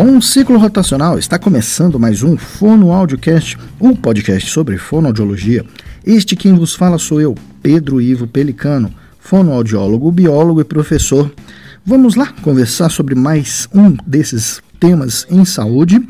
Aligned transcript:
Bom 0.00 0.20
ciclo 0.20 0.56
rotacional, 0.58 1.18
está 1.18 1.40
começando 1.40 1.98
mais 1.98 2.22
um 2.22 2.36
Fono 2.36 2.92
Audiocast, 2.92 3.58
um 3.80 3.96
podcast 3.96 4.48
sobre 4.48 4.78
fonoaudiologia. 4.78 5.66
Este 6.06 6.36
quem 6.36 6.54
vos 6.54 6.72
fala 6.72 6.98
sou 6.98 7.20
eu, 7.20 7.34
Pedro 7.60 8.00
Ivo 8.00 8.24
Pelicano, 8.24 8.94
fonoaudiólogo, 9.18 10.12
biólogo 10.12 10.60
e 10.60 10.64
professor. 10.64 11.34
Vamos 11.84 12.14
lá 12.14 12.32
conversar 12.42 12.90
sobre 12.90 13.16
mais 13.16 13.68
um 13.74 13.96
desses 14.06 14.62
temas 14.78 15.26
em 15.28 15.44
saúde. 15.44 16.00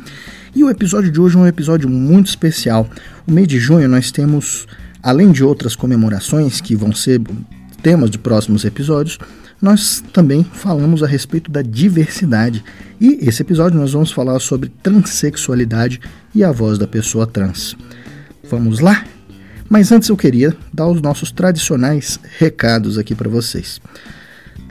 E 0.55 0.63
o 0.63 0.69
episódio 0.69 1.11
de 1.11 1.19
hoje 1.19 1.37
é 1.37 1.39
um 1.39 1.47
episódio 1.47 1.89
muito 1.89 2.27
especial. 2.27 2.87
O 3.27 3.33
mês 3.33 3.49
de 3.49 3.59
junho 3.59 3.89
nós 3.89 4.13
temos, 4.13 4.67
além 5.03 5.33
de 5.33 5.43
outras 5.43 5.75
comemorações 5.75 6.61
que 6.61 6.77
vão 6.77 6.93
ser 6.93 7.23
temas 7.83 8.11
de 8.11 8.19
próximos 8.19 8.67
episódios, 8.67 9.19
nós 9.61 10.03
também 10.13 10.45
falamos 10.45 11.03
a 11.03 11.07
respeito 11.07 11.51
da 11.51 11.63
diversidade. 11.63 12.65
E 13.01 13.19
esse 13.29 13.43
episódio 13.43 13.79
nós 13.79 13.93
vamos 13.93 14.13
falar 14.13 14.39
sobre 14.39 14.71
transexualidade 14.83 16.01
e 16.35 16.45
a 16.45 16.53
voz 16.53 16.79
da 16.79 16.87
pessoa 16.87 17.27
trans. 17.27 17.77
Vamos 18.49 18.79
lá? 18.79 19.05
Mas 19.69 19.93
antes 19.93 20.09
eu 20.09 20.17
queria 20.17 20.57
dar 20.73 20.87
os 20.87 21.03
nossos 21.03 21.31
tradicionais 21.31 22.19
recados 22.39 22.97
aqui 22.97 23.15
para 23.15 23.29
vocês. 23.29 23.81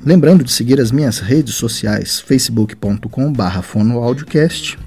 Lembrando 0.03 0.43
de 0.43 0.51
seguir 0.51 0.79
as 0.79 0.91
minhas 0.91 1.19
redes 1.19 1.55
sociais, 1.55 2.19
facebook.com.br 2.19 3.61
fonoaudiocast, 3.61 4.77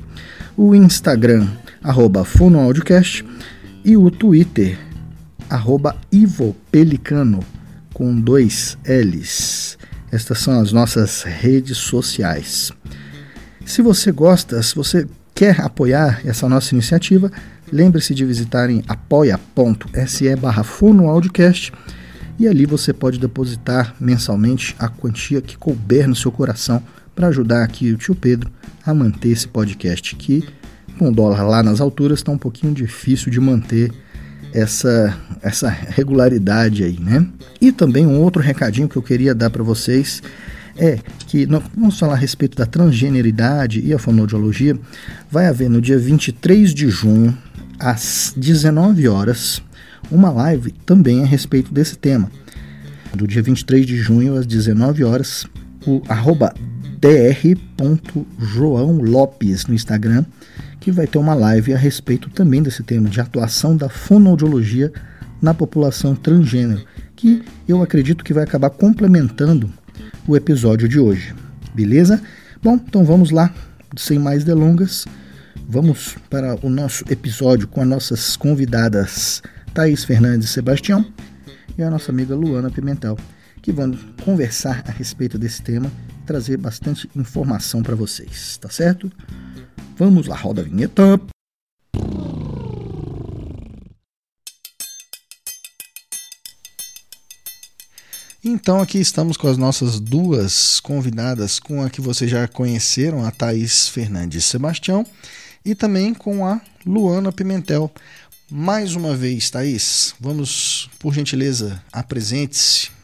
o 0.57 0.75
Instagram, 0.75 1.47
arroba 1.83 2.25
fonoaudiocast, 2.25 3.25
e 3.85 3.97
o 3.97 4.11
Twitter, 4.11 4.79
arroba 5.49 5.97
ivopelicano, 6.11 7.41
com 7.93 8.19
dois 8.19 8.79
L's. 8.85 9.79
Estas 10.13 10.39
são 10.39 10.61
as 10.61 10.73
nossas 10.73 11.23
redes 11.23 11.79
sociais. 11.79 12.73
Se 13.65 13.81
você 13.83 14.11
gosta, 14.11 14.63
se 14.63 14.75
você 14.75 15.07
quer 15.35 15.61
apoiar 15.61 16.21
essa 16.25 16.49
nossa 16.49 16.75
iniciativa, 16.75 17.31
lembre-se 17.73 18.15
de 18.15 18.25
visitarem 18.25 18.83
apoia.se 18.89 20.37
barra 20.37 20.65
fonoaudiocast 20.65 21.73
e 22.39 22.49
ali 22.49 22.67
você 22.67 22.93
pode 22.93 23.19
depositar 23.19 23.95
mensalmente 24.01 24.75
a 24.79 24.89
quantia 24.89 25.41
que 25.41 25.57
couber 25.57 26.09
no 26.09 26.17
seu 26.17 26.33
coração 26.33 26.83
para 27.15 27.29
ajudar 27.29 27.63
aqui 27.63 27.93
o 27.93 27.97
tio 27.97 28.15
Pedro 28.15 28.51
a 28.85 28.93
manter 28.95 29.29
esse 29.29 29.47
podcast 29.47 30.17
que 30.17 30.49
com 30.99 31.09
o 31.09 31.13
dólar 31.13 31.43
lá 31.43 31.63
nas 31.63 31.81
alturas 31.81 32.19
está 32.19 32.33
um 32.33 32.39
pouquinho 32.39 32.75
difícil 32.75 33.31
de 33.31 33.39
manter 33.39 33.93
essa, 34.53 35.17
essa 35.43 35.69
regularidade 35.69 36.85
aí, 36.85 36.99
né? 36.99 37.27
E 37.61 37.73
também 37.73 38.07
um 38.07 38.21
outro 38.21 38.43
recadinho 38.43 38.89
que 38.89 38.97
eu 38.97 39.03
queria 39.03 39.35
dar 39.35 39.51
para 39.51 39.63
vocês 39.63 40.23
é 40.77 40.99
que 41.27 41.47
nós 41.47 41.63
vamos 41.77 41.99
falar 41.99 42.15
a 42.15 42.17
respeito 42.17 42.57
da 42.57 42.65
transgeneridade 42.65 43.81
e 43.81 43.93
a 43.93 43.99
fonoaudiologia. 43.99 44.79
Vai 45.31 45.47
haver 45.47 45.69
no 45.69 45.81
dia 45.81 45.99
23 45.99 46.73
de 46.73 46.89
junho, 46.89 47.37
às 47.79 48.33
19 48.37 49.09
horas, 49.09 49.63
uma 50.11 50.31
live 50.31 50.73
também 50.87 51.23
a 51.23 51.27
respeito 51.27 51.73
desse 51.73 51.97
tema. 51.97 52.31
Do 53.15 53.27
dia 53.27 53.43
23 53.43 53.87
de 53.87 53.97
junho, 53.97 54.37
às 54.37 54.47
19 54.47 55.05
horas, 55.05 55.47
o 55.87 56.03
arroba 56.09 56.55
dr.joãolopes 57.01 59.67
no 59.67 59.75
Instagram 59.75 60.25
que 60.81 60.91
vai 60.91 61.07
ter 61.07 61.19
uma 61.19 61.35
live 61.35 61.75
a 61.75 61.79
respeito 61.79 62.31
também 62.31 62.63
desse 62.63 62.83
tema 62.83 63.09
de 63.09 63.21
atuação 63.21 63.77
da 63.77 63.89
fonoaudiologia 63.89 64.91
na 65.41 65.53
população 65.53 66.15
transgênero, 66.15 66.83
que 67.15 67.43
eu 67.69 67.83
acredito 67.83 68.25
que 68.25 68.33
vai 68.33 68.45
acabar 68.45 68.71
complementando 68.71 69.71
o 70.27 70.37
episódio 70.37 70.89
de 70.89 70.99
hoje. 70.99 71.35
Beleza? 71.75 72.21
Bom, 72.63 72.75
então 72.75 73.05
vamos 73.05 73.31
lá, 73.31 73.53
sem 73.97 74.19
mais 74.19 74.43
delongas, 74.43 75.07
vamos 75.69 76.17
para 76.29 76.57
o 76.65 76.71
nosso 76.71 77.05
episódio 77.11 77.69
com 77.69 77.81
as 77.81 77.89
nossas 77.89 78.37
convidadas 78.37 79.43
Thaís 79.73 80.05
Fernandes 80.05 80.51
Sebastião 80.51 81.05
e 81.77 81.83
a 81.83 81.91
nossa 81.91 82.11
amiga 82.11 82.35
Luana 82.35 82.71
Pimentel, 82.71 83.17
que 83.63 83.73
vão 83.73 83.97
conversar 84.25 84.83
a 84.87 84.91
respeito 84.91 85.39
desse 85.39 85.63
tema 85.63 85.91
trazer 86.31 86.57
bastante 86.57 87.11
informação 87.17 87.83
para 87.83 87.97
vocês, 87.97 88.57
tá 88.57 88.71
certo? 88.71 89.11
Vamos 89.99 90.29
lá, 90.29 90.37
roda 90.37 90.61
a 90.61 90.65
vinheta. 90.65 91.21
Então 98.45 98.81
aqui 98.81 98.99
estamos 98.99 99.37
com 99.37 99.49
as 99.49 99.59
nossas 99.59 99.99
duas 99.99 100.79
convidadas, 100.79 101.59
com 101.59 101.83
a 101.83 101.91
que 101.91 102.01
vocês 102.01 102.31
já 102.31 102.47
conheceram, 102.47 103.27
a 103.27 103.33
Thaís 103.33 103.89
Fernandes 103.89 104.45
Sebastião, 104.45 105.05
e 105.65 105.75
também 105.75 106.15
com 106.15 106.47
a 106.47 106.61
Luana 106.87 107.33
Pimentel. 107.33 107.93
Mais 108.49 108.95
uma 108.95 109.17
vez, 109.17 109.51
Thaís, 109.51 110.15
vamos, 110.21 110.89
por 111.01 111.13
gentileza, 111.13 111.83
apresente-se. 111.93 113.00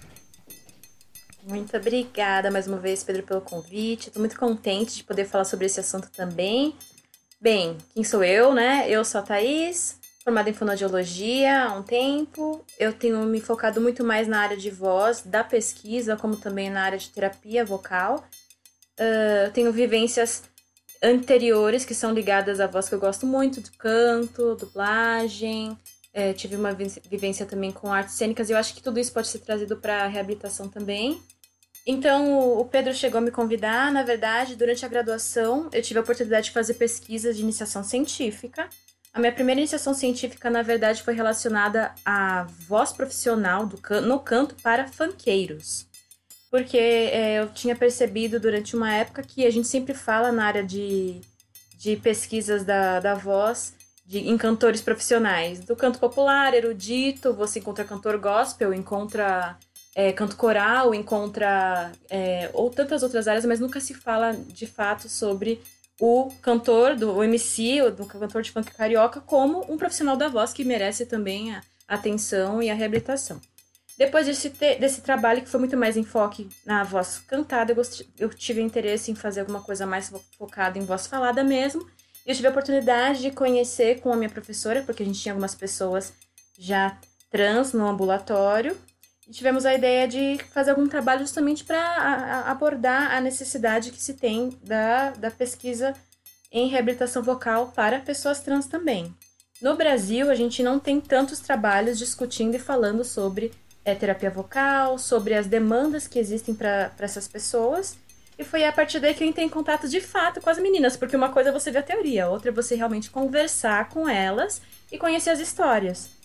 Muito 1.47 1.77
obrigada 1.77 2.51
mais 2.51 2.67
uma 2.67 2.77
vez, 2.77 3.05
Pedro, 3.05 3.23
pelo 3.23 3.41
convite. 3.41 4.09
Estou 4.09 4.19
muito 4.19 4.37
contente 4.37 4.97
de 4.97 5.05
poder 5.05 5.27
falar 5.27 5.45
sobre 5.45 5.67
esse 5.67 5.79
assunto 5.79 6.11
também. 6.11 6.75
Bem, 7.41 7.79
quem 7.95 8.03
sou 8.03 8.25
eu, 8.25 8.53
né? 8.53 8.85
Eu 8.91 9.05
sou 9.05 9.21
a 9.21 9.23
Thaís, 9.23 9.97
formada 10.25 10.51
em 10.51 10.53
fonoaudiologia 10.53 11.67
há 11.67 11.73
um 11.73 11.85
tempo. 11.85 12.65
Eu 12.77 12.93
tenho 12.93 13.25
me 13.27 13.41
focado 13.41 13.81
muito 13.81 14.03
mais 14.03 14.27
na 14.27 14.41
área 14.41 14.57
de 14.57 14.71
voz, 14.73 15.23
da 15.25 15.45
pesquisa, 15.45 16.17
como 16.17 16.37
também 16.37 16.69
na 16.69 16.83
área 16.83 16.99
de 16.99 17.11
terapia 17.11 17.65
vocal. 17.65 18.25
Uh, 18.99 19.53
tenho 19.53 19.71
vivências 19.71 20.43
anteriores 21.01 21.85
que 21.85 21.95
são 21.95 22.13
ligadas 22.13 22.59
à 22.59 22.67
voz 22.67 22.89
que 22.89 22.95
eu 22.97 22.99
gosto 22.99 23.25
muito, 23.25 23.61
do 23.61 23.71
canto, 23.79 24.57
dublagem. 24.57 25.79
É, 26.13 26.33
tive 26.33 26.57
uma 26.57 26.73
vivência 26.73 27.47
também 27.47 27.71
com 27.71 27.93
artes 27.93 28.15
cênicas 28.15 28.49
e 28.49 28.53
eu 28.53 28.59
acho 28.59 28.75
que 28.75 28.83
tudo 28.83 28.99
isso 28.99 29.13
pode 29.13 29.29
ser 29.29 29.39
trazido 29.41 29.77
para 29.77 30.03
a 30.03 30.07
reabilitação 30.09 30.69
também. 30.69 31.23
Então, 31.87 32.59
o 32.59 32.65
Pedro 32.65 32.93
chegou 32.93 33.19
a 33.19 33.21
me 33.21 33.31
convidar. 33.31 33.93
Na 33.93 34.03
verdade, 34.03 34.57
durante 34.57 34.85
a 34.85 34.89
graduação, 34.89 35.71
eu 35.73 35.81
tive 35.81 36.01
a 36.01 36.03
oportunidade 36.03 36.47
de 36.47 36.53
fazer 36.53 36.75
pesquisas 36.75 37.37
de 37.37 37.43
iniciação 37.43 37.85
científica. 37.85 38.69
A 39.15 39.21
minha 39.21 39.33
primeira 39.33 39.61
iniciação 39.61 39.95
científica, 39.95 40.51
na 40.51 40.63
verdade, 40.63 41.03
foi 41.03 41.15
relacionada 41.15 41.95
à 42.05 42.43
voz 42.69 42.93
profissional 42.93 43.69
can 43.81 44.01
no 44.01 44.19
canto 44.19 44.57
para 44.57 44.89
funkeiros. 44.89 45.87
Porque 46.51 46.77
é, 46.77 47.41
eu 47.41 47.49
tinha 47.51 47.77
percebido 47.77 48.41
durante 48.41 48.75
uma 48.75 48.93
época 48.93 49.23
que 49.23 49.47
a 49.47 49.51
gente 49.51 49.69
sempre 49.69 49.95
fala 49.95 50.33
na 50.33 50.45
área 50.45 50.65
de, 50.65 51.21
de 51.79 51.97
pesquisas 51.97 52.65
da, 52.65 52.99
da 52.99 53.15
voz 53.15 53.75
de, 54.05 54.19
em 54.19 54.37
cantores 54.37 54.83
profissionais. 54.83 55.61
Do 55.61 55.77
canto 55.77 56.01
popular, 56.01 56.53
erudito, 56.53 57.33
você 57.33 57.61
encontra 57.61 57.85
cantor 57.85 58.19
gospel, 58.19 58.75
encontra 58.75 59.57
é, 59.99 60.13
canto 60.13 60.37
coral, 60.37 60.95
encontra 60.95 61.91
é, 62.11 62.51
ou 62.53 62.69
tantas 62.69 63.03
outras 63.03 63.27
áreas, 63.27 63.47
mas 63.47 63.59
nunca 63.59 63.81
se 63.81 63.95
fala 63.95 64.35
de 64.35 64.67
fato 64.67 65.09
sobre 65.09 65.63
o 65.99 66.31
cantor, 66.43 66.95
do 66.95 67.15
o 67.15 67.25
MC, 67.25 67.91
do 67.93 68.05
cantor 68.05 68.43
de 68.43 68.53
funk 68.53 68.71
carioca, 68.75 69.23
como 69.23 69.65
um 69.73 69.79
profissional 69.79 70.15
da 70.15 70.29
voz 70.29 70.53
que 70.53 70.65
merece 70.65 71.07
também 71.07 71.55
a 71.55 71.63
atenção 71.89 72.63
e 72.63 72.69
a 72.69 72.75
reabilitação. 72.75 73.41
Depois 73.97 74.27
desse, 74.27 74.51
desse 74.51 75.01
trabalho, 75.01 75.41
que 75.41 75.49
foi 75.49 75.59
muito 75.59 75.79
mais 75.79 75.97
enfoque 75.97 76.47
na 76.67 76.85
voz 76.85 77.17
cantada, 77.27 77.73
eu, 77.73 77.83
eu 78.19 78.29
tive 78.29 78.61
interesse 78.61 79.11
em 79.11 79.15
fazer 79.15 79.41
alguma 79.41 79.63
coisa 79.63 79.87
mais 79.87 80.13
focada 80.37 80.79
em 80.79 80.85
voz 80.85 81.07
falada 81.07 81.43
mesmo. 81.43 81.89
E 82.27 82.31
eu 82.31 82.35
tive 82.35 82.49
a 82.49 82.51
oportunidade 82.51 83.23
de 83.23 83.31
conhecer 83.31 84.01
com 84.01 84.13
a 84.13 84.17
minha 84.17 84.29
professora, 84.29 84.83
porque 84.83 85.03
a 85.03 85.07
gente 85.07 85.19
tinha 85.19 85.33
algumas 85.33 85.55
pessoas 85.55 86.13
já 86.59 86.99
trans 87.31 87.73
no 87.73 87.87
ambulatório, 87.87 88.77
e 89.27 89.33
tivemos 89.33 89.67
a 89.67 89.75
ideia 89.75 90.07
de 90.07 90.39
fazer 90.53 90.71
algum 90.71 90.87
trabalho 90.87 91.21
justamente 91.21 91.65
para 91.65 92.45
abordar 92.47 93.13
a 93.13 93.21
necessidade 93.21 93.91
que 93.91 94.01
se 94.01 94.15
tem 94.15 94.57
da, 94.63 95.11
da 95.11 95.31
pesquisa 95.31 95.95
em 96.53 96.69
reabilitação 96.69 97.23
vocal 97.23 97.73
para 97.75 98.01
pessoas 98.01 98.41
trans 98.41 98.67
também. 98.67 99.13
No 99.61 99.75
Brasil, 99.75 100.31
a 100.31 100.35
gente 100.35 100.63
não 100.63 100.79
tem 100.79 101.01
tantos 101.01 101.41
trabalhos 101.41 101.99
discutindo 101.99 102.55
e 102.55 102.59
falando 102.59 103.03
sobre 103.03 103.53
é, 103.85 103.95
terapia 103.95 104.31
vocal, 104.31 104.99
sobre 104.99 105.35
as 105.35 105.47
demandas 105.47 106.07
que 106.07 106.19
existem 106.19 106.55
para 106.55 106.93
essas 106.99 107.27
pessoas. 107.27 107.97
E 108.39 108.45
foi 108.45 108.65
a 108.65 108.73
partir 108.73 109.01
daí 109.01 109.15
que 109.15 109.25
eu 109.25 109.29
entrei 109.29 109.47
em 109.47 109.51
contato 109.51 109.89
de 109.89 110.01
fato 110.01 110.41
com 110.43 110.51
as 110.51 110.59
meninas, 110.59 110.97
porque 110.97 111.17
uma 111.17 111.31
coisa 111.31 111.49
é 111.49 111.53
você 111.53 111.71
ver 111.71 111.79
a 111.79 111.83
teoria, 111.83 112.29
outra 112.29 112.51
é 112.51 112.53
você 112.53 112.75
realmente 112.75 113.11
conversar 113.11 113.89
com 113.89 114.07
elas 114.07 114.61
e 114.93 114.99
conhecer 114.99 115.31
as 115.31 115.41
histórias. 115.41 116.16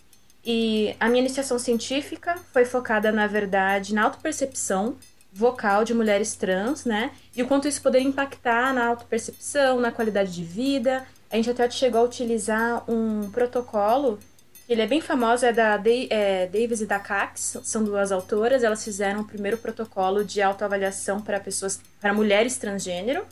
E 0.43 0.95
a 0.99 1.07
minha 1.07 1.19
iniciação 1.19 1.59
científica 1.59 2.35
foi 2.51 2.65
focada, 2.65 3.11
na 3.11 3.27
verdade, 3.27 3.93
na 3.93 4.03
autopercepção 4.03 4.95
vocal 5.31 5.85
de 5.85 5.93
mulheres 5.93 6.35
trans, 6.35 6.83
né? 6.83 7.11
E 7.35 7.41
o 7.41 7.47
quanto 7.47 7.67
isso 7.67 7.81
poderia 7.81 8.07
impactar 8.07 8.73
na 8.73 8.87
autopercepção, 8.87 9.79
na 9.79 9.91
qualidade 9.91 10.33
de 10.33 10.43
vida. 10.43 11.05
A 11.29 11.35
gente 11.37 11.49
até 11.49 11.69
chegou 11.69 12.01
a 12.01 12.03
utilizar 12.03 12.83
um 12.89 13.29
protocolo, 13.31 14.19
que 14.67 14.73
ele 14.73 14.81
é 14.81 14.87
bem 14.87 14.99
famoso, 14.99 15.45
é 15.45 15.53
da 15.53 15.81
é, 16.09 16.47
Davis 16.47 16.81
e 16.81 16.85
da 16.85 16.99
Cax, 16.99 17.57
são 17.63 17.83
duas 17.83 18.11
autoras. 18.11 18.63
Elas 18.63 18.83
fizeram 18.83 19.21
o 19.21 19.25
primeiro 19.25 19.57
protocolo 19.57 20.25
de 20.25 20.41
autoavaliação 20.41 21.21
para 21.21 21.39
pessoas, 21.39 21.79
para 22.01 22.13
mulheres 22.13 22.57
transgênero. 22.57 23.25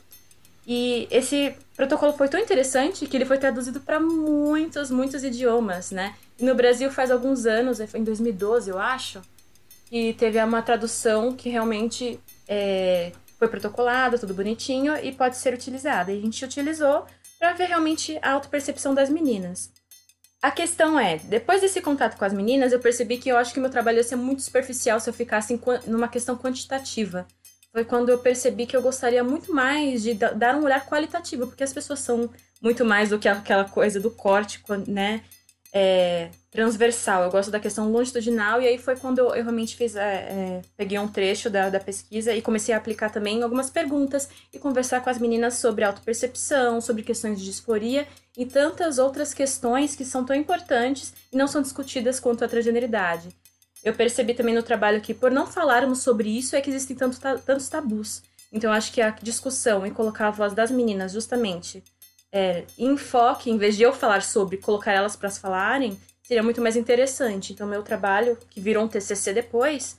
E 0.67 1.07
esse 1.09 1.55
protocolo 1.75 2.13
foi 2.13 2.27
tão 2.27 2.39
interessante 2.39 3.07
que 3.07 3.17
ele 3.17 3.25
foi 3.25 3.37
traduzido 3.37 3.79
para 3.79 3.99
muitos, 3.99 4.91
muitos 4.91 5.23
idiomas, 5.23 5.91
né? 5.91 6.15
E 6.37 6.45
no 6.45 6.53
Brasil 6.53 6.91
faz 6.91 7.09
alguns 7.09 7.45
anos, 7.45 7.79
foi 7.87 7.99
em 7.99 8.03
2012, 8.03 8.69
eu 8.69 8.77
acho, 8.77 9.21
que 9.85 10.13
teve 10.13 10.41
uma 10.43 10.61
tradução 10.61 11.33
que 11.35 11.49
realmente 11.49 12.19
é, 12.47 13.11
foi 13.37 13.47
protocolada, 13.47 14.19
tudo 14.19 14.33
bonitinho 14.33 14.95
e 14.97 15.11
pode 15.11 15.37
ser 15.37 15.53
utilizada. 15.53 16.11
E 16.11 16.19
a 16.19 16.21
gente 16.21 16.43
utilizou 16.45 17.05
para 17.39 17.53
ver 17.53 17.65
realmente 17.65 18.19
a 18.21 18.33
autopercepção 18.33 18.93
das 18.93 19.09
meninas. 19.09 19.71
A 20.41 20.51
questão 20.51 20.97
é, 20.97 21.17
depois 21.17 21.59
desse 21.59 21.81
contato 21.81 22.17
com 22.17 22.23
as 22.23 22.33
meninas, 22.33 22.71
eu 22.71 22.79
percebi 22.79 23.17
que 23.17 23.29
eu 23.29 23.37
acho 23.37 23.53
que 23.53 23.59
meu 23.59 23.69
trabalho 23.69 23.97
ia 23.97 24.03
ser 24.03 24.15
muito 24.15 24.41
superficial 24.41 24.99
se 24.99 25.09
eu 25.09 25.13
ficasse 25.13 25.59
numa 25.85 26.07
questão 26.07 26.37
quantitativa. 26.37 27.27
Foi 27.71 27.85
quando 27.85 28.09
eu 28.09 28.17
percebi 28.17 28.65
que 28.65 28.75
eu 28.75 28.81
gostaria 28.81 29.23
muito 29.23 29.53
mais 29.53 30.01
de 30.01 30.13
dar 30.13 30.55
um 30.55 30.63
olhar 30.63 30.85
qualitativo, 30.85 31.47
porque 31.47 31.63
as 31.63 31.73
pessoas 31.73 31.99
são 31.99 32.29
muito 32.61 32.83
mais 32.83 33.09
do 33.09 33.19
que 33.19 33.27
aquela 33.27 33.65
coisa 33.65 33.99
do 33.99 34.09
corte, 34.09 34.61
né? 34.87 35.23
é, 35.71 36.29
transversal, 36.49 37.23
eu 37.23 37.31
gosto 37.31 37.51
da 37.51 37.59
questão 37.59 37.91
longitudinal, 37.91 38.61
e 38.61 38.67
aí 38.67 38.77
foi 38.77 38.95
quando 38.95 39.19
eu, 39.19 39.29
realmente 39.29 39.75
fiz, 39.75 39.95
é, 39.95 40.01
é, 40.01 40.61
peguei 40.75 40.97
um 40.97 41.07
trecho 41.07 41.49
da, 41.49 41.69
da 41.69 41.79
pesquisa 41.79 42.33
e 42.33 42.41
comecei 42.41 42.73
a 42.73 42.77
aplicar 42.77 43.11
também 43.11 43.43
algumas 43.43 43.69
perguntas 43.69 44.27
e 44.51 44.57
conversar 44.57 45.01
com 45.01 45.09
as 45.09 45.19
meninas 45.19 45.55
sobre 45.55 45.83
autopercepção, 45.83 46.81
sobre 46.81 47.03
questões 47.03 47.39
de 47.39 47.45
disforia 47.45 48.07
e 48.35 48.45
tantas 48.45 48.97
outras 48.97 49.33
questões 49.33 49.95
que 49.95 50.05
são 50.05 50.25
tão 50.25 50.35
importantes 50.35 51.13
e 51.31 51.37
não 51.37 51.47
são 51.47 51.61
discutidas 51.61 52.19
quanto 52.19 52.43
a 52.43 52.47
transgeneridade. 52.47 53.29
Eu 53.83 53.93
percebi 53.93 54.33
também 54.33 54.53
no 54.53 54.63
trabalho 54.63 55.01
que, 55.01 55.13
por 55.13 55.31
não 55.31 55.47
falarmos 55.47 55.99
sobre 55.99 56.29
isso, 56.29 56.55
é 56.55 56.61
que 56.61 56.69
existem 56.69 56.95
tanto, 56.95 57.19
tantos 57.19 57.69
tabus. 57.69 58.21
Então, 58.51 58.71
acho 58.71 58.91
que 58.91 59.01
a 59.01 59.11
discussão 59.11 59.85
e 59.85 59.91
colocar 59.91 60.27
a 60.27 60.31
voz 60.31 60.53
das 60.53 60.71
meninas 60.71 61.11
justamente 61.11 61.83
é, 62.31 62.65
enfoque, 62.77 63.49
em 63.49 63.57
vez 63.57 63.75
de 63.75 63.83
eu 63.83 63.93
falar 63.93 64.21
sobre, 64.21 64.57
colocar 64.57 64.91
elas 64.91 65.15
para 65.15 65.29
falarem, 65.29 65.97
seria 66.23 66.43
muito 66.43 66.61
mais 66.61 66.75
interessante. 66.75 67.53
Então, 67.53 67.67
meu 67.67 67.83
trabalho, 67.83 68.37
que 68.49 68.59
virou 68.59 68.83
um 68.83 68.87
TCC 68.87 69.33
depois, 69.33 69.97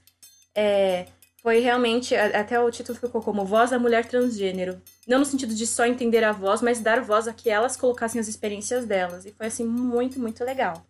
é, 0.55 1.07
foi 1.43 1.61
realmente, 1.61 2.15
até 2.15 2.61
o 2.61 2.71
título 2.71 2.99
ficou 2.99 3.23
como 3.23 3.45
Voz 3.45 3.71
da 3.71 3.79
Mulher 3.79 4.05
Transgênero. 4.07 4.81
Não 5.07 5.19
no 5.19 5.25
sentido 5.25 5.55
de 5.55 5.67
só 5.67 5.87
entender 5.87 6.23
a 6.23 6.33
voz, 6.33 6.61
mas 6.61 6.81
dar 6.81 7.01
voz 7.01 7.27
a 7.27 7.33
que 7.33 7.49
elas 7.49 7.77
colocassem 7.77 8.21
as 8.21 8.29
experiências 8.29 8.85
delas. 8.85 9.25
E 9.25 9.33
foi, 9.33 9.47
assim, 9.47 9.65
muito, 9.65 10.21
muito 10.21 10.45
legal. 10.45 10.85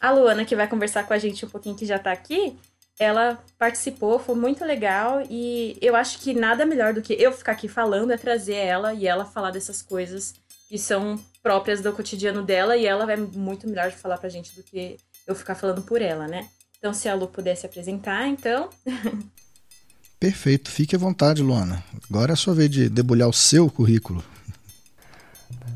A 0.00 0.10
Luana, 0.10 0.44
que 0.44 0.56
vai 0.56 0.68
conversar 0.68 1.06
com 1.06 1.14
a 1.14 1.18
gente 1.18 1.44
um 1.44 1.48
pouquinho, 1.48 1.76
que 1.76 1.86
já 1.86 1.98
tá 1.98 2.12
aqui, 2.12 2.56
ela 2.98 3.38
participou, 3.58 4.18
foi 4.18 4.34
muito 4.34 4.64
legal. 4.64 5.22
E 5.28 5.76
eu 5.80 5.94
acho 5.96 6.18
que 6.18 6.34
nada 6.34 6.66
melhor 6.66 6.94
do 6.94 7.02
que 7.02 7.14
eu 7.14 7.32
ficar 7.32 7.52
aqui 7.52 7.68
falando 7.68 8.12
é 8.12 8.16
trazer 8.16 8.54
ela 8.54 8.94
e 8.94 9.06
ela 9.06 9.24
falar 9.24 9.50
dessas 9.50 9.82
coisas 9.82 10.34
que 10.68 10.78
são 10.78 11.18
próprias 11.42 11.80
do 11.80 11.92
cotidiano 11.92 12.42
dela 12.42 12.76
e 12.76 12.86
ela 12.86 13.06
vai 13.06 13.16
muito 13.16 13.68
melhor 13.68 13.90
de 13.90 13.96
falar 13.96 14.18
pra 14.18 14.28
gente 14.28 14.54
do 14.54 14.62
que 14.62 14.96
eu 15.26 15.34
ficar 15.34 15.54
falando 15.54 15.82
por 15.82 16.02
ela, 16.02 16.26
né? 16.26 16.48
Então, 16.78 16.92
se 16.92 17.08
a 17.08 17.14
Lu 17.14 17.28
pudesse 17.28 17.66
apresentar, 17.66 18.26
então. 18.26 18.68
Perfeito, 20.18 20.70
fique 20.70 20.96
à 20.96 20.98
vontade, 20.98 21.42
Luana. 21.42 21.82
Agora 22.08 22.32
é 22.32 22.34
a 22.34 22.36
sua 22.36 22.54
vez 22.54 22.70
de 22.70 22.88
debulhar 22.88 23.28
o 23.28 23.32
seu 23.32 23.70
currículo. 23.70 24.24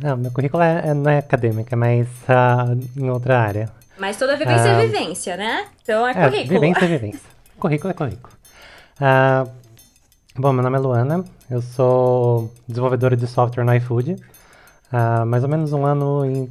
Não, 0.00 0.16
meu 0.16 0.30
currículo 0.30 0.62
é, 0.62 0.88
é 0.88 0.94
não 0.94 1.10
é 1.10 1.18
acadêmico, 1.18 1.68
é 1.72 1.76
mais 1.76 2.08
uh, 2.08 3.00
em 3.00 3.10
outra 3.10 3.38
área. 3.38 3.79
Mas 4.00 4.16
toda 4.16 4.36
vivência 4.36 4.68
é 4.68 4.86
vivência, 4.86 5.36
né? 5.36 5.66
Então 5.82 6.06
é, 6.08 6.12
é 6.12 6.14
currículo. 6.14 6.60
Vivência 6.60 6.84
é 6.84 6.88
vivência. 6.98 7.20
currículo 7.58 7.90
é 7.90 7.94
currículo. 7.94 8.32
Uh, 8.96 9.50
bom, 10.34 10.52
meu 10.52 10.62
nome 10.62 10.76
é 10.76 10.80
Luana, 10.80 11.24
eu 11.50 11.60
sou 11.60 12.50
desenvolvedora 12.66 13.16
de 13.16 13.26
software 13.26 13.64
no 13.64 13.74
iFood 13.74 14.16
há 14.92 15.24
mais 15.24 15.42
ou 15.42 15.48
menos 15.48 15.72
um 15.72 15.84
ano 15.84 16.24
e 16.24 16.50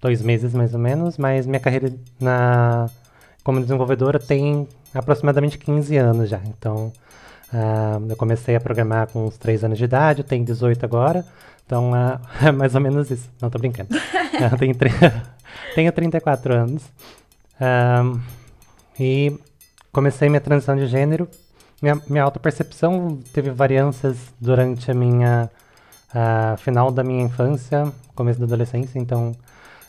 dois 0.00 0.22
meses, 0.22 0.52
mais 0.52 0.74
ou 0.74 0.80
menos, 0.80 1.16
mas 1.16 1.46
minha 1.46 1.60
carreira 1.60 1.92
na, 2.20 2.88
como 3.42 3.60
desenvolvedora 3.60 4.18
tem 4.18 4.66
aproximadamente 4.94 5.58
15 5.58 5.96
anos 5.96 6.28
já. 6.28 6.40
Então, 6.46 6.92
uh, 7.52 8.06
eu 8.08 8.16
comecei 8.16 8.56
a 8.56 8.60
programar 8.60 9.08
com 9.08 9.26
uns 9.26 9.36
3 9.38 9.64
anos 9.64 9.78
de 9.78 9.84
idade, 9.84 10.22
tenho 10.24 10.44
18 10.44 10.84
agora, 10.84 11.24
então 11.64 11.92
uh, 11.92 12.20
é 12.44 12.52
mais 12.52 12.74
ou 12.74 12.80
menos 12.80 13.10
isso. 13.10 13.28
Não, 13.40 13.50
tô 13.50 13.58
brincando. 13.58 13.90
eu 14.34 14.58
tenho, 14.58 14.74
tenho 15.74 15.92
34 15.92 16.54
anos. 16.54 16.82
Uh, 17.60 18.20
e 18.98 19.38
comecei 19.92 20.28
minha 20.28 20.40
transição 20.40 20.76
de 20.76 20.86
gênero. 20.86 21.28
Minha, 21.80 22.00
minha 22.08 22.22
autopercepção 22.22 23.18
teve 23.32 23.50
variâncias 23.50 24.18
durante 24.38 24.90
a 24.90 24.94
minha 24.94 25.50
uh, 26.10 26.56
final 26.58 26.90
da 26.90 27.02
minha 27.02 27.22
infância, 27.22 27.90
começo 28.14 28.38
da 28.38 28.44
adolescência, 28.44 28.98
então, 28.98 29.34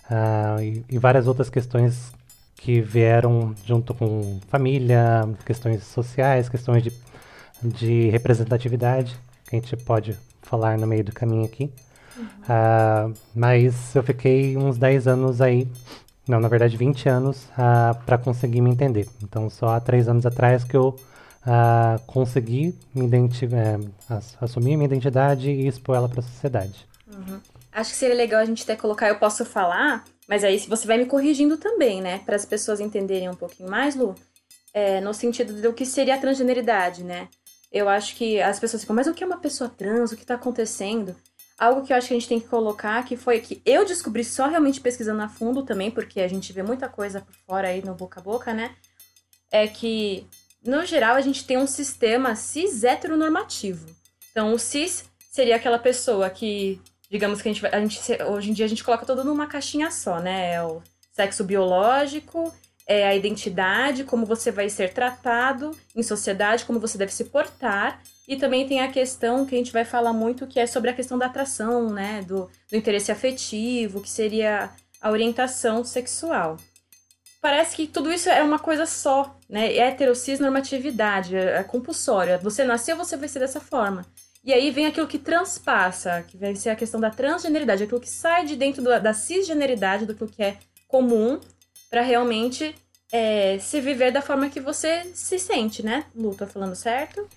uh, 0.09 0.61
e, 0.61 0.85
e, 0.89 0.97
várias 0.97 1.27
outras 1.27 1.49
questões 1.49 2.13
que 2.55 2.79
vieram 2.79 3.53
junto 3.65 3.93
com 3.93 4.39
família, 4.47 5.27
questões 5.45 5.83
sociais, 5.83 6.47
questões 6.47 6.83
de, 6.83 6.93
de 7.61 8.09
representatividade, 8.09 9.17
que 9.49 9.55
a 9.55 9.59
gente 9.59 9.75
pode 9.75 10.17
falar 10.41 10.77
no 10.77 10.87
meio 10.87 11.03
do 11.03 11.11
caminho 11.11 11.43
aqui. 11.43 11.71
Uh, 12.19 13.13
mas 13.33 13.95
eu 13.95 14.03
fiquei 14.03 14.57
uns 14.57 14.77
10 14.77 15.07
anos 15.07 15.41
aí, 15.41 15.67
não, 16.27 16.39
na 16.39 16.47
verdade 16.47 16.77
20 16.77 17.09
anos, 17.09 17.45
uh, 17.57 17.95
para 18.05 18.17
conseguir 18.17 18.61
me 18.61 18.69
entender. 18.69 19.07
Então, 19.23 19.49
só 19.49 19.69
há 19.69 19.79
3 19.79 20.07
anos 20.07 20.25
atrás 20.25 20.63
que 20.63 20.75
eu 20.75 20.95
a 21.45 21.99
conseguir 22.05 22.75
me 22.93 23.07
é, 23.07 23.79
assumir 24.39 24.77
minha 24.77 24.85
identidade 24.85 25.49
e 25.49 25.67
expor 25.67 25.95
ela 25.95 26.07
para 26.07 26.19
a 26.19 26.23
sociedade. 26.23 26.87
Uhum. 27.07 27.39
Acho 27.71 27.91
que 27.91 27.97
seria 27.97 28.15
legal 28.15 28.41
a 28.41 28.45
gente 28.45 28.63
até 28.63 28.75
colocar 28.75 29.07
eu 29.07 29.15
posso 29.15 29.43
falar, 29.43 30.05
mas 30.27 30.43
aí 30.43 30.59
você 30.59 30.85
vai 30.85 30.97
me 30.97 31.05
corrigindo 31.05 31.57
também, 31.57 32.01
né? 32.01 32.19
Para 32.19 32.35
as 32.35 32.45
pessoas 32.45 32.79
entenderem 32.79 33.29
um 33.29 33.35
pouquinho 33.35 33.69
mais, 33.69 33.95
Lu, 33.95 34.13
é, 34.73 35.01
no 35.01 35.13
sentido 35.13 35.61
do 35.61 35.73
que 35.73 35.85
seria 35.85 36.15
a 36.15 36.19
transgeneridade, 36.19 37.03
né? 37.03 37.27
Eu 37.71 37.87
acho 37.87 38.15
que 38.15 38.41
as 38.41 38.59
pessoas 38.59 38.83
ficam, 38.83 38.95
mas 38.95 39.07
o 39.07 39.13
que 39.13 39.23
é 39.23 39.27
uma 39.27 39.37
pessoa 39.37 39.69
trans? 39.69 40.11
O 40.11 40.15
que 40.15 40.23
está 40.23 40.35
acontecendo? 40.35 41.15
Algo 41.57 41.85
que 41.85 41.93
eu 41.93 41.97
acho 41.97 42.07
que 42.07 42.13
a 42.13 42.19
gente 42.19 42.29
tem 42.29 42.39
que 42.39 42.47
colocar, 42.47 43.03
que 43.05 43.15
foi 43.15 43.39
que 43.39 43.61
eu 43.65 43.85
descobri 43.85 44.23
só 44.23 44.47
realmente 44.47 44.81
pesquisando 44.81 45.21
a 45.21 45.29
fundo 45.29 45.63
também, 45.63 45.91
porque 45.91 46.21
a 46.21 46.27
gente 46.27 46.51
vê 46.51 46.63
muita 46.63 46.89
coisa 46.89 47.21
por 47.21 47.35
fora 47.45 47.67
aí 47.67 47.83
no 47.83 47.93
boca 47.93 48.19
a 48.19 48.23
boca, 48.23 48.53
né? 48.53 48.75
É 49.51 49.67
que 49.67 50.27
no 50.63 50.85
geral, 50.85 51.15
a 51.15 51.21
gente 51.21 51.43
tem 51.43 51.57
um 51.57 51.65
sistema 51.65 52.35
cis 52.35 52.83
heteronormativo. 52.83 53.87
Então, 54.29 54.53
o 54.53 54.59
cis 54.59 55.05
seria 55.31 55.55
aquela 55.55 55.79
pessoa 55.79 56.29
que, 56.29 56.79
digamos 57.09 57.41
que 57.41 57.49
a 57.49 57.53
gente, 57.53 57.65
a 57.65 57.79
gente 57.79 58.23
hoje 58.23 58.51
em 58.51 58.53
dia 58.53 58.65
a 58.65 58.69
gente 58.69 58.83
coloca 58.83 59.05
tudo 59.05 59.23
numa 59.23 59.47
caixinha 59.47 59.89
só, 59.89 60.19
né? 60.19 60.53
É 60.53 60.63
o 60.63 60.81
sexo 61.11 61.43
biológico, 61.43 62.53
é 62.85 63.07
a 63.07 63.15
identidade, 63.15 64.03
como 64.03 64.25
você 64.25 64.51
vai 64.51 64.69
ser 64.69 64.93
tratado 64.93 65.75
em 65.95 66.03
sociedade, 66.03 66.65
como 66.65 66.79
você 66.79 66.97
deve 66.97 67.11
se 67.11 67.25
portar. 67.25 68.01
E 68.27 68.35
também 68.35 68.67
tem 68.67 68.81
a 68.81 68.91
questão 68.91 69.45
que 69.45 69.55
a 69.55 69.57
gente 69.57 69.73
vai 69.73 69.83
falar 69.83 70.13
muito, 70.13 70.47
que 70.47 70.59
é 70.59 70.67
sobre 70.67 70.89
a 70.89 70.93
questão 70.93 71.17
da 71.17 71.25
atração, 71.25 71.89
né? 71.89 72.21
Do, 72.21 72.49
do 72.69 72.77
interesse 72.77 73.11
afetivo, 73.11 74.01
que 74.01 74.09
seria 74.09 74.69
a 75.01 75.09
orientação 75.09 75.83
sexual 75.83 76.57
parece 77.41 77.75
que 77.75 77.87
tudo 77.87 78.13
isso 78.13 78.29
é 78.29 78.43
uma 78.43 78.59
coisa 78.59 78.85
só, 78.85 79.35
né? 79.49 79.75
Heterocis 79.75 80.39
normatividade, 80.39 81.35
é, 81.35 81.57
é 81.57 81.63
compulsória. 81.63 82.37
Você 82.37 82.63
nasceu, 82.63 82.95
você 82.95 83.17
vai 83.17 83.27
ser 83.27 83.39
dessa 83.39 83.59
forma. 83.59 84.05
E 84.43 84.53
aí 84.53 84.71
vem 84.71 84.85
aquilo 84.85 85.07
que 85.07 85.17
transpassa, 85.17 86.23
que 86.27 86.37
vai 86.37 86.55
ser 86.55 86.69
a 86.69 86.75
questão 86.75 86.99
da 86.99 87.09
transgeneridade, 87.09 87.83
aquilo 87.83 87.99
que 87.99 88.09
sai 88.09 88.45
de 88.45 88.55
dentro 88.55 88.81
do, 88.81 88.99
da 88.99 89.13
cisgeneridade, 89.13 90.05
do 90.05 90.15
que 90.27 90.41
é 90.41 90.57
comum, 90.87 91.39
para 91.89 92.01
realmente 92.01 92.75
é, 93.11 93.57
se 93.59 93.81
viver 93.81 94.11
da 94.11 94.21
forma 94.21 94.49
que 94.49 94.59
você 94.59 95.11
se 95.13 95.37
sente, 95.37 95.83
né? 95.83 96.05
Lu, 96.15 96.35
tô 96.35 96.47
falando 96.47 96.75
certo? 96.75 97.27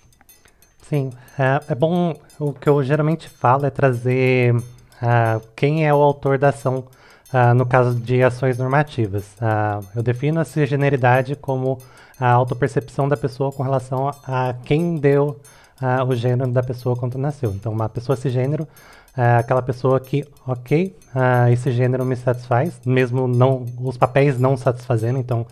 Sim, 0.89 1.11
é, 1.37 1.71
é 1.71 1.75
bom. 1.75 2.15
O 2.39 2.53
que 2.53 2.69
eu 2.69 2.83
geralmente 2.83 3.27
falo 3.27 3.65
é 3.65 3.69
trazer 3.69 4.55
uh, 4.55 5.41
quem 5.55 5.87
é 5.87 5.93
o 5.93 5.97
autor 5.97 6.37
da 6.37 6.49
ação 6.49 6.85
ah, 7.37 7.53
no 7.53 7.65
caso 7.65 7.99
de 7.99 8.23
ações 8.23 8.57
normativas. 8.57 9.25
Ah, 9.41 9.81
eu 9.93 10.01
defino 10.01 10.39
a 10.39 10.45
cisgeneridade 10.45 11.35
como 11.35 11.79
a 12.17 12.29
autopercepção 12.29 13.09
da 13.09 13.17
pessoa 13.17 13.51
com 13.51 13.61
relação 13.61 14.09
a, 14.25 14.53
quem 14.63 14.95
deu 14.95 15.37
o 16.07 16.15
gênero 16.15 16.49
da 16.49 16.63
pessoa 16.63 16.95
quando 16.95 17.17
nasceu. 17.17 17.51
Então, 17.51 17.73
uma 17.73 17.89
pessoa 17.89 18.15
cisgênero 18.15 18.65
é 19.17 19.35
aquela 19.35 19.61
pessoa 19.61 19.99
que, 19.99 20.25
ok, 20.47 20.95
esse 21.51 21.71
gênero 21.71 22.05
me 22.05 22.15
satisfaz, 22.15 22.79
mesmo 22.85 23.27
não 23.27 23.65
os 23.81 23.97
papéis 23.97 24.39
não 24.39 24.55
satisfazendo. 24.55 25.19
Então, 25.19 25.45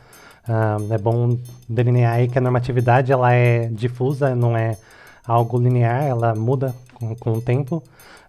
é 0.89 0.97
bom 0.97 1.37
delinear 1.67 2.13
aí 2.13 2.29
que 2.29 2.37
a 2.37 2.41
normatividade 2.41 3.11
ela 3.11 3.33
é 3.33 3.67
difusa, 3.67 4.33
não 4.33 4.55
é 4.55 4.77
algo 5.25 5.57
linear, 5.57 6.03
ela 6.03 6.35
muda 6.35 6.75
com, 6.93 7.15
com 7.15 7.33
o 7.33 7.41
tempo. 7.41 7.83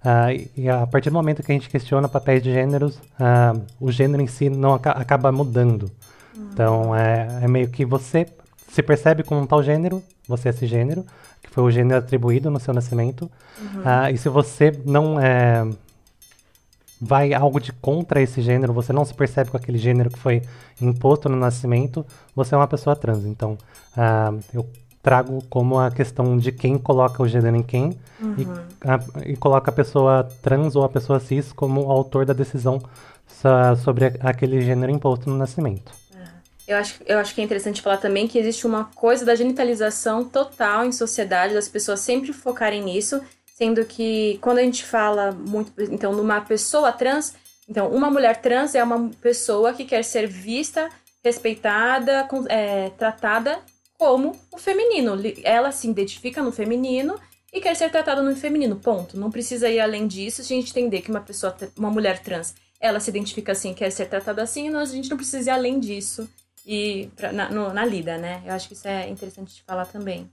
Uh, 0.04 0.48
e 0.54 0.68
a 0.68 0.86
partir 0.86 1.08
do 1.08 1.14
momento 1.14 1.42
que 1.42 1.50
a 1.50 1.54
gente 1.54 1.70
questiona 1.70 2.08
papéis 2.08 2.42
de 2.42 2.52
gêneros, 2.52 2.96
uh, 2.96 3.60
o 3.80 3.90
gênero 3.90 4.22
em 4.22 4.26
si 4.26 4.50
não 4.50 4.74
acaba 4.74 5.32
mudando. 5.32 5.90
Uhum. 6.36 6.48
Então, 6.52 6.94
é, 6.94 7.26
é, 7.42 7.48
meio 7.48 7.68
que 7.68 7.84
você 7.84 8.26
se 8.68 8.82
percebe 8.82 9.22
como 9.22 9.40
um 9.40 9.46
tal 9.46 9.62
gênero 9.62 10.02
você 10.28 10.48
é 10.48 10.52
cisgênero, 10.52 11.04
que 11.42 11.50
foi 11.50 11.64
o 11.64 11.70
gênero 11.70 11.98
atribuído 11.98 12.50
no 12.50 12.60
seu 12.60 12.74
nascimento. 12.74 13.30
Uhum. 13.58 13.80
Uh, 13.80 14.14
e 14.14 14.18
se 14.18 14.28
você 14.28 14.72
não 14.84 15.18
é, 15.18 15.66
vai 17.00 17.32
algo 17.32 17.58
de 17.58 17.72
contra 17.72 18.20
esse 18.20 18.42
gênero, 18.42 18.72
você 18.72 18.92
não 18.92 19.04
se 19.04 19.14
percebe 19.14 19.50
com 19.50 19.56
aquele 19.56 19.78
gênero 19.78 20.10
que 20.10 20.18
foi 20.18 20.42
imposto 20.80 21.28
no 21.30 21.36
nascimento, 21.36 22.04
você 22.34 22.54
é 22.54 22.58
uma 22.58 22.68
pessoa 22.68 22.96
trans. 22.96 23.24
Então, 23.24 23.56
eu 24.52 24.66
trago 25.04 25.44
como 25.50 25.78
a 25.78 25.90
questão 25.90 26.38
de 26.38 26.50
quem 26.50 26.78
coloca 26.78 27.22
o 27.22 27.28
gênero 27.28 27.54
em 27.54 27.62
quem 27.62 27.96
uhum. 28.18 28.34
e, 28.38 28.46
a, 28.88 29.28
e, 29.28 29.36
coloca 29.36 29.70
a 29.70 29.74
pessoa 29.74 30.26
trans 30.42 30.74
ou 30.74 30.82
a 30.82 30.88
pessoa 30.88 31.20
cis 31.20 31.52
como 31.52 31.90
autor 31.90 32.24
da 32.24 32.32
decisão 32.32 32.82
sobre 33.84 34.14
aquele 34.20 34.62
gênero 34.62 34.90
imposto 34.90 35.28
no 35.28 35.36
nascimento. 35.36 35.92
Eu 36.66 36.78
acho, 36.78 37.02
eu 37.04 37.18
acho 37.18 37.34
que 37.34 37.42
é 37.42 37.44
interessante 37.44 37.82
falar 37.82 37.98
também 37.98 38.26
que 38.26 38.38
existe 38.38 38.66
uma 38.66 38.86
coisa 38.94 39.22
da 39.22 39.34
genitalização 39.34 40.24
total 40.24 40.86
em 40.86 40.92
sociedade, 40.92 41.52
das 41.52 41.68
pessoas 41.68 42.00
sempre 42.00 42.32
focarem 42.32 42.82
nisso, 42.82 43.20
sendo 43.44 43.84
que 43.84 44.38
quando 44.40 44.58
a 44.58 44.62
gente 44.62 44.82
fala 44.82 45.30
muito, 45.30 45.70
então, 45.92 46.14
numa 46.14 46.40
pessoa 46.40 46.90
trans, 46.90 47.34
então, 47.68 47.88
uma 47.88 48.10
mulher 48.10 48.40
trans 48.40 48.74
é 48.74 48.82
uma 48.82 49.10
pessoa 49.20 49.74
que 49.74 49.84
quer 49.84 50.02
ser 50.02 50.26
vista, 50.26 50.88
respeitada, 51.22 52.26
é, 52.48 52.88
tratada 52.96 53.58
como 54.04 54.36
o 54.52 54.58
feminino. 54.58 55.14
Ela 55.42 55.72
se 55.72 55.88
identifica 55.88 56.42
no 56.42 56.52
feminino 56.52 57.18
e 57.50 57.58
quer 57.58 57.74
ser 57.74 57.90
tratada 57.90 58.22
no 58.22 58.36
feminino, 58.36 58.76
ponto. 58.76 59.18
Não 59.18 59.30
precisa 59.30 59.66
ir 59.70 59.80
além 59.80 60.06
disso, 60.06 60.42
a 60.42 60.44
gente 60.44 60.68
entender 60.70 61.00
que 61.00 61.10
uma 61.10 61.22
pessoa, 61.22 61.56
uma 61.74 61.90
mulher 61.90 62.18
trans, 62.18 62.54
ela 62.78 63.00
se 63.00 63.08
identifica 63.08 63.52
assim, 63.52 63.72
quer 63.72 63.88
ser 63.90 64.04
tratada 64.06 64.42
assim, 64.42 64.68
nós, 64.68 64.90
a 64.90 64.94
gente 64.94 65.08
não 65.08 65.16
precisa 65.16 65.48
ir 65.48 65.52
além 65.54 65.80
disso 65.80 66.28
e 66.66 67.08
pra, 67.16 67.32
na, 67.32 67.48
no, 67.48 67.72
na 67.72 67.82
lida, 67.82 68.18
né? 68.18 68.42
Eu 68.44 68.52
acho 68.52 68.68
que 68.68 68.74
isso 68.74 68.86
é 68.86 69.08
interessante 69.08 69.54
de 69.54 69.62
falar 69.62 69.86
também. 69.86 70.30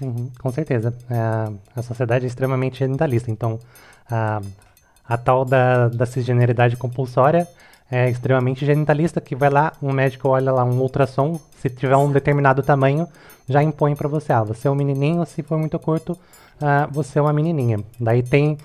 Uhum, 0.00 0.30
com 0.40 0.50
certeza. 0.50 0.96
A, 1.10 1.52
a 1.78 1.82
sociedade 1.82 2.24
é 2.24 2.28
extremamente 2.28 2.78
genitalista, 2.78 3.30
então 3.30 3.58
a, 4.10 4.40
a 5.04 5.18
tal 5.18 5.44
da, 5.44 5.88
da 5.88 6.06
cisgeneridade 6.06 6.74
compulsória 6.74 7.46
é 7.90 8.08
extremamente 8.08 8.64
genitalista, 8.64 9.20
que 9.20 9.36
vai 9.36 9.50
lá, 9.50 9.72
um 9.82 9.92
médico 9.92 10.28
olha 10.28 10.52
lá 10.52 10.64
um 10.64 10.80
ultrassom, 10.80 11.38
se 11.60 11.68
tiver 11.70 11.96
um 11.96 12.10
determinado 12.10 12.62
tamanho, 12.62 13.08
já 13.48 13.62
impõe 13.62 13.94
para 13.94 14.08
você, 14.08 14.32
ah, 14.32 14.42
você 14.42 14.68
é 14.68 14.70
um 14.70 14.74
menininho, 14.74 15.24
se 15.26 15.42
for 15.42 15.58
muito 15.58 15.78
curto, 15.78 16.16
ah, 16.60 16.88
você 16.90 17.18
é 17.18 17.22
uma 17.22 17.32
menininha. 17.32 17.80
Daí 17.98 18.22
tem 18.22 18.58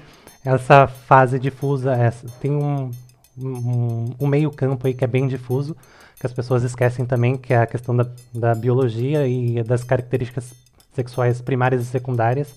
essa 0.43 0.87
fase 0.87 1.39
difusa, 1.39 1.93
essa, 1.93 2.27
tem 2.41 2.51
um, 2.51 2.91
um, 3.37 4.13
um, 4.19 4.27
meio 4.27 4.51
campo 4.51 4.85
aí 4.85 4.93
que 4.93 5.03
é 5.03 5.07
bem 5.07 5.27
difuso, 5.27 5.75
que 6.19 6.25
as 6.25 6.33
pessoas 6.33 6.63
esquecem 6.63 7.05
também, 7.05 7.37
que 7.37 7.53
é 7.53 7.57
a 7.57 7.65
questão 7.65 7.95
da, 7.95 8.07
da 8.33 8.53
biologia 8.53 9.27
e 9.27 9.63
das 9.63 9.83
características 9.83 10.53
sexuais 10.93 11.41
primárias 11.41 11.81
e 11.81 11.85
secundárias 11.85 12.53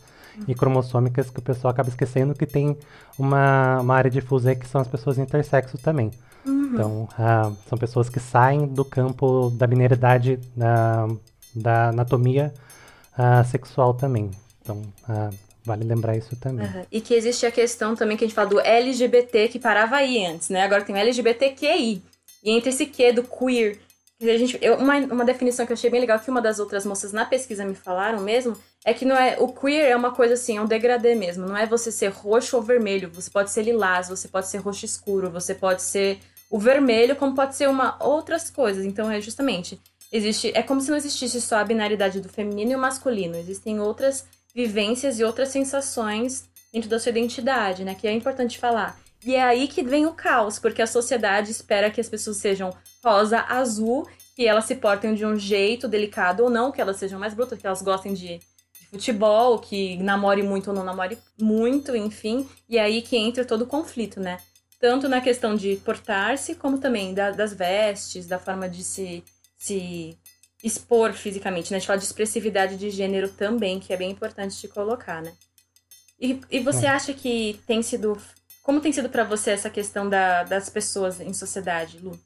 e 0.47 0.55
cromossômicas 0.55 1.31
que 1.31 1.39
o 1.39 1.43
pessoal 1.43 1.71
acaba 1.71 1.89
esquecendo 1.89 2.35
que 2.35 2.45
tem 2.45 2.77
uma, 3.19 3.81
uma 3.81 3.95
área 3.95 4.11
difusa 4.11 4.51
aí 4.51 4.57
que 4.57 4.67
são 4.67 4.81
as 4.81 4.89
pessoas 4.89 5.17
intersexos 5.17 5.81
também. 5.81 6.11
Uhum. 6.47 6.71
Então, 6.73 7.09
uh, 7.19 7.57
são 7.69 7.77
pessoas 7.77 8.09
que 8.09 8.21
saem 8.21 8.67
do 8.67 8.85
campo 8.85 9.51
da 9.51 9.67
binariedade 9.67 10.39
uh, 10.57 11.21
da 11.55 11.89
anatomia 11.89 12.55
uh, 13.19 13.45
sexual 13.49 13.95
também. 13.95 14.31
Então, 14.63 14.83
vale 15.65 15.85
lembrar 15.85 16.17
isso 16.17 16.37
também. 16.37 16.67
Uhum. 16.67 16.85
E 16.91 17.01
que 17.01 17.15
existe 17.15 17.47
a 17.47 17.51
questão 17.51 17.95
também 17.95 18.17
que 18.17 18.25
a 18.25 18.27
gente 18.27 18.35
fala 18.35 18.49
do 18.49 18.61
LGBT, 18.61 19.49
que 19.49 19.59
parava 19.59 19.97
aí 19.97 20.25
antes, 20.25 20.49
né? 20.49 20.63
Agora 20.63 20.83
tem 20.83 20.95
o 20.95 20.99
LGBTQI. 20.99 22.03
E 22.45 22.51
entre 22.51 22.71
esse 22.71 22.87
Q 22.87 23.13
do 23.13 23.23
queer, 23.23 23.79
a 24.21 24.39
gente, 24.39 24.59
eu, 24.63 24.77
uma, 24.77 24.97
uma 24.99 25.25
definição 25.25 25.67
que 25.67 25.73
eu 25.73 25.75
achei 25.75 25.91
bem 25.91 26.01
legal 26.01 26.19
que 26.19 26.31
uma 26.31 26.41
das 26.41 26.59
outras 26.59 26.87
moças 26.87 27.13
na 27.13 27.25
pesquisa 27.25 27.65
me 27.65 27.75
falaram 27.75 28.21
mesmo 28.21 28.57
é 28.85 28.95
que 28.95 29.05
não 29.05 29.17
é 29.17 29.37
o 29.39 29.49
queer 29.49 29.91
é 29.91 29.97
uma 29.97 30.13
coisa 30.13 30.35
assim, 30.35 30.57
é 30.57 30.63
um 30.63 30.67
degradê 30.67 31.15
mesmo. 31.15 31.47
Não 31.47 31.57
é 31.57 31.67
você 31.67 31.91
ser 31.93 32.09
roxo 32.09 32.57
ou 32.57 32.63
vermelho. 32.63 33.11
Você 33.11 33.31
pode 33.31 33.51
ser 33.51 33.63
lilás, 33.63 34.09
você 34.09 34.29
pode 34.29 34.47
ser 34.47 34.59
roxo 34.59 34.85
escuro, 34.85 35.31
você 35.31 35.55
pode 35.55 35.83
ser 35.83 36.19
o 36.51 36.59
vermelho, 36.59 37.17
como 37.17 37.35
pode 37.35 37.57
ser 37.57 37.69
uma 37.69 37.97
outras 38.03 38.51
coisas. 38.51 38.85
Então 38.85 39.11
é 39.11 39.21
justamente 39.21 39.81
existe 40.13 40.53
é 40.55 40.63
como 40.63 40.81
se 40.81 40.91
não 40.91 40.97
existisse 40.97 41.41
só 41.41 41.57
a 41.57 41.65
binaridade 41.65 42.21
do 42.21 42.29
feminino 42.29 42.73
e 42.73 42.77
o 42.77 42.79
masculino. 42.79 43.37
Existem 43.37 43.81
outras 43.81 44.27
vivências 44.55 45.19
e 45.19 45.25
outras 45.25 45.51
sensações 45.51 46.49
dentro 46.73 46.89
da 46.89 46.99
sua 46.99 47.11
identidade, 47.11 47.85
né? 47.85 47.95
Que 47.95 48.09
é 48.09 48.13
importante 48.13 48.59
falar. 48.59 48.99
E 49.25 49.35
é 49.35 49.43
aí 49.43 49.67
que 49.67 49.83
vem 49.83 50.07
o 50.07 50.13
caos, 50.13 50.59
porque 50.59 50.83
a 50.83 50.87
sociedade 50.87 51.51
espera 51.51 51.91
que 51.91 52.01
as 52.01 52.09
pessoas 52.09 52.37
sejam 52.37 52.71
rosa, 53.05 53.41
azul, 53.41 54.07
que 54.35 54.47
elas 54.47 54.67
se 54.67 54.77
portem 54.77 55.15
de 55.15 55.25
um 55.25 55.37
jeito 55.37 55.89
delicado 55.89 56.45
ou 56.45 56.51
não, 56.51 56.71
que 56.71 56.81
elas 56.81 56.97
sejam 56.97 57.19
mais 57.19 57.35
brutas, 57.35 57.59
que 57.59 57.67
elas 57.67 57.83
gostem 57.83 58.13
de, 58.13 58.39
de 58.39 58.87
futebol, 58.91 59.59
que 59.59 59.97
namore 59.97 60.43
muito 60.43 60.69
ou 60.69 60.77
não 60.77 60.85
namore 60.85 61.19
muito, 61.41 61.97
enfim. 61.97 62.49
E 62.69 62.79
é 62.79 62.83
aí 62.83 63.03
que 63.03 63.17
entra 63.17 63.45
todo 63.45 63.63
o 63.63 63.67
conflito, 63.67 64.21
né? 64.21 64.39
Tanto 64.79 65.09
na 65.09 65.21
questão 65.21 65.55
de 65.55 65.77
portar-se, 65.77 66.55
como 66.55 66.79
também 66.79 67.15
da, 67.15 67.31
das 67.31 67.53
vestes, 67.53 68.27
da 68.27 68.39
forma 68.39 68.69
de 68.69 68.85
se, 68.85 69.25
se 69.57 70.17
expor 70.63 71.13
fisicamente, 71.13 71.71
né? 71.71 71.77
A 71.77 71.81
gente 71.81 71.87
fala 71.87 71.99
de 71.99 72.05
expressividade 72.05 72.77
de 72.77 72.91
gênero 72.91 73.29
também, 73.29 73.81
que 73.81 73.93
é 73.93 73.97
bem 73.97 74.11
importante 74.11 74.61
de 74.61 74.69
colocar, 74.69 75.23
né? 75.23 75.33
E, 76.21 76.41
e 76.51 76.61
você 76.61 76.87
acha 76.87 77.13
que 77.13 77.61
tem 77.67 77.83
sido. 77.83 78.17
Como 78.63 78.81
tem 78.81 78.93
sido 78.93 79.09
para 79.09 79.23
você 79.23 79.51
essa 79.51 79.71
questão 79.71 80.09
da, 80.09 80.43
das 80.43 80.69
pessoas 80.69 81.21
em 81.21 81.33
sociedade, 81.33 81.99
Lu? 81.99 82.19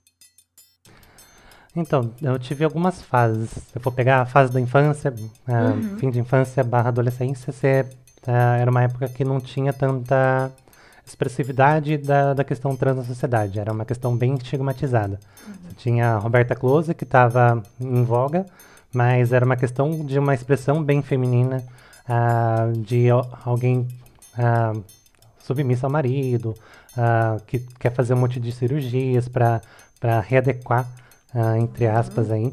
Então, 1.77 2.13
eu 2.23 2.39
tive 2.39 2.65
algumas 2.65 3.03
fases. 3.03 3.51
Eu 3.75 3.81
vou 3.81 3.93
pegar 3.93 4.23
a 4.23 4.27
fase 4.27 4.53
da 4.53 4.61
infância, 4.61 5.13
uh, 5.13 5.53
uhum. 5.53 5.99
fim 5.99 6.11
de 6.11 6.19
infância 6.19 6.65
barra 6.65 6.89
adolescência, 6.89 7.53
você, 7.53 7.87
uh, 8.27 8.31
era 8.59 8.71
uma 8.71 8.83
época 8.83 9.09
que 9.09 9.25
não 9.25 9.41
tinha 9.41 9.73
tanta 9.73 10.51
expressividade 11.11 11.99
da, 11.99 12.35
da 12.35 12.45
questão 12.45 12.75
trans 12.77 12.97
na 12.97 13.05
sociedade. 13.05 13.59
Era 13.59 13.73
uma 13.73 13.85
questão 13.85 14.17
bem 14.17 14.35
estigmatizada. 14.35 15.19
Uhum. 15.47 15.55
Tinha 15.77 16.15
a 16.15 16.19
Roberta 16.19 16.55
Close, 16.55 16.95
que 16.95 17.05
estava 17.05 17.63
em 17.81 18.05
voga, 18.05 18.47
mas 18.93 19.33
era 19.33 19.45
uma 19.45 19.57
questão 19.57 20.05
de 20.05 20.19
uma 20.19 20.35
expressão 20.35 20.83
bem 20.83 21.03
feminina, 21.03 21.63
uh, 22.09 22.73
de 22.81 23.09
alguém 23.45 23.87
uh, 24.39 24.83
submissa 25.41 25.87
ao 25.87 25.93
marido, 25.93 26.55
uh, 26.97 27.41
que 27.47 27.59
quer 27.79 27.93
fazer 27.93 28.15
um 28.15 28.19
monte 28.19 28.41
de 28.41 28.53
cirurgias 28.53 29.29
para 29.29 29.61
readequar, 30.21 30.87
entre 31.61 31.87
aspas, 31.87 32.29
uhum. 32.29 32.35
aí, 32.35 32.53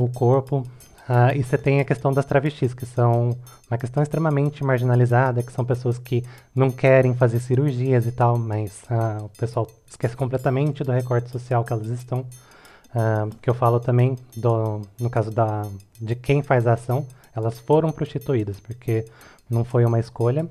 o 0.00 0.08
corpo. 0.08 0.66
Uh, 1.08 1.34
e 1.34 1.42
você 1.42 1.56
tem 1.56 1.80
a 1.80 1.84
questão 1.86 2.12
das 2.12 2.26
travestis, 2.26 2.74
que 2.74 2.84
são 2.84 3.34
uma 3.70 3.78
questão 3.78 4.02
extremamente 4.02 4.62
marginalizada, 4.62 5.42
que 5.42 5.50
são 5.50 5.64
pessoas 5.64 5.96
que 5.96 6.22
não 6.54 6.70
querem 6.70 7.14
fazer 7.14 7.40
cirurgias 7.40 8.06
e 8.06 8.12
tal, 8.12 8.36
mas 8.36 8.82
uh, 8.90 9.24
o 9.24 9.28
pessoal 9.30 9.66
esquece 9.88 10.14
completamente 10.14 10.84
do 10.84 10.92
recorte 10.92 11.30
social 11.30 11.64
que 11.64 11.72
elas 11.72 11.86
estão. 11.86 12.26
Uh, 12.90 13.34
que 13.40 13.48
eu 13.48 13.54
falo 13.54 13.80
também, 13.80 14.18
do, 14.36 14.82
no 15.00 15.08
caso 15.08 15.30
da, 15.30 15.66
de 15.98 16.14
quem 16.14 16.42
faz 16.42 16.66
a 16.66 16.74
ação, 16.74 17.06
elas 17.34 17.58
foram 17.58 17.90
prostituídas, 17.90 18.60
porque 18.60 19.06
não 19.48 19.64
foi 19.64 19.86
uma 19.86 19.98
escolha. 19.98 20.46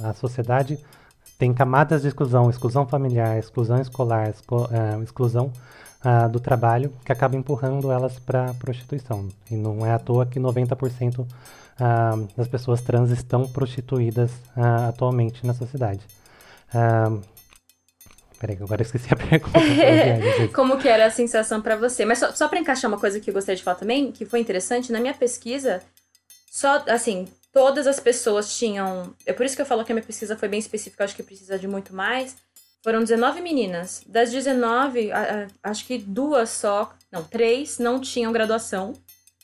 a 0.00 0.12
sociedade 0.14 0.78
tem 1.38 1.52
camadas 1.52 2.02
de 2.02 2.08
exclusão, 2.08 2.48
exclusão 2.48 2.86
familiar, 2.86 3.36
exclusão 3.36 3.80
escolar, 3.80 4.32
exclusão 5.02 5.50
uh, 6.04 6.28
do 6.28 6.40
trabalho 6.40 6.92
que 7.04 7.12
acaba 7.12 7.36
empurrando 7.36 7.90
elas 7.90 8.18
para 8.18 8.50
a 8.50 8.54
prostituição. 8.54 9.28
E 9.50 9.54
não 9.54 9.84
é 9.86 9.92
à 9.92 9.98
toa 9.98 10.26
que 10.26 10.38
90% 10.38 11.20
uh, 11.20 11.26
ah, 11.80 12.18
das 12.36 12.48
pessoas 12.48 12.80
trans 12.82 13.10
estão 13.10 13.48
prostituídas 13.48 14.30
uh, 14.56 14.88
atualmente 14.88 15.46
na 15.46 15.54
sociedade. 15.54 16.00
Peraí, 18.38 18.58
agora 18.60 18.82
eu 18.82 18.86
esqueci 18.86 19.08
a 19.12 19.16
pergunta. 19.16 19.58
Como 20.54 20.78
que 20.78 20.88
era 20.88 21.06
a 21.06 21.10
sensação 21.10 21.62
para 21.62 21.76
você? 21.76 22.04
Mas 22.04 22.18
só, 22.18 22.32
só 22.32 22.48
para 22.48 22.58
encaixar 22.58 22.90
uma 22.90 22.98
coisa 22.98 23.20
que 23.20 23.30
eu 23.30 23.34
gostaria 23.34 23.56
de 23.56 23.62
falar 23.62 23.76
também, 23.76 24.10
que 24.10 24.24
foi 24.24 24.40
interessante, 24.40 24.90
na 24.90 25.00
minha 25.00 25.14
pesquisa, 25.14 25.80
só, 26.50 26.82
assim, 26.88 27.28
todas 27.52 27.86
as 27.86 28.00
pessoas 28.00 28.56
tinham... 28.56 29.14
É 29.24 29.32
por 29.32 29.46
isso 29.46 29.54
que 29.54 29.62
eu 29.62 29.66
falo 29.66 29.84
que 29.84 29.92
a 29.92 29.94
minha 29.94 30.04
pesquisa 30.04 30.36
foi 30.36 30.48
bem 30.48 30.58
específica, 30.58 31.04
acho 31.04 31.14
que 31.14 31.22
precisa 31.22 31.58
de 31.58 31.68
muito 31.68 31.94
mais. 31.94 32.36
Foram 32.82 33.00
19 33.00 33.40
meninas. 33.40 34.02
Das 34.06 34.30
19, 34.30 35.12
a, 35.12 35.46
a, 35.62 35.70
acho 35.70 35.86
que 35.86 35.98
duas 35.98 36.50
só, 36.50 36.92
não, 37.10 37.22
três 37.22 37.78
não 37.78 38.00
tinham 38.00 38.32
graduação. 38.32 38.92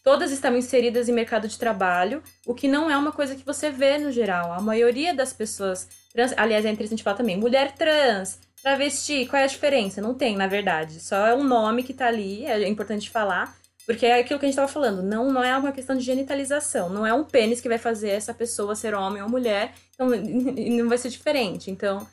Todas 0.03 0.33
estavam 0.33 0.59
inseridas 0.59 1.09
em 1.09 1.13
mercado 1.13 1.47
de 1.47 1.59
trabalho, 1.59 2.23
o 2.47 2.55
que 2.55 2.67
não 2.67 2.91
é 2.91 2.97
uma 2.97 3.13
coisa 3.13 3.37
que 3.37 3.45
você 3.45 3.71
vê 3.71 3.99
no 3.99 4.11
geral. 4.11 4.53
A 4.53 4.61
maioria 4.61 5.15
das 5.15 5.33
pessoas 5.33 5.89
trans, 6.13 6.33
aliás, 6.37 6.65
é 6.65 6.71
interessante 6.71 7.03
falar 7.03 7.17
também, 7.17 7.37
mulher 7.37 7.73
trans, 7.73 8.41
travesti, 8.63 9.27
qual 9.27 9.41
é 9.41 9.45
a 9.45 9.49
diferença? 9.49 10.01
Não 10.01 10.15
tem, 10.15 10.37
na 10.37 10.47
verdade. 10.47 10.99
Só 11.01 11.27
é 11.27 11.35
um 11.35 11.45
nome 11.45 11.83
que 11.83 11.95
tá 11.95 12.07
ali, 12.07 12.45
é 12.47 12.67
importante 12.67 13.11
falar, 13.11 13.57
porque 13.87 14.07
é 14.07 14.19
aquilo 14.19 14.39
que 14.39 14.47
a 14.47 14.49
gente 14.49 14.55
estava 14.55 14.73
falando, 14.73 15.03
não, 15.03 15.31
não 15.31 15.43
é 15.43 15.57
uma 15.57 15.73
questão 15.73 15.97
de 15.97 16.05
genitalização, 16.05 16.89
não 16.89 17.07
é 17.07 17.13
um 17.13 17.25
pênis 17.25 17.61
que 17.61 17.69
vai 17.69 17.79
fazer 17.79 18.11
essa 18.11 18.35
pessoa 18.35 18.75
ser 18.75 18.95
homem 18.95 19.23
ou 19.23 19.29
mulher, 19.29 19.73
então 19.95 20.09
não 20.77 20.89
vai 20.89 20.99
ser 20.99 21.09
diferente. 21.09 21.71
Então, 21.71 22.07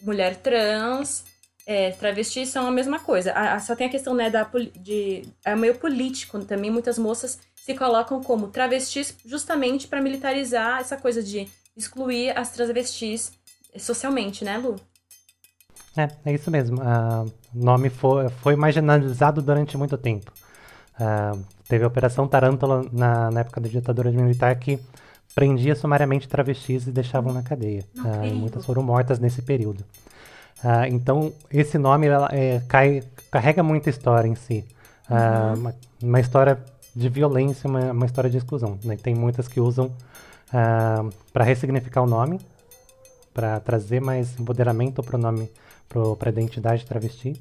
mulher 0.00 0.36
trans, 0.36 1.24
é, 1.66 1.90
travestis 1.90 2.48
são 2.48 2.66
a 2.66 2.70
mesma 2.70 3.00
coisa. 3.00 3.32
A, 3.32 3.54
a, 3.54 3.60
só 3.60 3.74
tem 3.74 3.88
a 3.88 3.90
questão, 3.90 4.14
né, 4.14 4.30
da, 4.30 4.48
de. 4.78 5.22
É 5.44 5.54
meio 5.56 5.74
político 5.74 6.38
também. 6.44 6.70
Muitas 6.70 6.98
moças 6.98 7.38
se 7.56 7.74
colocam 7.74 8.22
como 8.22 8.48
travestis 8.48 9.16
justamente 9.24 9.88
para 9.88 10.00
militarizar 10.00 10.80
essa 10.80 10.96
coisa 10.96 11.22
de 11.22 11.48
excluir 11.76 12.36
as 12.38 12.52
travestis 12.52 13.32
socialmente, 13.76 14.44
né, 14.44 14.56
Lu? 14.56 14.76
É, 15.96 16.08
é 16.24 16.34
isso 16.34 16.50
mesmo. 16.50 16.80
Uh, 16.80 17.32
o 17.54 17.64
nome 17.64 17.90
foi, 17.90 18.28
foi 18.28 18.54
marginalizado 18.54 19.42
durante 19.42 19.76
muito 19.76 19.98
tempo. 19.98 20.32
Uh, 21.00 21.42
teve 21.68 21.84
a 21.84 21.88
Operação 21.88 22.28
Tarântula 22.28 22.86
na, 22.92 23.30
na 23.30 23.40
época 23.40 23.60
da 23.60 23.68
ditadura 23.68 24.10
militar 24.10 24.54
que 24.56 24.78
prendia 25.36 25.76
sumariamente 25.76 26.26
travestis 26.26 26.86
e 26.86 26.90
deixavam 26.90 27.30
na 27.30 27.42
cadeia. 27.42 27.84
Uh, 27.94 28.34
muitas 28.34 28.64
foram 28.64 28.82
mortas 28.82 29.18
nesse 29.18 29.42
período. 29.42 29.84
Uh, 30.64 30.86
então, 30.88 31.30
esse 31.52 31.76
nome 31.76 32.06
ela, 32.06 32.30
é, 32.32 32.62
cai, 32.66 33.02
carrega 33.30 33.62
muita 33.62 33.90
história 33.90 34.26
em 34.26 34.34
si. 34.34 34.64
Uh, 35.10 35.58
uma, 35.58 35.74
uma, 36.02 36.20
história 36.20 36.58
de 36.94 37.10
violência, 37.10 37.68
uma, 37.68 37.92
uma 37.92 38.06
história 38.06 38.30
de 38.30 38.38
exclusão. 38.38 38.78
Né? 38.82 38.96
Tem 38.96 39.14
muitas 39.14 39.46
que 39.46 39.60
usam 39.60 39.88
uh, 39.88 41.12
para 41.34 41.44
ressignificar 41.44 42.00
o 42.00 42.06
nome, 42.06 42.40
para 43.34 43.60
trazer 43.60 44.00
mais 44.00 44.40
empoderamento 44.40 45.02
para 45.02 45.16
o 45.16 45.18
nome, 45.18 45.50
para 45.86 46.30
a 46.30 46.32
identidade 46.32 46.86
travesti, 46.86 47.38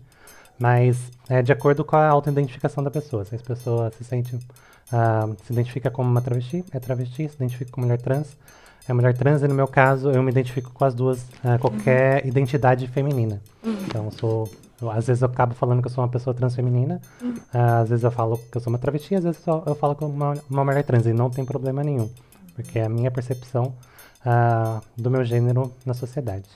mas 0.59 0.97
é 1.29 1.41
de 1.41 1.53
acordo 1.53 1.85
com 1.85 1.95
a 1.95 2.09
auto-identificação 2.09 2.83
da 2.83 2.91
pessoa. 2.91 3.23
Se 3.23 3.35
a 3.35 3.39
pessoa 3.39 3.89
se 3.91 4.03
sente, 4.03 4.37
se 5.43 5.53
identifica 5.53 5.89
como 5.89 6.09
uma 6.09 6.21
travesti, 6.21 6.63
é 6.71 6.79
travesti, 6.79 7.27
se 7.27 7.35
identifica 7.35 7.71
como 7.71 7.85
mulher 7.85 8.01
trans, 8.01 8.37
é 8.87 8.93
mulher 8.93 9.15
trans 9.17 9.41
e 9.41 9.47
no 9.47 9.55
meu 9.55 9.67
caso 9.67 10.11
eu 10.11 10.21
me 10.21 10.31
identifico 10.31 10.71
com 10.71 10.85
as 10.85 10.93
duas, 10.93 11.23
uh, 11.43 11.57
qualquer 11.59 12.21
uhum. 12.21 12.29
identidade 12.29 12.87
feminina. 12.87 13.41
Uhum. 13.63 13.77
Então 13.87 14.05
eu 14.05 14.11
sou, 14.11 14.51
eu, 14.81 14.91
às 14.91 15.07
vezes 15.07 15.21
eu 15.21 15.27
acabo 15.27 15.55
falando 15.55 15.81
que 15.81 15.87
eu 15.87 15.91
sou 15.91 16.03
uma 16.03 16.09
pessoa 16.09 16.33
transfeminina, 16.33 17.01
uhum. 17.21 17.33
uh, 17.53 17.81
às 17.81 17.89
vezes 17.89 18.03
eu 18.03 18.11
falo 18.11 18.37
que 18.37 18.57
eu 18.57 18.61
sou 18.61 18.71
uma 18.71 18.77
travesti, 18.77 19.15
às 19.15 19.23
vezes 19.23 19.45
eu, 19.45 19.63
eu 19.65 19.75
falo 19.75 19.95
como 19.95 20.13
uma, 20.13 20.33
uma 20.49 20.63
mulher 20.63 20.83
trans 20.83 21.05
e 21.05 21.13
não 21.13 21.29
tem 21.29 21.43
problema 21.43 21.83
nenhum, 21.83 22.09
porque 22.53 22.77
é 22.79 22.85
a 22.85 22.89
minha 22.89 23.09
percepção 23.09 23.73
uh, 24.21 24.81
do 24.95 25.09
meu 25.09 25.23
gênero 25.23 25.73
na 25.85 25.93
sociedade. 25.93 26.47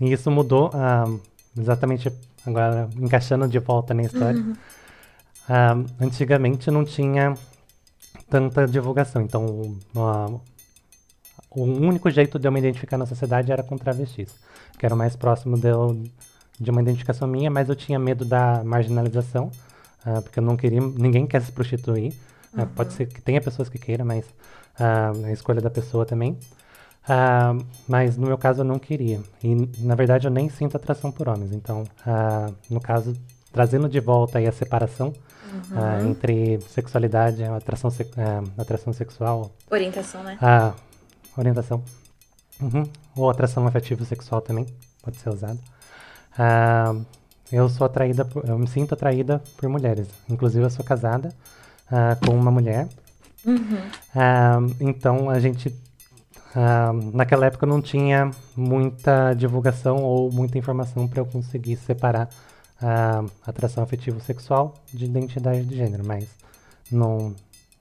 e 0.00 0.12
isso 0.12 0.30
mudou 0.30 0.70
exatamente 1.58 2.12
agora 2.46 2.88
encaixando 2.96 3.48
de 3.48 3.58
volta 3.58 3.92
na 3.92 4.02
história. 4.02 4.44
Uhum. 5.50 5.86
antigamente 6.06 6.70
não 6.70 6.84
tinha 6.84 7.34
tanta 8.28 8.66
divulgação. 8.68 9.20
Então, 9.20 9.76
o 11.50 11.62
único 11.62 12.08
jeito 12.08 12.38
de 12.38 12.46
eu 12.46 12.52
me 12.52 12.60
identificar 12.60 12.96
na 12.96 13.04
sociedade 13.04 13.50
era 13.50 13.62
com 13.62 13.76
travestis, 13.76 14.32
que 14.78 14.86
era 14.86 14.94
o 14.94 14.98
mais 14.98 15.16
próximo 15.16 15.58
de, 15.58 15.68
eu, 15.68 16.00
de 16.58 16.70
uma 16.70 16.80
identificação 16.80 17.26
minha, 17.26 17.50
mas 17.50 17.68
eu 17.68 17.74
tinha 17.74 17.98
medo 17.98 18.24
da 18.24 18.62
marginalização, 18.62 19.50
uh, 20.06 20.22
porque 20.22 20.38
eu 20.38 20.44
não 20.44 20.56
queria, 20.56 20.80
ninguém 20.80 21.26
quer 21.26 21.42
se 21.42 21.50
prostituir. 21.50 22.14
Uhum. 22.54 22.62
Uh, 22.62 22.66
pode 22.68 22.92
ser 22.92 23.06
que 23.06 23.20
tenha 23.20 23.40
pessoas 23.40 23.68
que 23.68 23.78
queiram, 23.78 24.06
mas 24.06 24.24
uh, 24.24 25.26
a 25.26 25.32
escolha 25.32 25.60
da 25.60 25.70
pessoa 25.70 26.06
também. 26.06 26.38
mas 27.88 28.16
no 28.16 28.28
meu 28.28 28.38
caso 28.38 28.60
eu 28.60 28.64
não 28.64 28.78
queria. 28.78 29.20
E 29.42 29.68
na 29.80 29.96
verdade 29.96 30.28
eu 30.28 30.30
nem 30.30 30.48
sinto 30.48 30.76
atração 30.76 31.10
por 31.10 31.28
homens. 31.28 31.52
Então, 31.52 31.84
no 32.68 32.80
caso, 32.80 33.16
trazendo 33.52 33.88
de 33.88 33.98
volta 33.98 34.38
aí 34.38 34.46
a 34.46 34.52
separação 34.52 35.12
uhum. 35.52 36.10
entre 36.10 36.60
sexualidade, 36.68 37.42
atração, 37.44 37.90
atração 38.58 38.92
sexual. 38.92 39.50
Orientação, 39.70 40.22
né? 40.22 40.38
orientação. 41.36 41.82
Uhum. 42.60 42.84
Ou 43.16 43.30
atração 43.30 43.66
afetiva 43.66 44.04
sexual 44.04 44.40
também 44.40 44.66
pode 45.02 45.16
ser 45.16 45.30
usado. 45.30 45.58
Uh, 46.38 47.04
eu 47.50 47.68
sou 47.68 47.84
atraída, 47.84 48.24
por, 48.24 48.46
eu 48.46 48.58
me 48.58 48.68
sinto 48.68 48.94
atraída 48.94 49.42
por 49.56 49.68
mulheres. 49.68 50.08
Inclusive 50.28 50.64
eu 50.64 50.70
sou 50.70 50.84
casada 50.84 51.34
uh, 51.86 52.26
com 52.26 52.34
uma 52.34 52.50
mulher. 52.50 52.86
Uhum. 53.44 53.78
Uh, 54.14 54.76
então 54.80 55.30
a 55.30 55.38
gente 55.38 55.74
naquela 57.14 57.46
época 57.46 57.64
não 57.64 57.80
tinha 57.80 58.32
muita 58.56 59.34
divulgação 59.34 59.98
ou 59.98 60.32
muita 60.32 60.58
informação 60.58 61.06
para 61.06 61.20
eu 61.20 61.24
conseguir 61.24 61.76
separar 61.76 62.28
a 62.82 63.24
atração 63.46 63.82
afetivo 63.82 64.20
sexual 64.20 64.74
de 64.92 65.04
identidade 65.04 65.64
de 65.64 65.76
gênero, 65.76 66.04
mas 66.04 66.26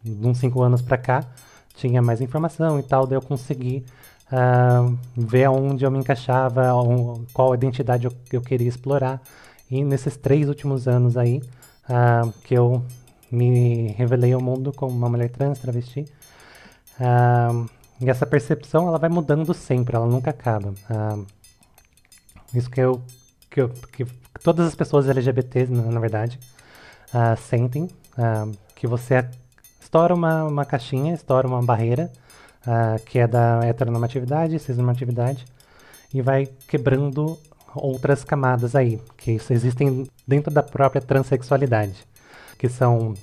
de 0.03 0.27
uns 0.27 0.37
cinco 0.37 0.61
anos 0.61 0.81
para 0.81 0.97
cá 0.97 1.23
tinha 1.75 2.01
mais 2.01 2.19
informação 2.21 2.79
e 2.79 2.83
tal, 2.83 3.07
daí 3.07 3.17
eu 3.17 3.21
consegui 3.21 3.85
uh, 4.31 4.97
ver 5.15 5.49
onde 5.49 5.85
eu 5.85 5.91
me 5.91 5.99
encaixava, 5.99 6.73
um, 6.75 7.25
qual 7.33 7.53
identidade 7.55 8.05
eu, 8.05 8.13
eu, 8.31 8.41
queria 8.41 8.67
explorar. 8.67 9.21
E 9.71 9.83
nesses 9.83 10.17
três 10.17 10.49
últimos 10.49 10.87
anos 10.87 11.15
aí, 11.15 11.41
uh, 11.85 12.31
que 12.43 12.53
eu 12.53 12.83
me 13.31 13.89
revelei 13.89 14.33
ao 14.33 14.41
mundo 14.41 14.73
como 14.73 14.93
uma 14.93 15.07
mulher 15.07 15.29
trans, 15.29 15.59
travesti, 15.59 16.05
uh, 16.99 17.69
e 18.01 18.09
essa 18.09 18.25
percepção 18.25 18.87
ela 18.87 18.97
vai 18.97 19.09
mudando 19.09 19.53
sempre, 19.53 19.95
ela 19.95 20.07
nunca 20.07 20.31
acaba. 20.31 20.73
isso 22.53 22.69
que 22.69 22.81
eu, 22.81 23.01
que 23.49 23.61
eu 23.61 23.69
que 23.69 24.05
todas 24.43 24.67
as 24.67 24.75
pessoas 24.75 25.07
LGBTs, 25.09 25.71
na, 25.71 25.83
na 25.83 25.99
verdade, 25.99 26.39
sentem, 27.37 27.89
que 28.75 28.85
você 28.85 29.15
é 29.15 29.29
estoura 29.89 30.13
uma, 30.13 30.43
uma 30.43 30.65
caixinha, 30.65 31.15
estoura 31.15 31.47
uma 31.47 31.63
barreira, 31.63 32.11
uh, 32.61 33.03
que 33.05 33.17
é 33.17 33.27
da 33.27 33.61
heteronormatividade, 33.65 34.59
cisnormatividade, 34.59 35.45
e 36.13 36.21
vai 36.21 36.47
quebrando 36.67 37.37
outras 37.75 38.23
camadas 38.23 38.75
aí, 38.75 39.01
que 39.17 39.39
existem 39.49 40.07
dentro 40.27 40.53
da 40.53 40.61
própria 40.61 41.01
transexualidade, 41.01 42.07
que 42.57 42.69
são 42.69 43.15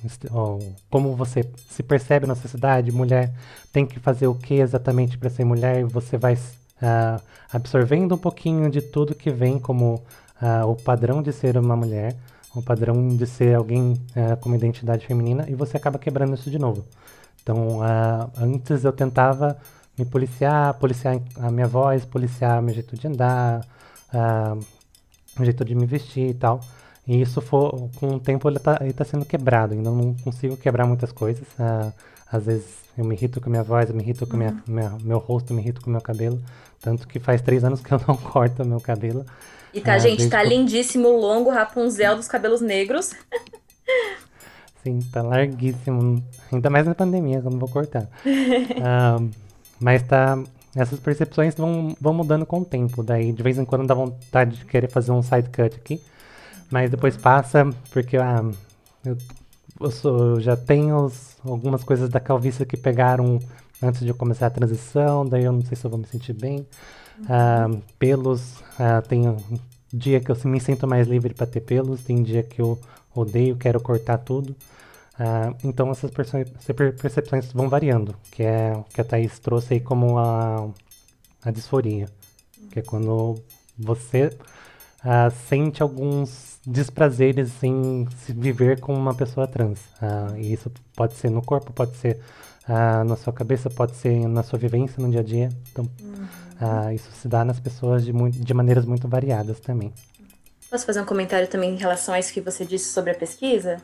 como 0.91 1.15
você 1.15 1.49
se 1.69 1.83
percebe 1.83 2.27
na 2.27 2.35
sociedade, 2.35 2.91
mulher 2.91 3.33
tem 3.73 3.87
que 3.87 4.01
fazer 4.01 4.27
o 4.27 4.35
que 4.35 4.55
exatamente 4.55 5.17
para 5.17 5.31
ser 5.31 5.45
mulher, 5.45 5.81
e 5.81 5.85
você 5.85 6.17
vai 6.17 6.35
uh, 6.35 7.23
absorvendo 7.53 8.17
um 8.17 8.19
pouquinho 8.19 8.69
de 8.69 8.81
tudo 8.81 9.15
que 9.15 9.31
vem 9.31 9.59
como 9.59 10.03
uh, 10.41 10.69
o 10.69 10.77
padrão 10.77 11.23
de 11.23 11.33
ser 11.33 11.57
uma 11.57 11.77
mulher, 11.77 12.17
um 12.55 12.63
padrão 12.63 13.09
de 13.09 13.27
ser 13.27 13.55
alguém 13.55 13.93
uh, 13.93 14.37
com 14.41 14.49
uma 14.49 14.57
identidade 14.57 15.07
feminina 15.07 15.45
e 15.49 15.55
você 15.55 15.77
acaba 15.77 15.99
quebrando 15.99 16.35
isso 16.35 16.51
de 16.51 16.59
novo. 16.59 16.85
Então, 17.43 17.79
uh, 17.79 18.31
antes 18.39 18.85
eu 18.85 18.93
tentava 18.93 19.57
me 19.99 20.05
policiar, 20.05 20.75
policiar 20.75 21.21
a 21.37 21.51
minha 21.51 21.67
voz, 21.67 22.05
policiar 22.05 22.61
meu 22.61 22.75
jeito 22.75 22.97
de 22.97 23.07
andar, 23.07 23.61
uh, 24.13 24.59
o 25.41 25.45
jeito 25.45 25.65
de 25.65 25.75
me 25.75 25.87
vestir 25.87 26.29
e 26.31 26.35
tal. 26.35 26.61
E 27.07 27.21
isso, 27.21 27.41
for, 27.41 27.89
com 27.97 28.17
o 28.17 28.21
tempo, 28.21 28.49
ele 28.49 28.57
está 28.57 28.79
tá 28.95 29.05
sendo 29.05 29.25
quebrado. 29.25 29.75
Ainda 29.75 29.91
não 29.91 30.15
consigo 30.15 30.57
quebrar 30.57 30.87
muitas 30.87 31.13
coisas. 31.13 31.47
Uh, 31.53 31.93
às 32.31 32.45
vezes 32.45 32.67
eu 32.99 33.05
me 33.05 33.15
irrito 33.15 33.41
com 33.41 33.49
a 33.49 33.51
minha 33.51 33.63
voz, 33.63 33.89
eu 33.89 33.95
me 33.95 34.03
irrito 34.03 34.27
com 34.27 34.33
uhum. 34.33 34.39
minha, 34.39 34.63
minha, 34.67 34.99
meu 35.03 35.19
rosto, 35.19 35.53
eu 35.53 35.57
me 35.57 35.63
irrito 35.63 35.81
com 35.81 35.89
o 35.89 35.93
meu 35.93 36.01
cabelo. 36.01 36.43
Tanto 36.81 37.07
que 37.07 37.21
faz 37.21 37.41
três 37.41 37.63
anos 37.65 37.81
que 37.81 37.93
eu 37.93 38.01
não 38.09 38.17
corto 38.17 38.63
o 38.63 38.67
meu 38.67 38.81
cabelo. 38.81 39.25
E 39.73 39.81
tá, 39.81 39.95
ah, 39.95 39.99
gente, 39.99 40.29
tá 40.29 40.43
lindíssimo, 40.43 41.09
longo, 41.09 41.51
Rapunzel 41.51 42.17
dos 42.17 42.29
cabelos 42.29 42.61
negros. 42.61 43.13
Sim, 44.83 45.01
tá 45.13 45.21
larguíssimo. 45.21 46.23
Ainda 46.53 46.71
mais 46.71 46.87
na 46.87 46.95
pandemia, 46.95 47.41
que 47.41 47.47
eu 47.47 47.51
não 47.51 47.59
vou 47.59 47.69
cortar. 47.69 48.09
ah, 48.85 49.19
mas 49.81 50.03
tá. 50.03 50.39
Essas 50.77 51.01
percepções 51.01 51.55
vão, 51.55 51.97
vão 51.99 52.13
mudando 52.13 52.45
com 52.45 52.61
o 52.61 52.65
tempo. 52.65 53.03
Daí, 53.03 53.33
de 53.33 53.43
vez 53.43 53.59
em 53.59 53.65
quando, 53.65 53.87
dá 53.87 53.95
vontade 53.95 54.59
de 54.59 54.65
querer 54.67 54.91
fazer 54.91 55.11
um 55.11 55.23
side 55.23 55.49
cut 55.49 55.75
aqui. 55.75 56.01
Mas 56.71 56.91
depois 56.91 57.17
passa, 57.17 57.69
porque 57.91 58.17
ah, 58.17 58.45
eu, 59.05 59.17
eu, 59.81 59.91
sou, 59.91 60.19
eu 60.19 60.41
já 60.41 60.57
tenho 60.57 61.07
os, 61.07 61.37
algumas 61.45 61.83
coisas 61.83 62.11
da 62.11 62.21
calvície 62.21 62.67
que 62.67 62.77
pegaram 62.77 63.39
antes 63.83 64.03
de 64.03 64.09
eu 64.09 64.15
começar 64.15 64.47
a 64.47 64.51
transição. 64.51 65.25
Daí 65.27 65.45
eu 65.45 65.53
não 65.53 65.63
sei 65.63 65.77
se 65.77 65.85
eu 65.85 65.91
vou 65.91 65.99
me 65.99 66.07
sentir 66.07 66.35
bem. 66.35 66.67
Uh, 67.21 67.83
pelos, 67.99 68.61
uh, 68.79 69.07
tem 69.09 69.23
dia 69.93 70.21
que 70.21 70.31
eu 70.31 70.37
me 70.45 70.61
sinto 70.61 70.87
mais 70.87 71.09
livre 71.09 71.33
para 71.33 71.47
ter 71.47 71.61
pelos, 71.61 72.03
tem 72.03 72.23
dia 72.23 72.43
que 72.43 72.61
eu 72.61 72.79
odeio, 73.15 73.57
quero 73.57 73.81
cortar 73.81 74.19
tudo. 74.19 74.51
Uh, 75.19 75.57
então 75.65 75.91
essas 75.91 76.11
percepções 76.11 77.51
vão 77.53 77.69
variando, 77.69 78.15
que 78.31 78.43
é 78.43 78.79
que 78.93 79.01
a 79.01 79.05
Thaís 79.05 79.39
trouxe 79.39 79.75
aí 79.75 79.81
como 79.81 80.19
a, 80.19 80.69
a 81.43 81.51
disforia, 81.51 82.09
que 82.71 82.81
é 82.81 82.83
quando 82.83 83.43
você 83.79 84.27
uh, 84.27 85.31
sente 85.49 85.83
alguns 85.83 86.59
desprazeres 86.67 87.63
em 87.63 88.07
se 88.19 88.33
viver 88.33 88.81
com 88.81 88.93
uma 88.93 89.15
pessoa 89.15 89.47
trans. 89.47 89.79
Uh, 90.03 90.37
e 90.37 90.53
isso 90.53 90.71
pode 90.95 91.15
ser 91.15 91.31
no 91.31 91.41
corpo, 91.41 91.73
pode 91.73 91.97
ser 91.97 92.21
na 92.69 93.17
sua 93.17 93.33
cabeça, 93.33 93.71
pode 93.71 93.95
ser 93.97 94.27
na 94.29 94.43
sua 94.43 94.59
vivência 94.59 95.03
no 95.03 95.11
dia 95.11 95.21
a 95.21 95.25
dia. 95.25 95.49
Então, 95.71 95.89
uhum. 96.01 96.27
Ah, 96.61 96.93
isso 96.93 97.11
se 97.13 97.29
dá 97.29 97.45
nas 97.45 97.61
pessoas 97.61 98.05
de, 98.05 98.13
muito, 98.13 98.39
de 98.39 98.55
maneiras 98.55 98.85
muito 98.85 99.07
variadas 99.07 99.61
também. 99.61 99.93
Posso 100.71 100.87
fazer 100.87 101.01
um 101.01 101.05
comentário 101.05 101.47
também 101.47 101.75
em 101.75 101.77
relação 101.77 102.15
a 102.15 102.19
isso 102.19 102.33
que 102.33 102.41
você 102.41 102.65
disse 102.65 102.93
sobre 102.93 103.11
a 103.11 103.15
pesquisa? 103.15 103.77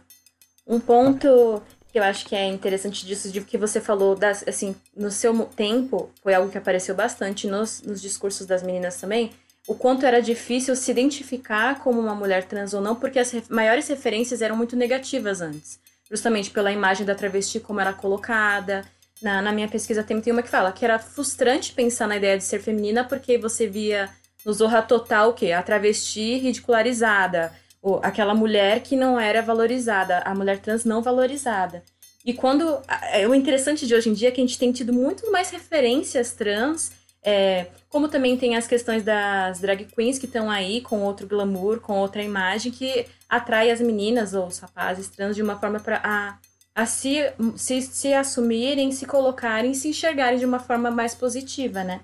Um 0.66 0.80
ponto 0.80 1.62
que 1.92 1.98
eu 1.98 2.02
acho 2.02 2.24
que 2.24 2.34
é 2.34 2.46
interessante 2.46 3.04
disso, 3.04 3.30
de 3.30 3.42
que 3.42 3.58
você 3.58 3.80
falou, 3.80 4.16
das, 4.16 4.42
assim, 4.48 4.74
no 4.96 5.10
seu 5.10 5.38
tempo, 5.44 6.10
foi 6.22 6.32
algo 6.32 6.50
que 6.50 6.56
apareceu 6.56 6.94
bastante 6.94 7.46
nos, 7.46 7.82
nos 7.82 8.00
discursos 8.00 8.46
das 8.46 8.62
meninas 8.62 8.98
também, 8.98 9.30
o 9.68 9.74
quanto 9.74 10.06
era 10.06 10.20
difícil 10.20 10.74
se 10.74 10.90
identificar 10.90 11.80
como 11.80 12.00
uma 12.00 12.14
mulher 12.14 12.44
trans 12.44 12.72
ou 12.72 12.80
não, 12.80 12.96
porque 12.96 13.18
as 13.18 13.30
ref 13.30 13.50
maiores 13.50 13.86
referências 13.88 14.40
eram 14.40 14.56
muito 14.56 14.74
negativas 14.74 15.40
antes. 15.42 15.78
Justamente 16.12 16.50
pela 16.50 16.70
imagem 16.70 17.06
da 17.06 17.14
travesti 17.14 17.58
como 17.58 17.80
era 17.80 17.92
colocada. 17.92 18.84
Na, 19.22 19.40
na 19.40 19.50
minha 19.50 19.66
pesquisa 19.66 20.02
tem, 20.02 20.20
tem 20.20 20.32
uma 20.32 20.42
que 20.42 20.50
fala 20.50 20.70
que 20.70 20.84
era 20.84 20.98
frustrante 20.98 21.72
pensar 21.72 22.06
na 22.06 22.16
ideia 22.16 22.36
de 22.36 22.44
ser 22.44 22.60
feminina 22.60 23.02
porque 23.02 23.38
você 23.38 23.66
via 23.66 24.10
no 24.44 24.52
Zorra 24.52 24.82
Total 24.82 25.30
o 25.30 25.32
quê? 25.32 25.52
A 25.52 25.62
travesti 25.62 26.38
ridicularizada, 26.38 27.52
ou 27.80 28.00
aquela 28.02 28.34
mulher 28.34 28.80
que 28.80 28.96
não 28.96 29.18
era 29.18 29.40
valorizada, 29.40 30.18
a 30.18 30.34
mulher 30.34 30.58
trans 30.58 30.84
não 30.84 31.02
valorizada. 31.02 31.82
E 32.24 32.32
quando. 32.32 32.80
É, 33.12 33.26
o 33.26 33.34
interessante 33.34 33.86
de 33.86 33.94
hoje 33.94 34.08
em 34.08 34.14
dia 34.14 34.28
é 34.28 34.30
que 34.30 34.40
a 34.40 34.44
gente 34.44 34.58
tem 34.58 34.70
tido 34.70 34.92
muito 34.92 35.30
mais 35.32 35.50
referências 35.50 36.32
trans, 36.32 36.92
é, 37.24 37.66
como 37.88 38.08
também 38.08 38.36
tem 38.36 38.56
as 38.56 38.66
questões 38.66 39.02
das 39.02 39.60
drag 39.60 39.84
queens 39.86 40.18
que 40.18 40.26
estão 40.26 40.50
aí 40.50 40.80
com 40.80 41.02
outro 41.02 41.26
glamour, 41.26 41.80
com 41.80 41.98
outra 41.98 42.22
imagem, 42.22 42.70
que 42.70 43.06
atrai 43.32 43.70
as 43.70 43.80
meninas 43.80 44.34
ou 44.34 44.46
os 44.46 44.58
rapazes 44.58 45.08
trans 45.08 45.34
de 45.34 45.40
uma 45.40 45.58
forma 45.58 45.80
para 45.80 46.02
a, 46.04 46.36
a 46.74 46.84
se, 46.84 47.32
se, 47.56 47.80
se 47.80 48.12
assumirem, 48.12 48.92
se 48.92 49.06
colocarem, 49.06 49.72
se 49.72 49.88
enxergarem 49.88 50.38
de 50.38 50.44
uma 50.44 50.58
forma 50.58 50.90
mais 50.90 51.14
positiva, 51.14 51.82
né? 51.82 52.02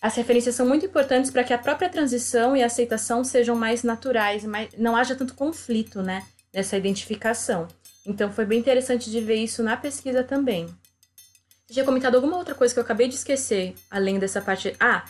As 0.00 0.14
referências 0.14 0.54
são 0.54 0.66
muito 0.66 0.86
importantes 0.86 1.30
para 1.30 1.44
que 1.44 1.52
a 1.52 1.58
própria 1.58 1.90
transição 1.90 2.56
e 2.56 2.62
a 2.62 2.66
aceitação 2.66 3.22
sejam 3.22 3.54
mais 3.54 3.82
naturais, 3.82 4.44
mais, 4.44 4.70
não 4.78 4.96
haja 4.96 5.14
tanto 5.14 5.34
conflito, 5.34 6.00
né? 6.00 6.24
Nessa 6.54 6.78
identificação. 6.78 7.68
Então 8.06 8.32
foi 8.32 8.46
bem 8.46 8.58
interessante 8.58 9.10
de 9.10 9.20
ver 9.20 9.36
isso 9.36 9.62
na 9.62 9.76
pesquisa 9.76 10.24
também. 10.24 10.64
Você 11.66 11.74
tinha 11.74 11.84
comentado 11.84 12.14
alguma 12.14 12.38
outra 12.38 12.54
coisa 12.54 12.72
que 12.72 12.80
eu 12.80 12.84
acabei 12.84 13.08
de 13.08 13.16
esquecer, 13.16 13.74
além 13.90 14.18
dessa 14.18 14.40
parte. 14.40 14.74
Ah, 14.80 15.04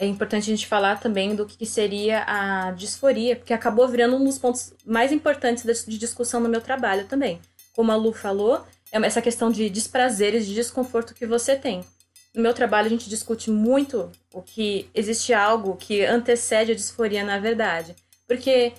é 0.00 0.06
importante 0.06 0.50
a 0.50 0.56
gente 0.56 0.66
falar 0.66 0.98
também 0.98 1.36
do 1.36 1.44
que 1.44 1.66
seria 1.66 2.24
a 2.26 2.70
disforia, 2.70 3.36
porque 3.36 3.52
acabou 3.52 3.86
virando 3.86 4.16
um 4.16 4.24
dos 4.24 4.38
pontos 4.38 4.72
mais 4.84 5.12
importantes 5.12 5.84
de 5.86 5.98
discussão 5.98 6.40
no 6.40 6.48
meu 6.48 6.62
trabalho 6.62 7.04
também. 7.04 7.38
Como 7.76 7.92
a 7.92 7.96
Lu 7.96 8.10
falou, 8.14 8.64
é 8.90 8.98
essa 9.04 9.20
questão 9.20 9.50
de 9.50 9.68
desprazeres, 9.68 10.46
de 10.46 10.54
desconforto 10.54 11.14
que 11.14 11.26
você 11.26 11.54
tem. 11.54 11.84
No 12.34 12.40
meu 12.40 12.54
trabalho, 12.54 12.86
a 12.86 12.90
gente 12.90 13.10
discute 13.10 13.50
muito 13.50 14.10
o 14.32 14.40
que 14.40 14.88
existe 14.94 15.34
algo 15.34 15.76
que 15.76 16.02
antecede 16.02 16.72
a 16.72 16.74
disforia 16.74 17.22
na 17.22 17.38
verdade. 17.38 17.94
Porque 18.26 18.72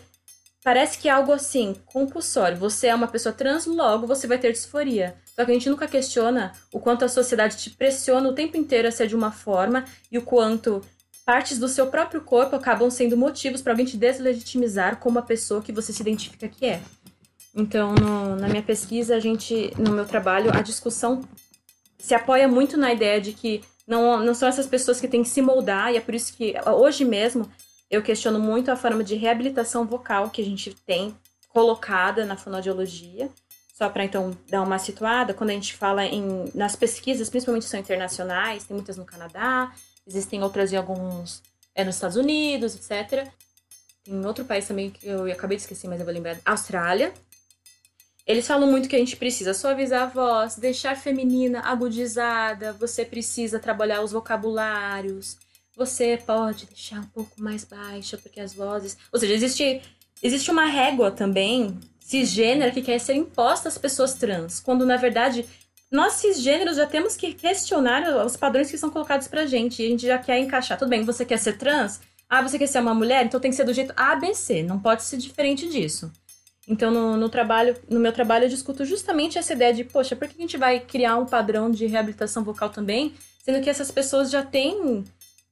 parece 0.64 0.98
que 0.98 1.08
é 1.08 1.12
algo 1.12 1.32
assim, 1.32 1.76
compulsório. 1.86 2.58
Você 2.58 2.88
é 2.88 2.96
uma 2.96 3.08
pessoa 3.08 3.32
trans, 3.32 3.68
logo 3.68 4.08
você 4.08 4.26
vai 4.26 4.40
ter 4.40 4.54
disforia. 4.54 5.16
Só 5.36 5.46
que 5.46 5.52
a 5.52 5.54
gente 5.54 5.70
nunca 5.70 5.88
questiona 5.88 6.52
o 6.74 6.80
quanto 6.80 7.06
a 7.06 7.10
sociedade 7.10 7.58
te 7.58 7.70
pressiona 7.70 8.28
o 8.28 8.34
tempo 8.34 8.58
inteiro 8.58 8.88
a 8.88 8.92
ser 8.92 9.06
de 9.06 9.16
uma 9.16 9.32
forma 9.32 9.86
e 10.12 10.18
o 10.18 10.24
quanto 10.24 10.82
partes 11.26 11.58
do 11.58 11.68
seu 11.68 11.88
próprio 11.88 12.22
corpo 12.22 12.56
acabam 12.56 12.90
sendo 12.90 13.16
motivos 13.16 13.62
para 13.62 13.74
alguém 13.74 13.86
te 13.86 13.98
deslegitimizar 13.98 14.98
como 14.98 15.20
a 15.20 15.22
pessoa 15.22 15.62
que 15.62 15.72
você 15.72 15.94
se 15.94 16.02
identifica 16.02 16.48
que 16.48 16.66
é. 16.66 16.82
Então, 17.54 17.94
no, 17.94 18.36
na 18.36 18.48
minha 18.48 18.64
pesquisa, 18.64 19.16
a 19.16 19.20
gente, 19.20 19.74
no 19.78 19.92
meu 19.92 20.06
trabalho, 20.06 20.52
a 20.56 20.62
discussão 20.62 21.22
se 22.00 22.14
apoia 22.16 22.48
muito 22.48 22.78
na 22.78 22.92
ideia 22.94 23.20
de 23.20 23.34
que 23.34 23.62
não, 23.86 24.24
não 24.24 24.34
são 24.34 24.48
essas 24.48 24.66
pessoas 24.66 25.02
que 25.02 25.08
têm 25.08 25.24
que 25.24 25.30
se 25.30 25.42
moldar, 25.42 25.92
e 25.92 25.98
é 25.98 26.02
por 26.02 26.16
isso 26.16 26.36
que 26.36 26.56
hoje 26.66 27.04
mesmo 27.04 27.50
eu 27.90 28.02
questiono 28.02 28.40
muito 28.40 28.72
a 28.72 28.76
forma 28.76 29.04
de 29.04 29.16
reabilitação 29.16 29.86
vocal 29.86 30.30
que 30.30 30.42
a 30.42 30.46
gente 30.46 30.74
tem 30.86 31.14
colocada 31.50 32.26
na 32.26 32.38
fonoaudiologia. 32.38 33.30
Só 33.74 33.90
para 33.90 34.06
então 34.06 34.32
dar 34.50 34.62
uma 34.62 34.80
situada, 34.80 35.34
quando 35.34 35.50
a 35.50 35.54
gente 35.54 35.76
fala 35.76 36.06
em 36.06 36.50
nas 36.54 36.76
pesquisas, 36.76 37.30
principalmente 37.30 37.66
são 37.66 37.80
internacionais, 37.80 38.64
tem 38.64 38.76
muitas 38.76 38.96
no 38.96 39.06
Canadá, 39.06 39.72
existem 40.06 40.42
outras 40.44 40.72
em 40.72 40.78
alguns 40.78 41.42
é 41.74 41.84
nos 41.84 41.96
Estados 41.96 42.18
Unidos, 42.18 42.76
etc. 42.76 43.28
Tem 44.04 44.26
outro 44.26 44.44
país 44.46 44.68
também 44.68 44.90
que 44.90 45.08
eu 45.08 45.32
acabei 45.32 45.58
de 45.58 45.64
esquecer, 45.64 45.88
mas 45.88 46.00
eu 46.00 46.06
vou 46.06 46.14
lembrar, 46.14 46.40
Austrália. 46.46 47.14
Eles 48.26 48.48
falam 48.48 48.70
muito 48.70 48.88
que 48.88 48.96
a 48.96 49.00
gente 49.00 49.16
precisa 49.16 49.54
suavizar 49.54 50.04
a 50.04 50.06
voz, 50.06 50.56
deixar 50.56 50.96
feminina 50.96 51.62
agudizada, 51.62 52.74
você 52.74 53.04
precisa 53.04 53.60
trabalhar 53.60 54.02
os 54.02 54.12
vocabulários, 54.12 55.38
você 55.76 56.22
pode 56.26 56.66
deixar 56.68 57.00
um 57.00 57.08
pouco 57.08 57.42
mais 57.42 57.64
baixa, 57.64 58.18
porque 58.18 58.40
as 58.40 58.54
vozes. 58.54 58.98
Ou 59.12 59.20
seja, 59.20 59.34
existe, 59.34 59.82
existe 60.22 60.52
uma 60.52 60.66
régua 60.66 61.12
também 61.12 61.80
cisgênera 62.00 62.72
que 62.72 62.82
quer 62.82 63.00
ser 63.00 63.14
imposta 63.14 63.70
às 63.70 63.78
pessoas 63.78 64.14
trans, 64.14 64.60
quando 64.60 64.86
na 64.86 64.98
verdade 64.98 65.46
nós 65.92 66.14
cisgêneros 66.14 66.78
já 66.78 66.88
temos 66.88 67.18
que 67.18 67.34
questionar 67.34 68.26
os 68.26 68.38
padrões 68.38 68.72
que 68.72 68.78
são 68.78 68.90
colocados 68.90 69.28
pra 69.28 69.46
gente 69.46 69.82
e 69.82 69.86
a 69.86 69.90
gente 69.90 70.08
já 70.08 70.18
quer 70.18 70.40
encaixar. 70.40 70.78
Tudo 70.78 70.90
bem, 70.90 71.04
você 71.04 71.26
quer 71.26 71.38
ser 71.38 71.58
trans? 71.58 72.00
Ah, 72.30 72.42
você 72.42 72.58
quer 72.58 72.68
ser 72.68 72.80
uma 72.80 72.94
mulher? 72.94 73.26
Então 73.26 73.40
tem 73.42 73.52
que 73.52 73.58
ser 73.58 73.66
do 73.66 73.74
jeito 73.74 73.94
A, 73.98 74.16
B, 74.16 74.34
C. 74.34 74.64
Não 74.64 74.80
pode 74.80 75.04
ser 75.04 75.18
diferente 75.18 75.68
disso. 75.68 76.10
Então, 76.66 76.90
no, 76.92 77.18
no, 77.18 77.28
trabalho, 77.28 77.76
no 77.90 78.00
meu 78.00 78.14
trabalho, 78.14 78.46
eu 78.46 78.50
discuto 78.50 78.86
justamente 78.86 79.38
essa 79.38 79.52
ideia 79.52 79.74
de, 79.74 79.84
poxa, 79.84 80.16
por 80.16 80.28
que 80.28 80.36
a 80.38 80.42
gente 80.42 80.58
vai 80.58 80.80
criar 80.80 81.18
um 81.18 81.26
padrão 81.26 81.70
de 81.70 81.86
reabilitação 81.88 82.44
vocal 82.44 82.70
também, 82.70 83.14
sendo 83.44 83.62
que 83.62 83.70
essas 83.70 83.92
pessoas 83.92 84.32
já 84.32 84.44
têm 84.44 85.04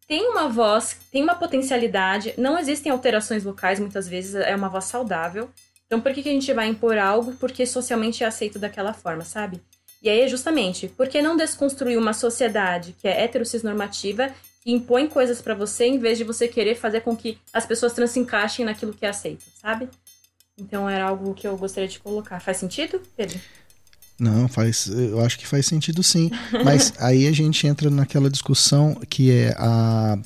tem 0.07 0.27
uma 0.27 0.49
voz, 0.49 0.97
tem 1.11 1.21
uma 1.21 1.35
potencialidade, 1.35 2.33
não 2.35 2.57
existem 2.57 2.91
alterações 2.91 3.43
vocais 3.43 3.79
muitas 3.79 4.07
vezes, 4.07 4.33
é 4.33 4.55
uma 4.55 4.67
voz 4.67 4.85
saudável. 4.85 5.51
Então 5.85 6.01
por 6.01 6.11
que, 6.13 6.23
que 6.23 6.29
a 6.29 6.31
gente 6.31 6.51
vai 6.51 6.67
impor 6.67 6.97
algo 6.97 7.35
porque 7.35 7.63
socialmente 7.65 8.23
é 8.23 8.27
aceito 8.27 8.57
daquela 8.57 8.91
forma, 8.91 9.23
sabe? 9.23 9.61
E 10.01 10.09
aí 10.09 10.21
é 10.21 10.27
justamente, 10.27 10.87
por 10.87 11.07
que 11.07 11.21
não 11.21 11.35
desconstruir 11.35 11.97
uma 11.97 12.13
sociedade 12.13 12.95
que 12.99 13.07
é 13.07 13.23
heterocisnormativa 13.23 14.29
que 14.63 14.71
impõe 14.71 15.07
coisas 15.07 15.41
para 15.41 15.55
você 15.55 15.85
em 15.85 15.99
vez 15.99 16.17
de 16.17 16.23
você 16.23 16.47
querer 16.47 16.75
fazer 16.75 17.01
com 17.01 17.15
que 17.15 17.37
as 17.51 17.65
pessoas 17.65 17.93
trans 17.93 18.11
se 18.11 18.19
encaixem 18.19 18.65
naquilo 18.65 18.93
que 18.93 19.05
é 19.05 19.09
aceito, 19.09 19.43
sabe? 19.61 19.89
Então 20.57 20.89
era 20.89 21.05
algo 21.05 21.33
que 21.33 21.47
eu 21.47 21.57
gostaria 21.57 21.87
de 21.87 21.99
colocar. 21.99 22.39
Faz 22.39 22.57
sentido, 22.57 23.01
Pedro? 23.15 23.39
Não, 24.19 24.49
faz, 24.49 24.87
eu 24.87 25.21
acho 25.21 25.39
que 25.39 25.47
faz 25.47 25.65
sentido 25.65 26.03
sim. 26.03 26.29
Mas 26.63 26.93
aí 26.99 27.27
a 27.27 27.31
gente 27.31 27.65
entra 27.65 27.89
naquela 27.89 28.29
discussão 28.29 28.95
que 29.09 29.31
é 29.31 29.55
a, 29.57 30.17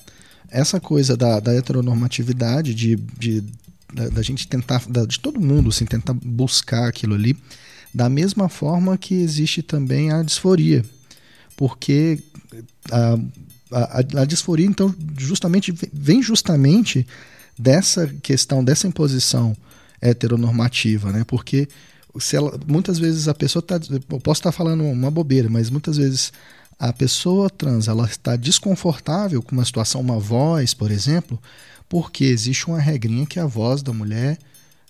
essa 0.49 0.79
coisa 0.79 1.15
da, 1.15 1.39
da 1.39 1.53
heteronormatividade, 1.53 2.73
de, 2.73 2.95
de 2.95 3.41
da, 3.93 4.09
da, 4.09 4.21
gente 4.23 4.47
tentar, 4.47 4.83
da, 4.88 5.05
de 5.05 5.19
todo 5.19 5.39
mundo, 5.39 5.69
assim, 5.69 5.86
tentar 5.86 6.13
buscar 6.13 6.88
aquilo 6.88 7.13
ali, 7.13 7.38
da 7.93 8.10
mesma 8.10 8.49
forma 8.49 8.97
que 8.97 9.13
existe 9.13 9.62
também 9.62 10.12
a 10.12 10.23
disforia. 10.23 10.84
Porque 11.56 12.19
a, 12.91 13.17
a, 13.71 14.21
a 14.21 14.25
disforia, 14.25 14.65
então, 14.65 14.93
justamente 15.17 15.73
vem 15.91 16.21
justamente 16.21 17.06
dessa 17.58 18.08
questão, 18.21 18.63
dessa 18.63 18.88
imposição 18.88 19.56
heteronormativa, 20.01 21.12
né? 21.12 21.23
Porque 21.25 21.67
se 22.19 22.36
ela, 22.36 22.60
muitas 22.67 22.99
vezes 22.99 23.27
a 23.27 23.34
pessoa 23.34 23.62
está. 23.62 23.79
Eu 23.91 24.19
posso 24.19 24.39
estar 24.39 24.51
tá 24.51 24.58
falando 24.58 24.84
uma 24.84 25.10
bobeira, 25.10 25.49
mas 25.49 25.69
muitas 25.69 25.97
vezes 25.97 26.32
a 26.79 26.91
pessoa 26.91 27.49
trans 27.49 27.88
ela 27.88 28.06
está 28.06 28.36
desconfortável 28.36 29.41
com 29.41 29.53
uma 29.53 29.65
situação, 29.65 30.01
uma 30.01 30.19
voz, 30.19 30.73
por 30.73 30.91
exemplo, 30.91 31.39
porque 31.88 32.25
existe 32.25 32.67
uma 32.67 32.79
regrinha 32.79 33.25
que 33.25 33.39
a 33.39 33.45
voz 33.45 33.82
da 33.82 33.93
mulher 33.93 34.38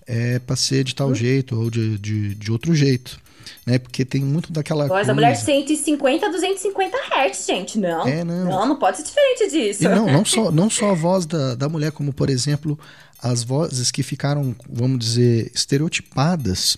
é 0.08 0.40
para 0.40 0.56
ser 0.56 0.84
de 0.84 0.96
tal 0.96 1.10
uhum. 1.10 1.16
jeito 1.16 1.60
ou 1.60 1.70
de, 1.70 1.98
de, 1.98 2.36
de 2.36 2.52
outro 2.52 2.74
jeito. 2.76 3.22
Né? 3.66 3.78
Porque 3.78 4.06
tem 4.06 4.22
muito 4.22 4.52
daquela. 4.52 4.88
Voz 4.88 5.08
da 5.08 5.14
mulher 5.14 5.36
150 5.36 6.26
a 6.26 6.30
250 6.30 6.98
Hz, 6.98 7.46
gente. 7.46 7.78
Não. 7.78 8.08
É, 8.08 8.24
não. 8.24 8.46
Não, 8.46 8.66
não 8.68 8.76
pode 8.78 8.98
ser 8.98 9.04
diferente 9.04 9.50
disso. 9.50 9.84
E 9.84 9.88
não, 9.88 10.06
não 10.06 10.26
só, 10.26 10.52
não 10.52 10.70
só 10.70 10.92
a 10.92 10.94
voz 10.94 11.26
da, 11.26 11.56
da 11.56 11.70
mulher, 11.70 11.92
como, 11.92 12.14
por 12.14 12.30
exemplo, 12.30 12.80
as 13.22 13.44
vozes 13.44 13.92
que 13.92 14.04
ficaram, 14.04 14.56
vamos 14.70 15.00
dizer, 15.00 15.52
estereotipadas 15.54 16.78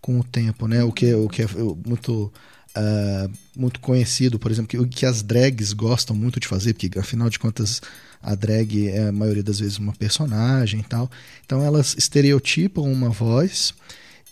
com 0.00 0.20
o 0.20 0.24
tempo, 0.24 0.66
né? 0.66 0.82
O 0.84 0.92
que, 0.92 1.06
é, 1.06 1.16
o 1.16 1.28
que 1.28 1.42
é 1.42 1.46
muito 1.86 2.32
uh, 2.76 3.30
muito 3.56 3.80
conhecido, 3.80 4.38
por 4.38 4.50
exemplo, 4.50 4.68
que, 4.68 4.86
que 4.88 5.06
as 5.06 5.22
drags 5.22 5.72
gostam 5.72 6.14
muito 6.14 6.38
de 6.38 6.46
fazer, 6.46 6.74
porque 6.74 6.98
afinal 6.98 7.28
de 7.28 7.38
contas 7.38 7.80
a 8.22 8.34
drag 8.34 8.88
é 8.88 9.08
a 9.08 9.12
maioria 9.12 9.42
das 9.42 9.60
vezes 9.60 9.78
uma 9.78 9.92
personagem 9.92 10.80
e 10.80 10.84
tal. 10.84 11.10
Então 11.44 11.62
elas 11.62 11.94
estereotipam 11.96 12.82
uma 12.82 13.10
voz 13.10 13.74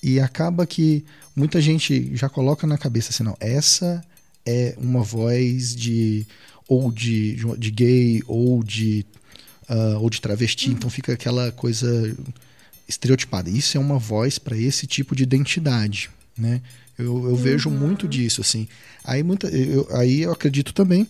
e 0.03 0.21
acaba 0.21 0.67
que 0.67 1.05
muita 1.35 1.61
gente 1.61 2.15
já 2.15 2.29
coloca 2.29 2.67
na 2.67 2.79
cabeça 2.79 3.11
assim, 3.11 3.23
não, 3.23 3.37
essa 3.41 4.05
é 4.45 4.75
uma 4.79 5.03
voz 5.03 5.75
de 5.75 6.27
ou 6.69 6.91
de, 6.91 7.37
de 7.59 7.71
gay 7.71 8.23
ou 8.27 8.63
de 8.63 9.07
uh, 9.69 10.01
ou 10.01 10.11
de 10.11 10.21
travesti, 10.21 10.71
então 10.71 10.91
fica 10.91 11.13
aquela 11.13 11.53
coisa 11.53 12.17
estereotipada. 12.89 13.51
Isso 13.51 13.77
é 13.77 13.81
uma 13.81 13.99
voz 13.99 14.39
para 14.39 14.57
esse 14.57 14.87
tipo 14.87 15.15
de 15.15 15.23
identidade, 15.23 16.11
né? 16.37 16.61
Eu, 16.99 17.05
eu 17.05 17.13
uhum. 17.31 17.37
vejo 17.37 17.69
muito 17.69 18.09
disso, 18.09 18.41
assim. 18.41 18.67
Aí, 19.05 19.23
muita, 19.23 19.49
eu, 19.49 19.87
aí 19.91 20.23
eu 20.23 20.33
acredito 20.33 20.73
também 20.73 21.07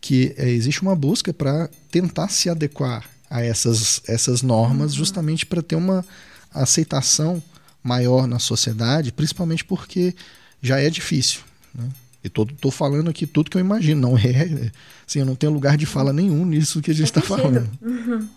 que 0.00 0.34
é, 0.36 0.48
existe 0.48 0.82
uma 0.82 0.94
busca 0.94 1.32
para 1.32 1.68
tentar 1.90 2.28
se 2.28 2.48
adequar 2.48 3.04
a 3.30 3.42
essas, 3.42 4.00
essas 4.06 4.42
normas, 4.42 4.92
uhum. 4.92 4.98
justamente 4.98 5.44
para 5.44 5.62
ter 5.62 5.76
uma 5.76 6.04
aceitação 6.52 7.42
maior 7.82 8.26
na 8.26 8.38
sociedade, 8.38 9.12
principalmente 9.12 9.64
porque 9.64 10.14
já 10.62 10.80
é 10.80 10.88
difícil. 10.90 11.40
Né? 11.74 11.88
Tô, 12.32 12.44
tô 12.44 12.70
falando 12.70 13.08
aqui 13.08 13.26
tudo 13.26 13.50
que 13.50 13.56
eu 13.56 13.60
imagino, 13.60 14.00
não 14.00 14.18
é. 14.18 14.70
Assim, 15.06 15.20
eu 15.20 15.26
não 15.26 15.34
tenho 15.34 15.52
lugar 15.52 15.76
de 15.76 15.86
fala 15.86 16.12
nenhum 16.12 16.44
nisso 16.44 16.82
que 16.82 16.90
a 16.90 16.94
gente 16.94 17.06
está 17.06 17.20
falando. 17.22 17.68
Uhum. 17.80 18.28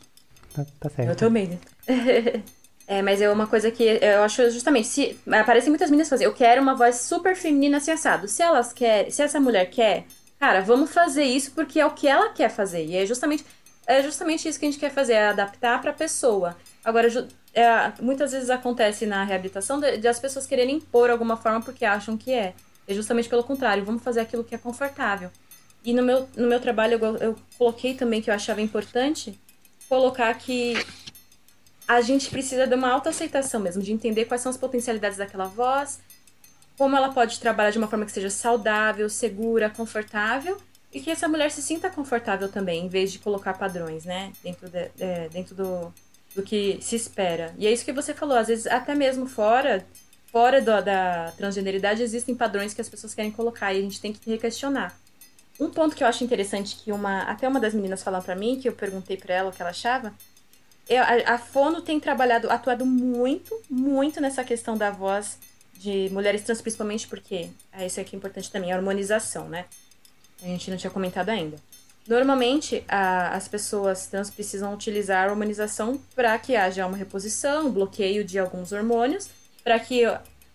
Tá, 0.53 0.65
tá 0.79 0.89
certo. 0.89 1.09
Eu 1.09 1.15
também? 1.15 1.59
É, 2.87 3.01
mas 3.01 3.21
é 3.21 3.31
uma 3.31 3.47
coisa 3.47 3.71
que 3.71 3.83
eu 3.83 4.21
acho 4.21 4.51
justamente, 4.51 4.85
se 4.85 5.17
aparecem 5.31 5.69
muitas 5.69 5.89
meninas 5.89 6.09
fazer, 6.09 6.25
eu 6.25 6.33
quero 6.33 6.61
uma 6.61 6.75
voz 6.75 6.97
super 6.97 7.37
feminina 7.37 7.77
assim 7.77 7.91
assado. 7.91 8.27
Se 8.27 8.43
elas 8.43 8.73
querem, 8.73 9.09
se 9.09 9.21
essa 9.21 9.39
mulher 9.39 9.69
quer, 9.69 10.05
cara, 10.41 10.59
vamos 10.61 10.91
fazer 10.91 11.23
isso 11.23 11.51
porque 11.51 11.79
é 11.79 11.85
o 11.85 11.91
que 11.91 12.07
ela 12.07 12.29
quer 12.29 12.49
fazer. 12.49 12.83
E 12.83 12.97
é 12.97 13.05
justamente 13.05 13.45
é 13.85 14.01
justamente 14.01 14.47
isso 14.47 14.59
que 14.59 14.65
a 14.65 14.71
gente 14.71 14.79
quer 14.79 14.91
fazer, 14.91 15.13
é 15.13 15.27
adaptar 15.27 15.79
para 15.79 15.91
a 15.91 15.93
pessoa. 15.93 16.57
Agora, 16.83 17.07
é, 17.53 17.91
muitas 18.01 18.31
vezes 18.31 18.49
acontece 18.49 19.05
na 19.05 19.23
reabilitação 19.23 19.79
de, 19.79 19.97
de, 19.97 20.07
as 20.07 20.19
pessoas 20.19 20.47
quererem 20.47 20.77
impor 20.77 21.11
alguma 21.11 21.37
forma 21.37 21.61
porque 21.61 21.85
acham 21.85 22.17
que 22.17 22.31
é. 22.31 22.55
É 22.87 22.93
justamente 22.93 23.29
pelo 23.29 23.43
contrário, 23.43 23.85
vamos 23.85 24.01
fazer 24.01 24.21
aquilo 24.21 24.43
que 24.43 24.55
é 24.55 24.57
confortável. 24.57 25.29
E 25.85 25.93
no 25.93 26.01
meu, 26.01 26.27
no 26.35 26.47
meu 26.47 26.59
trabalho 26.59 26.97
eu, 26.99 27.17
eu 27.17 27.35
coloquei 27.57 27.93
também 27.93 28.21
que 28.21 28.29
eu 28.31 28.33
achava 28.33 28.61
importante 28.61 29.39
colocar 29.87 30.33
que 30.35 30.73
a 31.87 32.01
gente 32.01 32.29
precisa 32.29 32.65
de 32.65 32.73
uma 32.73 32.89
autoaceitação 32.89 33.59
mesmo, 33.59 33.83
de 33.83 33.91
entender 33.91 34.25
quais 34.25 34.41
são 34.41 34.49
as 34.49 34.57
potencialidades 34.57 35.17
daquela 35.17 35.45
voz, 35.45 35.99
como 36.77 36.95
ela 36.95 37.09
pode 37.09 37.39
trabalhar 37.39 37.71
de 37.71 37.77
uma 37.77 37.87
forma 37.87 38.05
que 38.05 38.11
seja 38.11 38.29
saudável, 38.29 39.09
segura, 39.09 39.69
confortável 39.69 40.57
e 40.93 40.99
que 40.99 41.09
essa 41.09 41.27
mulher 41.27 41.51
se 41.51 41.61
sinta 41.61 41.89
confortável 41.89 42.49
também, 42.49 42.85
em 42.85 42.89
vez 42.89 43.11
de 43.11 43.19
colocar 43.19 43.53
padrões, 43.53 44.03
né, 44.03 44.33
dentro, 44.43 44.69
de, 44.69 44.91
é, 44.99 45.29
dentro 45.29 45.55
do, 45.55 45.93
do 46.35 46.43
que 46.43 46.79
se 46.81 46.95
espera. 46.95 47.53
E 47.57 47.65
é 47.65 47.71
isso 47.71 47.85
que 47.85 47.93
você 47.93 48.13
falou, 48.13 48.37
às 48.37 48.47
vezes 48.47 48.67
até 48.67 48.93
mesmo 48.95 49.25
fora 49.27 49.85
fora 50.31 50.61
do, 50.61 50.81
da 50.81 51.33
transgeneridade 51.37 52.01
existem 52.01 52.33
padrões 52.33 52.73
que 52.73 52.81
as 52.81 52.87
pessoas 52.87 53.13
querem 53.13 53.31
colocar 53.31 53.73
e 53.73 53.79
a 53.79 53.81
gente 53.81 53.99
tem 53.99 54.13
que 54.13 54.37
questionar. 54.37 54.97
Um 55.59 55.69
ponto 55.69 55.95
que 55.95 56.03
eu 56.03 56.07
acho 56.07 56.23
interessante 56.23 56.77
que 56.77 56.91
uma 56.91 57.23
até 57.23 57.47
uma 57.47 57.59
das 57.59 57.73
meninas 57.73 58.01
falou 58.01 58.21
para 58.21 58.35
mim, 58.35 58.59
que 58.59 58.67
eu 58.67 58.73
perguntei 58.73 59.17
para 59.17 59.35
ela 59.35 59.49
o 59.49 59.53
que 59.53 59.61
ela 59.61 59.71
achava, 59.71 60.13
eu, 60.89 61.03
a, 61.03 61.35
a 61.35 61.37
Fono 61.37 61.81
tem 61.81 61.99
trabalhado, 61.99 62.49
atuado 62.49 62.85
muito, 62.85 63.61
muito 63.69 64.19
nessa 64.19 64.43
questão 64.43 64.75
da 64.77 64.89
voz 64.89 65.37
de 65.81 66.09
mulheres 66.11 66.43
trans, 66.43 66.61
principalmente 66.61 67.07
porque, 67.07 67.49
ah, 67.71 67.83
isso 67.85 67.99
aqui 67.99 68.15
é 68.15 68.17
importante 68.17 68.51
também, 68.51 68.71
a 68.71 68.75
harmonização, 68.75 69.49
né? 69.49 69.65
A 70.41 70.45
gente 70.45 70.69
não 70.69 70.77
tinha 70.77 70.91
comentado 70.91 71.29
ainda. 71.29 71.57
Normalmente, 72.07 72.83
a, 72.87 73.35
as 73.35 73.47
pessoas 73.47 74.05
trans 74.07 74.29
precisam 74.29 74.73
utilizar 74.73 75.27
a 75.27 75.31
hormonização 75.31 75.99
para 76.15 76.37
que 76.37 76.55
haja 76.55 76.85
uma 76.85 76.97
reposição, 76.97 77.71
bloqueio 77.71 78.23
de 78.23 78.37
alguns 78.37 78.71
hormônios, 78.71 79.29
para 79.63 79.79
que. 79.79 80.01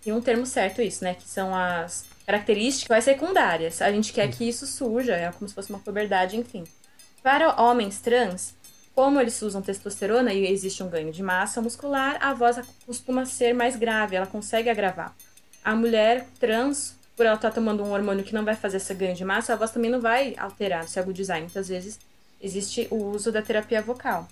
Tem 0.03 0.13
um 0.13 0.21
termo 0.21 0.47
certo 0.47 0.81
isso, 0.81 1.03
né? 1.03 1.15
Que 1.15 1.29
são 1.29 1.53
as 1.53 2.05
características 2.25 3.03
secundárias. 3.03 3.83
A 3.83 3.91
gente 3.91 4.13
quer 4.13 4.31
que 4.31 4.49
isso 4.49 4.65
surja, 4.65 5.17
é 5.17 5.33
como 5.33 5.49
se 5.49 5.55
fosse 5.55 5.71
uma 5.71 5.81
puberdade, 5.81 6.37
enfim. 6.37 6.63
Para 7.25 7.61
homens 7.61 7.99
trans, 7.99 8.55
como 8.97 9.21
eles 9.21 9.43
usam 9.43 9.61
testosterona 9.61 10.33
e 10.33 10.51
existe 10.51 10.83
um 10.83 10.89
ganho 10.89 11.13
de 11.13 11.23
massa 11.23 11.61
muscular, 11.61 12.17
a 12.19 12.33
voz 12.33 12.59
costuma 12.87 13.27
ser 13.27 13.55
mais 13.55 13.77
grave, 13.77 14.17
ela 14.17 14.27
consegue 14.27 14.71
agravar. 14.71 15.15
A 15.63 15.77
mulher 15.77 16.27
trans, 16.41 16.97
por 17.15 17.27
ela 17.27 17.35
estar 17.35 17.51
tá 17.51 17.55
tomando 17.55 17.85
um 17.85 17.93
hormônio 17.93 18.25
que 18.25 18.33
não 18.33 18.43
vai 18.43 18.57
fazer 18.57 18.79
esse 18.79 18.95
ganho 18.95 19.15
de 19.15 19.23
massa, 19.23 19.53
a 19.53 19.57
voz 19.57 19.71
também 19.71 19.91
não 19.91 20.01
vai 20.01 20.35
alterar, 20.39 20.89
se 20.89 20.99
agudizar. 20.99 21.39
Muitas 21.41 21.69
vezes 21.69 22.01
existe 22.41 22.89
o 22.91 22.97
uso 22.97 23.31
da 23.31 23.43
terapia 23.43 23.83
vocal. 23.83 24.27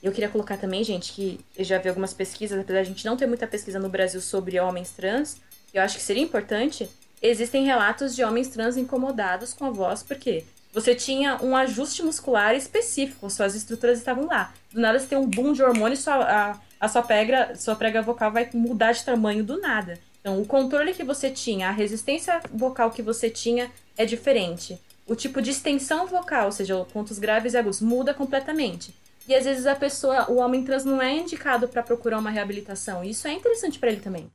Eu 0.00 0.12
queria 0.12 0.28
colocar 0.28 0.56
também, 0.56 0.84
gente, 0.84 1.12
que 1.12 1.40
eu 1.56 1.64
já 1.64 1.76
vi 1.78 1.88
algumas 1.88 2.14
pesquisas, 2.14 2.60
apesar 2.60 2.82
de 2.82 2.86
a 2.86 2.92
gente 2.92 3.04
não 3.04 3.16
ter 3.16 3.26
muita 3.26 3.48
pesquisa 3.48 3.80
no 3.80 3.88
Brasil 3.88 4.20
sobre 4.20 4.60
homens 4.60 4.92
trans, 4.92 5.38
eu 5.74 5.82
acho 5.82 5.96
que 5.96 6.02
seria 6.02 6.22
importante, 6.22 6.88
existem 7.20 7.64
relatos 7.64 8.14
de 8.14 8.22
homens 8.22 8.46
trans 8.46 8.76
incomodados 8.76 9.52
com 9.52 9.64
a 9.64 9.70
voz, 9.70 10.04
porque 10.04 10.44
você 10.76 10.94
tinha 10.94 11.42
um 11.42 11.56
ajuste 11.56 12.02
muscular 12.02 12.54
específico, 12.54 13.30
suas 13.30 13.54
estruturas 13.54 13.96
estavam 13.96 14.26
lá. 14.26 14.52
Do 14.70 14.78
nada 14.78 14.98
você 14.98 15.06
tem 15.06 15.16
um 15.16 15.26
boom 15.26 15.54
de 15.54 15.62
hormônio, 15.62 15.96
sua, 15.96 16.16
a, 16.16 16.60
a 16.78 16.86
sua, 16.86 17.02
prega, 17.02 17.56
sua 17.56 17.74
prega 17.74 18.02
vocal 18.02 18.30
vai 18.30 18.50
mudar 18.52 18.92
de 18.92 19.02
tamanho 19.02 19.42
do 19.42 19.58
nada. 19.58 19.98
Então, 20.20 20.38
o 20.38 20.44
controle 20.44 20.92
que 20.92 21.02
você 21.02 21.30
tinha, 21.30 21.70
a 21.70 21.72
resistência 21.72 22.42
vocal 22.52 22.90
que 22.90 23.00
você 23.00 23.30
tinha 23.30 23.70
é 23.96 24.04
diferente. 24.04 24.78
O 25.06 25.16
tipo 25.16 25.40
de 25.40 25.50
extensão 25.50 26.06
vocal, 26.06 26.44
ou 26.44 26.52
seja, 26.52 26.84
pontos 26.92 27.18
graves 27.18 27.54
e 27.54 27.56
agudos, 27.56 27.80
muda 27.80 28.12
completamente. 28.12 28.94
E 29.26 29.34
às 29.34 29.46
vezes 29.46 29.64
a 29.64 29.74
pessoa, 29.74 30.30
o 30.30 30.36
homem 30.36 30.62
trans 30.62 30.84
não 30.84 31.00
é 31.00 31.10
indicado 31.16 31.68
para 31.68 31.82
procurar 31.82 32.18
uma 32.18 32.28
reabilitação. 32.28 33.02
Isso 33.02 33.26
é 33.26 33.32
interessante 33.32 33.78
para 33.78 33.88
ele 33.88 34.02
também 34.02 34.30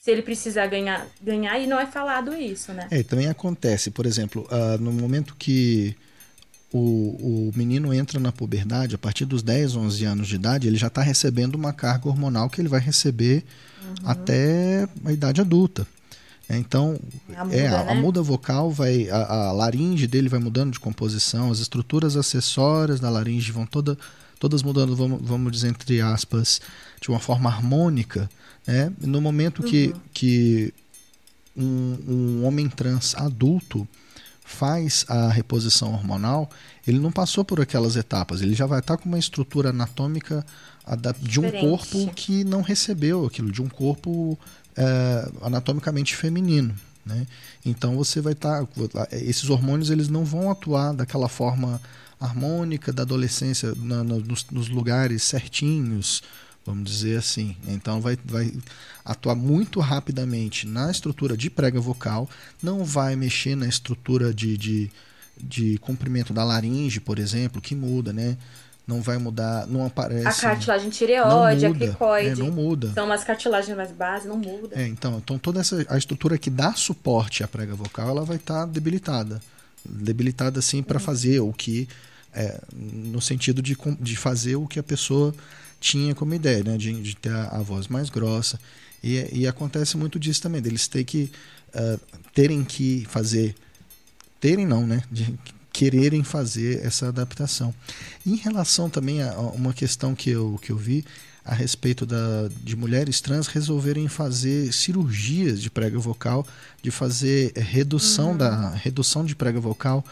se 0.00 0.10
ele 0.10 0.22
precisar 0.22 0.66
ganhar, 0.66 1.06
ganhar 1.22 1.58
e 1.58 1.66
não 1.66 1.78
é 1.78 1.86
falado 1.86 2.34
isso, 2.34 2.72
né? 2.72 2.88
É, 2.90 3.02
também 3.02 3.28
acontece, 3.28 3.90
por 3.90 4.06
exemplo, 4.06 4.48
uh, 4.50 4.80
no 4.80 4.92
momento 4.92 5.36
que 5.38 5.94
o, 6.72 7.48
o 7.48 7.52
menino 7.54 7.92
entra 7.92 8.18
na 8.18 8.32
puberdade, 8.32 8.94
a 8.94 8.98
partir 8.98 9.26
dos 9.26 9.42
10, 9.42 9.76
11 9.76 10.04
anos 10.06 10.28
de 10.28 10.36
idade, 10.36 10.66
ele 10.66 10.78
já 10.78 10.86
está 10.86 11.02
recebendo 11.02 11.54
uma 11.54 11.72
carga 11.72 12.08
hormonal 12.08 12.48
que 12.48 12.60
ele 12.60 12.68
vai 12.68 12.80
receber 12.80 13.44
uhum. 13.84 13.94
até 14.06 14.88
a 15.04 15.12
idade 15.12 15.40
adulta. 15.40 15.86
É, 16.48 16.56
então, 16.56 16.98
a 17.36 17.44
muda, 17.44 17.56
é, 17.56 17.66
a, 17.66 17.84
né? 17.84 17.92
a 17.92 17.94
muda 17.94 18.22
vocal 18.22 18.70
vai. 18.70 19.08
A, 19.10 19.48
a, 19.48 19.52
laringe 19.52 20.06
dele 20.06 20.28
vai 20.28 20.40
mudando 20.40 20.72
de 20.72 20.80
composição, 20.80 21.50
as 21.50 21.58
estruturas 21.58 22.16
acessórias 22.16 23.00
da 23.00 23.10
laringe 23.10 23.52
vão 23.52 23.66
toda, 23.66 23.98
todas 24.38 24.62
mudando, 24.62 24.96
vamos, 24.96 25.20
vamos 25.22 25.52
dizer, 25.52 25.68
entre 25.68 26.00
aspas, 26.00 26.60
de 27.00 27.08
uma 27.10 27.20
forma 27.20 27.50
harmônica. 27.50 28.28
Né? 28.66 28.92
No 29.00 29.20
momento 29.20 29.62
que, 29.62 29.88
uhum. 29.88 30.00
que 30.12 30.74
um, 31.56 31.98
um 32.08 32.44
homem 32.44 32.68
trans 32.68 33.14
adulto 33.14 33.86
faz 34.44 35.04
a 35.08 35.28
reposição 35.28 35.92
hormonal, 35.92 36.50
ele 36.86 36.98
não 36.98 37.12
passou 37.12 37.44
por 37.44 37.60
aquelas 37.60 37.94
etapas, 37.94 38.42
ele 38.42 38.54
já 38.54 38.66
vai 38.66 38.80
estar 38.80 38.96
com 38.96 39.08
uma 39.08 39.18
estrutura 39.18 39.70
anatômica 39.70 40.44
de 41.20 41.38
um 41.38 41.50
corpo 41.52 42.12
que 42.14 42.42
não 42.42 42.60
recebeu 42.60 43.24
aquilo, 43.24 43.52
de 43.52 43.62
um 43.62 43.68
corpo 43.68 44.36
é, 44.76 45.30
anatomicamente 45.42 46.16
feminino. 46.16 46.74
Né? 47.06 47.26
Então 47.64 47.96
você 47.96 48.20
vai 48.20 48.32
estar. 48.32 48.66
esses 49.12 49.48
hormônios 49.48 49.90
eles 49.90 50.08
não 50.08 50.24
vão 50.24 50.50
atuar 50.50 50.92
daquela 50.92 51.28
forma 51.28 51.80
harmônica 52.20 52.92
da 52.92 53.02
adolescência 53.02 53.72
na, 53.76 54.04
na, 54.04 54.16
nos, 54.16 54.44
nos 54.50 54.68
lugares 54.68 55.22
certinhos, 55.22 56.22
vamos 56.64 56.90
dizer 56.90 57.18
assim. 57.18 57.56
Então 57.66 58.00
vai, 58.00 58.18
vai 58.24 58.52
atuar 59.04 59.34
muito 59.34 59.80
rapidamente 59.80 60.66
na 60.66 60.90
estrutura 60.90 61.36
de 61.36 61.50
prega 61.50 61.80
vocal, 61.80 62.28
não 62.62 62.84
vai 62.84 63.16
mexer 63.16 63.56
na 63.56 63.66
estrutura 63.66 64.32
de, 64.32 64.56
de, 64.56 64.90
de 65.36 65.78
comprimento 65.78 66.32
da 66.32 66.44
laringe, 66.44 67.00
por 67.00 67.18
exemplo, 67.18 67.60
que 67.60 67.74
muda, 67.74 68.12
né? 68.12 68.36
Não 68.86 69.00
vai 69.00 69.18
mudar, 69.18 69.68
não 69.68 69.86
aparece. 69.86 70.26
A 70.26 70.50
cartilagem 70.50 70.90
tireoide, 70.90 71.64
a 71.64 71.72
cricoide. 71.72 72.40
É, 72.40 72.44
não 72.44 72.50
muda. 72.50 72.92
São 72.92 73.06
umas 73.06 73.22
cartilagens 73.22 73.76
mais 73.76 73.92
base, 73.92 74.26
não 74.26 74.36
muda. 74.36 74.80
É, 74.80 74.86
então, 74.86 75.18
então 75.18 75.38
toda 75.38 75.60
essa 75.60 75.86
a 75.88 75.96
estrutura 75.96 76.36
que 76.36 76.50
dá 76.50 76.72
suporte 76.74 77.44
à 77.44 77.48
prega 77.48 77.74
vocal, 77.74 78.08
ela 78.08 78.24
vai 78.24 78.36
estar 78.36 78.60
tá 78.60 78.66
debilitada. 78.66 79.40
Debilitada 79.84 80.58
assim 80.58 80.82
para 80.82 80.98
uhum. 80.98 81.04
fazer 81.04 81.38
o 81.38 81.52
que 81.52 81.88
é, 82.34 82.60
no 82.72 83.20
sentido 83.20 83.62
de, 83.62 83.76
de 84.00 84.16
fazer 84.16 84.56
o 84.56 84.66
que 84.66 84.78
a 84.78 84.82
pessoa 84.82 85.34
tinha 85.80 86.14
como 86.14 86.34
ideia, 86.34 86.62
né, 86.62 86.76
de, 86.76 86.92
de 87.00 87.16
ter 87.16 87.32
a, 87.32 87.56
a, 87.56 87.62
voz 87.62 87.88
mais 87.88 88.10
grossa. 88.10 88.60
E, 89.02 89.40
e, 89.40 89.46
acontece 89.46 89.96
muito 89.96 90.18
disso 90.18 90.42
também, 90.42 90.60
deles 90.60 90.86
ter 90.86 91.04
que, 91.04 91.32
uh, 91.74 91.98
terem 92.34 92.62
que 92.62 93.06
fazer, 93.08 93.54
terem 94.38 94.66
não, 94.66 94.86
né, 94.86 95.02
de 95.10 95.34
quererem 95.72 96.22
fazer 96.22 96.84
essa 96.84 97.08
adaptação. 97.08 97.74
em 98.26 98.36
relação 98.36 98.90
também 98.90 99.22
a, 99.22 99.32
a 99.32 99.40
uma 99.40 99.72
questão 99.72 100.14
que 100.14 100.28
eu, 100.28 100.58
que 100.60 100.70
eu 100.70 100.76
vi 100.76 101.04
a 101.44 101.54
respeito 101.54 102.04
da, 102.04 102.50
de 102.62 102.76
mulheres 102.76 103.20
trans 103.20 103.46
resolverem 103.46 104.06
fazer 104.06 104.72
cirurgias 104.74 105.62
de 105.62 105.70
prega 105.70 105.98
vocal, 105.98 106.46
de 106.82 106.90
fazer 106.90 107.52
redução 107.56 108.32
uhum. 108.32 108.36
da 108.36 108.70
redução 108.70 109.24
de 109.24 109.34
prega 109.34 109.58
vocal, 109.58 110.04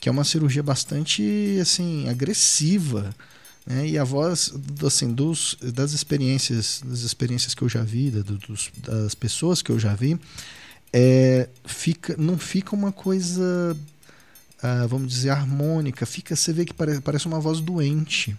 que 0.00 0.08
é 0.08 0.12
uma 0.12 0.24
cirurgia 0.24 0.62
bastante 0.62 1.58
assim 1.60 2.08
agressiva 2.08 3.14
né? 3.66 3.86
E 3.86 3.98
a 3.98 4.04
voz, 4.04 4.52
assim, 4.84 5.12
dos, 5.12 5.56
das 5.60 5.92
experiências, 5.92 6.82
das 6.84 7.00
experiências 7.00 7.54
que 7.54 7.62
eu 7.62 7.68
já 7.68 7.82
vi, 7.82 8.10
da, 8.10 8.20
dos, 8.22 8.70
das 8.78 9.14
pessoas 9.14 9.62
que 9.62 9.70
eu 9.70 9.78
já 9.78 9.94
vi, 9.94 10.18
é, 10.92 11.48
fica, 11.64 12.14
não 12.18 12.36
fica 12.36 12.74
uma 12.74 12.92
coisa, 12.92 13.76
ah, 14.62 14.86
vamos 14.86 15.08
dizer, 15.08 15.30
harmônica. 15.30 16.04
Fica, 16.04 16.36
você 16.36 16.52
vê 16.52 16.64
que 16.64 16.74
parece, 16.74 17.00
parece 17.00 17.26
uma 17.26 17.40
voz 17.40 17.60
doente. 17.60 18.36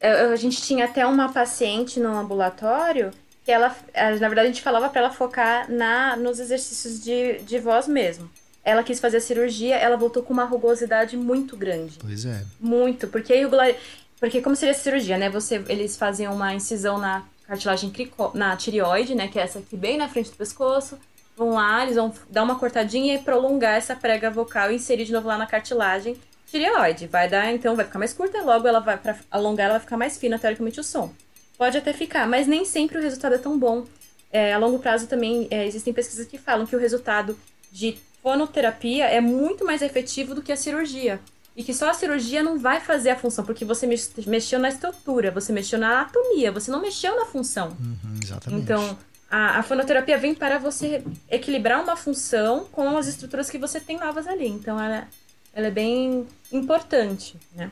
A 0.00 0.36
gente 0.36 0.60
tinha 0.60 0.84
até 0.84 1.06
uma 1.06 1.32
paciente 1.32 2.00
no 2.00 2.16
ambulatório 2.16 3.12
que 3.44 3.50
ela, 3.50 3.74
na 3.94 4.28
verdade, 4.28 4.40
a 4.40 4.52
gente 4.52 4.62
falava 4.62 4.88
para 4.88 5.00
ela 5.00 5.10
focar 5.10 5.70
na, 5.70 6.16
nos 6.16 6.38
exercícios 6.38 7.00
de, 7.00 7.40
de 7.40 7.58
voz 7.58 7.88
mesmo. 7.88 8.30
Ela 8.64 8.84
quis 8.84 9.00
fazer 9.00 9.16
a 9.16 9.20
cirurgia, 9.20 9.76
ela 9.76 9.96
voltou 9.96 10.22
com 10.22 10.32
uma 10.32 10.44
rugosidade 10.44 11.16
muito 11.16 11.56
grande. 11.56 11.98
Pois 12.00 12.24
é. 12.24 12.44
Muito, 12.60 13.08
porque 13.08 13.32
a 13.32 13.36
irregular, 13.36 13.74
porque 14.22 14.40
como 14.40 14.54
seria 14.54 14.70
a 14.70 14.76
cirurgia, 14.76 15.18
né? 15.18 15.28
Você, 15.30 15.64
eles 15.68 15.96
faziam 15.96 16.32
uma 16.32 16.54
incisão 16.54 16.96
na 16.96 17.24
cartilagem 17.44 17.92
na 18.34 18.56
tireoide, 18.56 19.16
né? 19.16 19.26
Que 19.26 19.36
é 19.36 19.42
essa 19.42 19.58
aqui 19.58 19.76
bem 19.76 19.98
na 19.98 20.08
frente 20.08 20.30
do 20.30 20.36
pescoço. 20.36 20.96
vão 21.36 21.54
lá, 21.54 21.82
eles 21.82 21.96
vão 21.96 22.14
dar 22.30 22.44
uma 22.44 22.56
cortadinha 22.56 23.16
e 23.16 23.18
prolongar 23.18 23.74
essa 23.74 23.96
prega 23.96 24.30
vocal 24.30 24.70
e 24.70 24.76
inserir 24.76 25.06
de 25.06 25.12
novo 25.12 25.26
lá 25.26 25.36
na 25.36 25.44
cartilagem 25.44 26.16
tireoide. 26.46 27.08
Vai 27.08 27.28
dar, 27.28 27.52
então, 27.52 27.74
vai 27.74 27.84
ficar 27.84 27.98
mais 27.98 28.12
curta, 28.12 28.40
logo 28.42 28.68
ela 28.68 28.78
vai, 28.78 28.96
para 28.96 29.18
alongar, 29.28 29.64
ela 29.64 29.72
vai 29.72 29.80
ficar 29.80 29.96
mais 29.96 30.16
fina, 30.16 30.38
teoricamente, 30.38 30.78
o 30.78 30.84
som. 30.84 31.12
Pode 31.58 31.76
até 31.76 31.92
ficar, 31.92 32.28
mas 32.28 32.46
nem 32.46 32.64
sempre 32.64 32.98
o 32.98 33.02
resultado 33.02 33.34
é 33.34 33.38
tão 33.38 33.58
bom. 33.58 33.84
É, 34.30 34.52
a 34.52 34.58
longo 34.58 34.78
prazo 34.78 35.08
também 35.08 35.48
é, 35.50 35.66
existem 35.66 35.92
pesquisas 35.92 36.28
que 36.28 36.38
falam 36.38 36.64
que 36.64 36.76
o 36.76 36.78
resultado 36.78 37.36
de 37.72 37.98
fonoterapia 38.22 39.06
é 39.06 39.20
muito 39.20 39.64
mais 39.64 39.82
efetivo 39.82 40.32
do 40.32 40.42
que 40.42 40.52
a 40.52 40.56
cirurgia. 40.56 41.18
E 41.54 41.62
que 41.62 41.74
só 41.74 41.90
a 41.90 41.94
cirurgia 41.94 42.42
não 42.42 42.58
vai 42.58 42.80
fazer 42.80 43.10
a 43.10 43.16
função, 43.16 43.44
porque 43.44 43.64
você 43.64 43.86
mexeu 44.26 44.58
na 44.58 44.70
estrutura, 44.70 45.30
você 45.30 45.52
mexeu 45.52 45.78
na 45.78 46.00
anatomia, 46.00 46.50
você 46.50 46.70
não 46.70 46.80
mexeu 46.80 47.14
na 47.14 47.26
função. 47.26 47.76
Uhum, 47.78 48.18
exatamente. 48.22 48.62
Então, 48.62 48.96
a, 49.30 49.58
a, 49.58 49.62
fonoterapia 49.62 50.16
vem 50.16 50.34
para 50.34 50.58
você 50.58 51.02
equilibrar 51.30 51.82
uma 51.82 51.94
função 51.94 52.66
com 52.72 52.96
as 52.96 53.06
estruturas 53.06 53.50
que 53.50 53.58
você 53.58 53.80
tem 53.80 53.98
novas 53.98 54.26
ali. 54.26 54.48
Então, 54.48 54.82
ela, 54.82 55.06
ela 55.52 55.66
é 55.66 55.70
bem 55.70 56.26
importante, 56.50 57.36
né? 57.54 57.70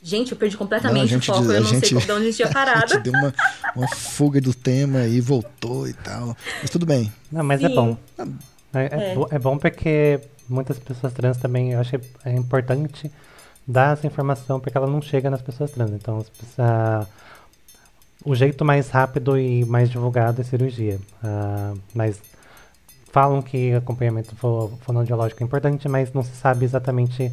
Gente, 0.00 0.32
eu 0.32 0.36
perdi 0.36 0.56
completamente 0.56 1.12
não, 1.12 1.18
o 1.18 1.22
foco, 1.22 1.52
eu 1.52 1.60
não 1.60 1.68
gente, 1.68 1.88
sei 1.88 1.98
de 1.98 2.12
onde 2.12 2.22
a 2.22 2.24
gente 2.26 2.36
tinha 2.36 2.50
parado. 2.50 2.84
A 2.92 2.96
gente 2.96 3.02
deu 3.04 3.12
uma, 3.12 3.32
uma 3.76 3.88
fuga 3.88 4.40
do 4.40 4.52
tema 4.52 5.06
e 5.06 5.20
voltou 5.20 5.86
e 5.86 5.92
tal. 5.92 6.36
Mas 6.60 6.70
tudo 6.70 6.84
bem. 6.84 7.12
Não, 7.30 7.44
mas 7.44 7.62
é 7.62 7.68
Sim. 7.68 7.72
é 7.72 7.76
bom. 7.76 7.96
É, 8.74 8.80
é, 8.80 9.14
é. 9.14 9.16
é 9.30 9.38
bom 9.38 9.56
porque 9.56 10.20
muitas 10.48 10.78
pessoas 10.78 11.12
trans 11.12 11.36
também, 11.36 11.72
eu 11.72 11.80
acho 11.80 11.98
que 11.98 12.06
é 12.24 12.32
importante 12.32 13.10
dar 13.66 13.92
essa 13.92 14.06
informação 14.06 14.58
porque 14.60 14.76
ela 14.76 14.86
não 14.86 15.00
chega 15.00 15.30
nas 15.30 15.42
pessoas 15.42 15.70
trans. 15.70 15.90
Então, 15.92 16.24
o 18.24 18.34
jeito 18.34 18.64
mais 18.64 18.88
rápido 18.88 19.38
e 19.38 19.64
mais 19.64 19.90
divulgado 19.90 20.40
é 20.40 20.44
cirurgia. 20.44 20.98
Mas 21.94 22.20
falam 23.10 23.42
que 23.42 23.74
acompanhamento 23.74 24.34
fonoaudiológico 24.80 25.42
é 25.42 25.46
importante, 25.46 25.88
mas 25.88 26.12
não 26.12 26.22
se 26.22 26.34
sabe 26.34 26.64
exatamente, 26.64 27.32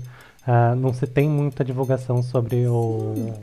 não 0.77 0.93
se 0.93 1.07
tem 1.07 1.29
muita 1.29 1.63
divulgação 1.63 2.21
sobre 2.21 2.67
o 2.67 3.33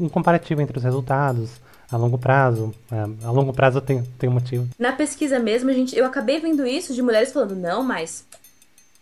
um, 0.00 0.08
comparativo 0.08 0.60
entre 0.60 0.76
os 0.76 0.84
resultados 0.84 1.60
a 1.90 1.96
longo 1.96 2.18
prazo. 2.18 2.74
A 3.22 3.30
longo 3.30 3.52
prazo 3.52 3.80
tem, 3.80 4.02
tem 4.18 4.28
motivo. 4.28 4.68
Na 4.78 4.92
pesquisa 4.92 5.38
mesmo, 5.38 5.72
gente, 5.72 5.96
eu 5.96 6.04
acabei 6.04 6.40
vendo 6.40 6.66
isso 6.66 6.92
de 6.94 7.02
mulheres 7.02 7.32
falando, 7.32 7.54
não, 7.54 7.82
mas 7.84 8.26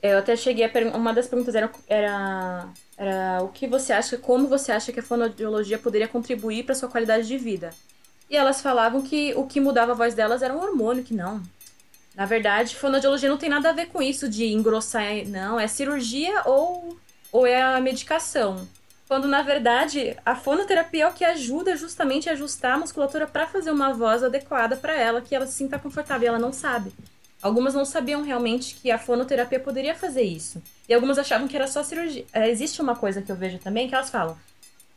eu 0.03 0.19
até 0.19 0.35
cheguei 0.35 0.65
a 0.65 0.97
uma 0.97 1.15
das 1.15 1.29
perguntas 1.29 1.55
era, 1.55 1.71
era, 1.87 2.69
era 2.97 3.43
o 3.43 3.49
que 3.49 3.69
você 3.69 3.93
acha, 3.93 4.19
como 4.19 4.49
você 4.49 4.73
acha 4.73 4.93
que 4.93 4.99
a 4.99 5.03
fonoaudiologia 5.03 5.79
poderia 5.79 6.09
contribuir 6.09 6.65
para 6.65 6.75
sua 6.75 6.89
qualidade 6.89 7.29
de 7.29 7.39
vida. 7.39 7.71
E 8.29 8.37
elas 8.37 8.61
falavam 8.61 9.01
que 9.01 9.33
o 9.37 9.47
que 9.47 9.61
mudava 9.61 9.93
a 9.93 9.95
voz 9.95 10.15
delas 10.15 10.43
era 10.43 10.53
um 10.53 10.61
hormônio, 10.61 11.05
que 11.05 11.15
não. 11.15 11.41
Na 12.17 12.27
verdade, 12.27 12.75
fonoaudiologia 12.75 13.29
não 13.29 13.39
tem 13.39 13.49
nada 13.49 13.71
a 13.71 13.73
ver 13.73 13.87
com 13.87 14.03
isso 14.03 14.29
de 14.29 14.47
engrossar, 14.47 15.25
não. 15.27 15.61
É 15.61 15.69
cirurgia 15.69 16.43
ou, 16.47 16.99
ou 17.31 17.47
é 17.47 17.63
a 17.63 17.81
medicação. 17.81 18.67
Quando, 19.07 19.29
na 19.29 19.43
verdade, 19.43 20.17
a 20.25 20.35
fonoterapia 20.35 21.05
é 21.05 21.09
o 21.09 21.13
que 21.13 21.25
ajuda 21.25 21.77
justamente 21.77 22.29
a 22.29 22.33
ajustar 22.33 22.73
a 22.73 22.79
musculatura 22.79 23.27
para 23.27 23.47
fazer 23.47 23.71
uma 23.71 23.93
voz 23.93 24.25
adequada 24.25 24.75
para 24.75 24.95
ela, 24.95 25.21
que 25.21 25.35
ela 25.35 25.47
se 25.47 25.53
sinta 25.53 25.79
confortável. 25.79 26.25
E 26.25 26.29
ela 26.29 26.39
não 26.39 26.53
sabe. 26.53 26.93
Algumas 27.43 27.75
não 27.75 27.85
sabiam 27.85 28.23
realmente 28.23 28.77
que 28.77 28.91
a 28.91 28.99
fonoterapia 28.99 29.59
poderia 29.59 29.97
fazer 29.97 30.23
isso. 30.23 30.63
E 30.89 30.95
algumas 30.95 31.19
achavam 31.19 31.49
que 31.49 31.57
era 31.57 31.67
só 31.67 31.83
cirurgia. 31.83 32.25
É, 32.33 32.49
existe 32.49 32.81
uma 32.81 32.95
coisa 32.95 33.21
que 33.21 33.33
eu 33.33 33.37
vejo 33.37 33.59
também 33.59 33.89
que 33.89 33.95
elas 33.95 34.11
falam. 34.11 34.39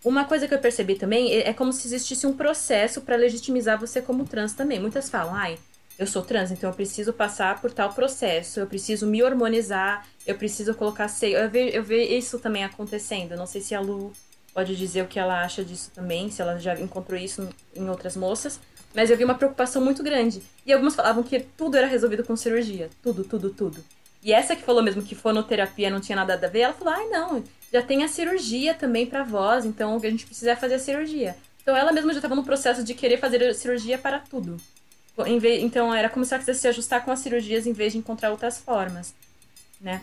Uma 0.04 0.26
coisa 0.26 0.48
que 0.48 0.54
eu 0.54 0.60
percebi 0.60 0.94
também 0.94 1.34
é, 1.34 1.50
é 1.50 1.54
como 1.54 1.74
se 1.74 1.88
existisse 1.88 2.28
um 2.28 2.34
processo 2.34 3.02
para 3.02 3.16
legitimizar 3.16 3.80
você 3.80 4.00
como 4.00 4.26
trans 4.26 4.54
também. 4.54 4.80
Muitas 4.80 5.10
falam, 5.10 5.34
ai, 5.34 5.58
eu 5.98 6.06
sou 6.06 6.22
trans, 6.22 6.52
então 6.52 6.70
eu 6.70 6.76
preciso 6.76 7.12
passar 7.12 7.60
por 7.60 7.72
tal 7.72 7.92
processo, 7.94 8.60
eu 8.60 8.68
preciso 8.68 9.08
me 9.08 9.24
hormonizar, 9.24 10.06
eu 10.28 10.36
preciso 10.36 10.76
colocar 10.76 11.08
seio. 11.08 11.38
Eu 11.38 11.50
vejo, 11.50 11.76
eu 11.76 11.84
vejo 11.84 12.14
isso 12.14 12.38
também 12.38 12.64
acontecendo. 12.64 13.36
Não 13.36 13.48
sei 13.48 13.62
se 13.62 13.74
a 13.74 13.80
Lu 13.80 14.14
pode 14.54 14.76
dizer 14.76 15.02
o 15.04 15.08
que 15.08 15.18
ela 15.18 15.42
acha 15.42 15.66
disso 15.66 15.90
também, 15.96 16.30
se 16.30 16.42
ela 16.42 16.60
já 16.60 16.80
encontrou 16.80 17.20
isso 17.20 17.50
em 17.76 17.90
outras 17.90 18.16
moças. 18.16 18.60
Mas 18.96 19.10
eu 19.10 19.18
vi 19.18 19.26
uma 19.26 19.36
preocupação 19.36 19.84
muito 19.84 20.02
grande. 20.02 20.42
E 20.66 20.72
algumas 20.72 20.96
falavam 20.96 21.22
que 21.22 21.40
tudo 21.40 21.76
era 21.76 21.86
resolvido 21.86 22.24
com 22.24 22.36
cirurgia. 22.36 22.90
Tudo, 23.04 23.24
tudo, 23.24 23.50
tudo. 23.50 23.84
E 24.24 24.34
essa 24.34 24.56
que 24.56 24.64
falou 24.64 24.82
mesmo 24.82 25.04
que 25.04 25.14
fonoterapia 25.14 25.90
não 25.90 26.00
tinha 26.00 26.16
nada 26.16 26.34
a 26.34 26.50
ver, 26.50 26.62
ela 26.62 26.74
falou: 26.74 26.94
ai, 26.94 27.08
não, 27.10 27.44
já 27.72 27.82
tem 27.82 28.04
a 28.04 28.08
cirurgia 28.08 28.74
também 28.74 29.06
pra 29.06 29.24
voz, 29.24 29.66
então 29.66 29.96
o 29.96 30.02
que 30.02 30.08
a 30.08 30.10
gente 30.10 30.26
precisa 30.26 30.52
é 30.52 30.56
fazer 30.56 30.76
a 30.76 30.80
cirurgia. 30.80 31.36
Então 31.62 31.76
ela 31.76 31.92
mesma 31.92 32.12
já 32.14 32.20
estava 32.20 32.36
no 32.36 32.44
processo 32.44 32.84
de 32.84 32.94
querer 32.94 33.18
fazer 33.18 33.44
a 33.44 33.54
cirurgia 33.54 33.98
para 33.98 34.20
tudo. 34.20 34.58
Então 35.60 35.94
era 35.94 36.10
como 36.10 36.26
se 36.26 36.34
ela 36.34 36.40
quisesse 36.40 36.62
se 36.62 36.68
ajustar 36.68 37.04
com 37.04 37.12
as 37.12 37.20
cirurgias 37.20 37.68
em 37.68 37.74
vez 37.74 37.94
de 37.94 38.00
encontrar 38.00 38.32
outras 38.32 38.58
formas, 38.58 39.14
né? 39.80 40.02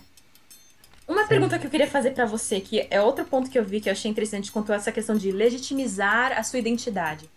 Uma 1.06 1.22
Sim. 1.22 1.28
pergunta 1.28 1.58
que 1.58 1.66
eu 1.66 1.70
queria 1.70 1.88
fazer 1.88 2.12
para 2.12 2.24
você, 2.24 2.60
que 2.60 2.86
é 2.88 3.00
outro 3.00 3.24
ponto 3.24 3.50
que 3.50 3.58
eu 3.58 3.64
vi 3.64 3.80
que 3.80 3.88
eu 3.88 3.92
achei 3.92 4.10
interessante 4.10 4.52
quanto 4.52 4.72
a 4.72 4.76
essa 4.76 4.92
questão 4.92 5.16
de 5.16 5.32
legitimizar 5.32 6.32
a 6.38 6.42
sua 6.42 6.58
identidade. 6.58 7.28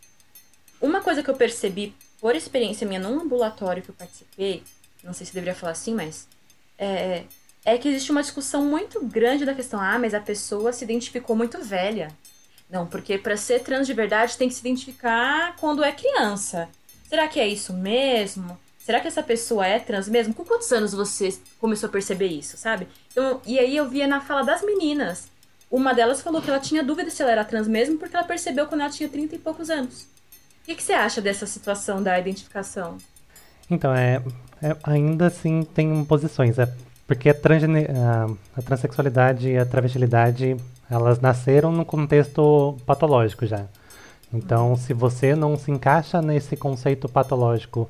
Uma 0.85 1.01
coisa 1.01 1.23
que 1.23 1.29
eu 1.31 1.35
percebi 1.35 1.95
por 2.21 2.35
experiência 2.35 2.87
minha 2.87 2.99
num 2.99 3.21
ambulatório 3.21 3.81
que 3.81 3.89
eu 3.89 3.95
participei, 3.95 4.61
não 5.03 5.13
sei 5.13 5.25
se 5.25 5.33
deveria 5.33 5.55
falar 5.55 5.71
assim, 5.71 5.95
mas 5.95 6.27
é, 6.77 7.23
é 7.65 7.75
que 7.75 7.89
existe 7.89 8.11
uma 8.11 8.21
discussão 8.21 8.63
muito 8.63 9.03
grande 9.03 9.45
da 9.45 9.55
questão, 9.55 9.81
ah, 9.81 9.97
mas 9.97 10.13
a 10.13 10.19
pessoa 10.19 10.71
se 10.71 10.83
identificou 10.83 11.35
muito 11.35 11.59
velha. 11.63 12.09
Não, 12.69 12.85
porque 12.85 13.17
para 13.17 13.35
ser 13.35 13.63
trans 13.63 13.87
de 13.87 13.93
verdade 13.93 14.37
tem 14.37 14.47
que 14.47 14.53
se 14.53 14.59
identificar 14.59 15.55
quando 15.55 15.83
é 15.83 15.91
criança. 15.91 16.69
Será 17.09 17.27
que 17.27 17.39
é 17.39 17.47
isso 17.47 17.73
mesmo? 17.73 18.55
Será 18.77 18.99
que 18.99 19.07
essa 19.07 19.23
pessoa 19.23 19.65
é 19.65 19.79
trans 19.79 20.07
mesmo? 20.07 20.35
Com 20.35 20.45
quantos 20.45 20.71
anos 20.71 20.93
você 20.93 21.35
começou 21.59 21.89
a 21.89 21.91
perceber 21.91 22.27
isso, 22.27 22.57
sabe? 22.57 22.87
Então, 23.11 23.41
e 23.43 23.57
aí 23.57 23.75
eu 23.75 23.89
via 23.89 24.05
na 24.05 24.21
fala 24.21 24.43
das 24.43 24.61
meninas. 24.61 25.29
Uma 25.71 25.95
delas 25.95 26.21
falou 26.21 26.43
que 26.43 26.49
ela 26.51 26.59
tinha 26.59 26.83
dúvida 26.83 27.09
se 27.09 27.23
ela 27.23 27.31
era 27.31 27.43
trans 27.43 27.67
mesmo 27.67 27.97
porque 27.97 28.15
ela 28.15 28.23
percebeu 28.23 28.67
quando 28.67 28.81
ela 28.81 28.91
tinha 28.91 29.09
30 29.09 29.35
e 29.35 29.39
poucos 29.39 29.71
anos. 29.71 30.13
O 30.65 30.67
que, 30.67 30.73
que 30.73 30.81
você 30.81 30.93
acha 30.93 31.21
dessa 31.21 31.45
situação 31.45 32.01
da 32.01 32.17
identificação? 32.17 32.97
Então, 33.69 33.93
é, 33.93 34.19
é 34.63 34.75
ainda 34.83 35.27
assim 35.27 35.61
tem 35.61 36.03
posições. 36.03 36.57
É, 36.57 36.67
porque 37.05 37.29
a, 37.29 37.35
transgene, 37.35 37.85
a, 37.85 38.27
a 38.57 38.61
transexualidade 38.63 39.47
e 39.47 39.59
a 39.59 39.65
travestilidade, 39.65 40.57
elas 40.89 41.19
nasceram 41.19 41.71
no 41.71 41.85
contexto 41.85 42.75
patológico 42.83 43.45
já. 43.45 43.65
Então, 44.33 44.75
se 44.75 44.91
você 44.91 45.35
não 45.35 45.55
se 45.55 45.69
encaixa 45.69 46.19
nesse 46.19 46.57
conceito 46.57 47.07
patológico 47.07 47.87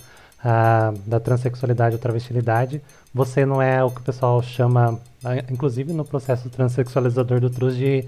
da 1.07 1.19
transexualidade 1.19 1.95
ou 1.95 2.01
travestilidade, 2.01 2.81
você 3.13 3.45
não 3.45 3.61
é 3.61 3.81
o 3.81 3.89
que 3.89 4.01
o 4.01 4.03
pessoal 4.03 4.43
chama, 4.43 4.99
inclusive 5.49 5.93
no 5.93 6.03
processo 6.03 6.49
transexualizador 6.49 7.39
do 7.39 7.49
TRUS, 7.49 7.77
de 7.77 8.07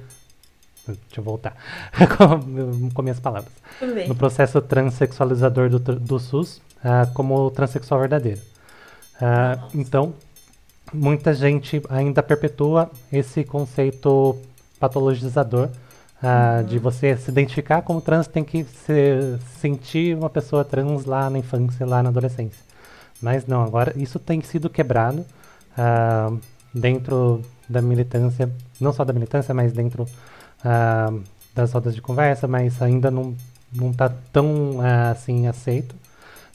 Deixa 0.87 1.19
eu 1.19 1.23
voltar 1.23 1.55
com, 2.93 3.01
minhas 3.01 3.19
palavras. 3.19 3.51
No 4.07 4.15
processo 4.15 4.61
transexualizador 4.61 5.69
do, 5.69 5.79
do 5.79 6.19
SUS, 6.19 6.61
uh, 6.77 7.11
como 7.13 7.49
transexual 7.51 7.99
verdadeiro. 7.99 8.39
Uh, 9.15 9.67
então, 9.75 10.13
muita 10.93 11.33
gente 11.33 11.81
ainda 11.89 12.21
perpetua 12.23 12.89
esse 13.11 13.43
conceito 13.43 14.37
patologizador 14.79 15.67
uh, 15.67 16.61
uhum. 16.61 16.63
de 16.65 16.79
você 16.79 17.17
se 17.17 17.29
identificar 17.31 17.81
como 17.81 17.99
trans, 18.01 18.27
tem 18.27 18.43
que 18.43 18.63
se 18.63 19.39
sentir 19.59 20.15
uma 20.15 20.29
pessoa 20.29 20.63
trans 20.63 21.05
lá 21.05 21.29
na 21.29 21.39
infância, 21.39 21.85
lá 21.85 22.01
na 22.01 22.09
adolescência. 22.09 22.65
Mas 23.21 23.45
não, 23.47 23.63
agora 23.63 23.93
isso 23.95 24.19
tem 24.19 24.41
sido 24.41 24.69
quebrado 24.69 25.25
dentro 26.73 27.41
da 27.67 27.81
militância, 27.81 28.51
não 28.79 28.93
só 28.93 29.03
da 29.03 29.13
militância, 29.13 29.53
mas 29.53 29.73
dentro 29.73 30.07
uh, 30.63 31.21
das 31.53 31.71
rodas 31.71 31.95
de 31.95 32.01
conversa, 32.01 32.47
mas 32.47 32.81
ainda 32.81 33.09
não 33.11 33.35
não 33.73 33.91
está 33.91 34.09
tão 34.31 34.77
uh, 34.77 35.11
assim 35.11 35.47
aceito. 35.47 35.95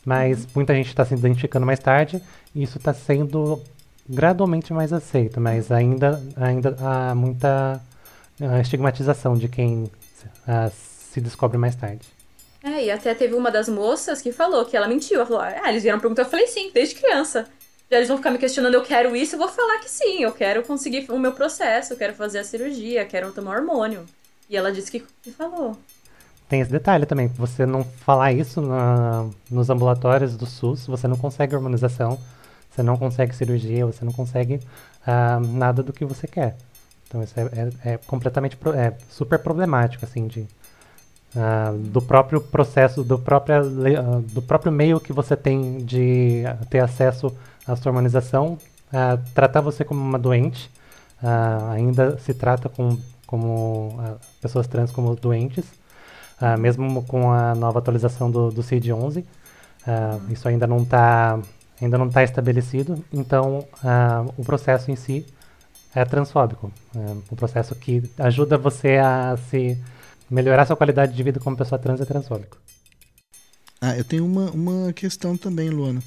Mas 0.04 0.44
uhum. 0.44 0.46
muita 0.56 0.74
gente 0.74 0.88
está 0.88 1.04
se 1.04 1.14
identificando 1.14 1.66
mais 1.66 1.78
tarde 1.78 2.22
e 2.54 2.62
isso 2.62 2.78
está 2.78 2.92
sendo 2.92 3.62
gradualmente 4.08 4.72
mais 4.72 4.92
aceito, 4.92 5.40
mas 5.40 5.70
ainda, 5.70 6.20
ainda 6.36 6.76
há 6.80 7.14
muita 7.14 7.80
uh, 8.40 8.60
estigmatização 8.60 9.34
de 9.34 9.48
quem 9.48 9.90
se 11.12 11.20
descobre 11.20 11.58
mais 11.58 11.76
tarde. 11.76 12.06
É, 12.64 12.84
e 12.84 12.90
até 12.90 13.14
teve 13.14 13.34
uma 13.34 13.50
das 13.50 13.68
moças 13.68 14.22
que 14.22 14.30
falou 14.30 14.64
que 14.64 14.76
ela 14.76 14.86
mentiu. 14.86 15.16
Ela 15.16 15.26
falou, 15.26 15.42
ah, 15.42 15.68
eles 15.68 15.82
vieram 15.82 15.98
perguntar, 15.98 16.22
eu 16.22 16.28
falei 16.30 16.46
sim, 16.46 16.70
desde 16.72 16.94
criança. 16.94 17.46
Já 17.92 17.98
eles 17.98 18.08
vão 18.08 18.16
ficar 18.16 18.30
me 18.30 18.38
questionando, 18.38 18.72
eu 18.72 18.82
quero 18.82 19.14
isso, 19.14 19.34
eu 19.34 19.38
vou 19.38 19.50
falar 19.50 19.78
que 19.80 19.90
sim, 19.90 20.22
eu 20.22 20.32
quero 20.32 20.62
conseguir 20.62 21.04
o 21.10 21.18
meu 21.18 21.32
processo, 21.32 21.92
eu 21.92 21.96
quero 21.98 22.14
fazer 22.14 22.38
a 22.38 22.44
cirurgia, 22.44 23.04
quero 23.04 23.30
tomar 23.32 23.58
hormônio. 23.58 24.06
E 24.48 24.56
ela 24.56 24.72
disse 24.72 24.90
que, 24.90 25.04
que 25.22 25.30
falou. 25.30 25.76
Tem 26.48 26.62
esse 26.62 26.70
detalhe 26.70 27.04
também, 27.04 27.26
você 27.26 27.66
não 27.66 27.84
falar 27.84 28.32
isso 28.32 28.62
na, 28.62 29.28
nos 29.50 29.68
ambulatórios 29.68 30.38
do 30.38 30.46
SUS, 30.46 30.86
você 30.86 31.06
não 31.06 31.18
consegue 31.18 31.54
hormonização, 31.54 32.18
você 32.70 32.82
não 32.82 32.96
consegue 32.96 33.36
cirurgia, 33.36 33.84
você 33.84 34.06
não 34.06 34.12
consegue 34.12 34.54
uh, 34.54 35.46
nada 35.46 35.82
do 35.82 35.92
que 35.92 36.06
você 36.06 36.26
quer. 36.26 36.56
Então 37.06 37.22
isso 37.22 37.38
é, 37.38 37.42
é, 37.42 37.92
é 37.92 37.96
completamente, 37.98 38.56
é 38.74 38.94
super 39.10 39.38
problemático, 39.38 40.06
assim, 40.06 40.26
de, 40.26 40.40
uh, 41.36 41.76
do 41.76 42.00
próprio 42.00 42.40
processo, 42.40 43.04
do 43.04 43.18
próprio, 43.18 43.66
uh, 43.66 44.22
do 44.22 44.40
próprio 44.40 44.72
meio 44.72 44.98
que 44.98 45.12
você 45.12 45.36
tem 45.36 45.84
de 45.84 46.44
ter 46.70 46.78
acesso 46.80 47.36
à 47.66 47.76
sua 47.76 47.90
hormonização, 47.90 48.58
uh, 48.88 49.22
tratar 49.34 49.60
você 49.60 49.84
como 49.84 50.00
uma 50.00 50.18
doente, 50.18 50.70
ainda 51.70 52.18
se 52.18 52.34
trata 52.34 52.68
com, 52.68 52.98
como 53.28 53.96
pessoas 54.40 54.66
trans 54.66 54.90
como 54.90 55.14
doentes, 55.14 55.64
mesmo 56.58 57.04
com 57.04 57.30
a 57.30 57.54
nova 57.54 57.78
atualização 57.78 58.28
do, 58.28 58.50
do 58.50 58.60
CID-11, 58.60 59.24
isso 60.30 60.48
ainda 60.48 60.66
não 60.66 60.78
está 60.78 61.38
ainda 61.80 61.96
não 61.96 62.08
está 62.08 62.24
estabelecido, 62.24 63.04
então 63.12 63.64
o 64.36 64.44
processo 64.44 64.90
em 64.90 64.96
si 64.96 65.24
é 65.94 66.04
transfóbico, 66.04 66.72
é 66.96 67.12
um 67.30 67.36
processo 67.36 67.72
que 67.76 68.02
ajuda 68.18 68.58
você 68.58 68.96
a 68.96 69.36
se 69.48 69.78
melhorar 70.32 70.66
sua 70.66 70.76
qualidade 70.76 71.12
de 71.12 71.22
vida 71.22 71.38
como 71.38 71.56
pessoa 71.56 71.78
trans 71.78 72.00
é 72.00 72.04
transfóbico. 72.04 72.56
Ah, 73.80 73.96
eu 73.96 74.04
tenho 74.04 74.24
uma, 74.24 74.50
uma 74.50 74.92
questão 74.92 75.36
também, 75.36 75.68
Luana, 75.68 76.02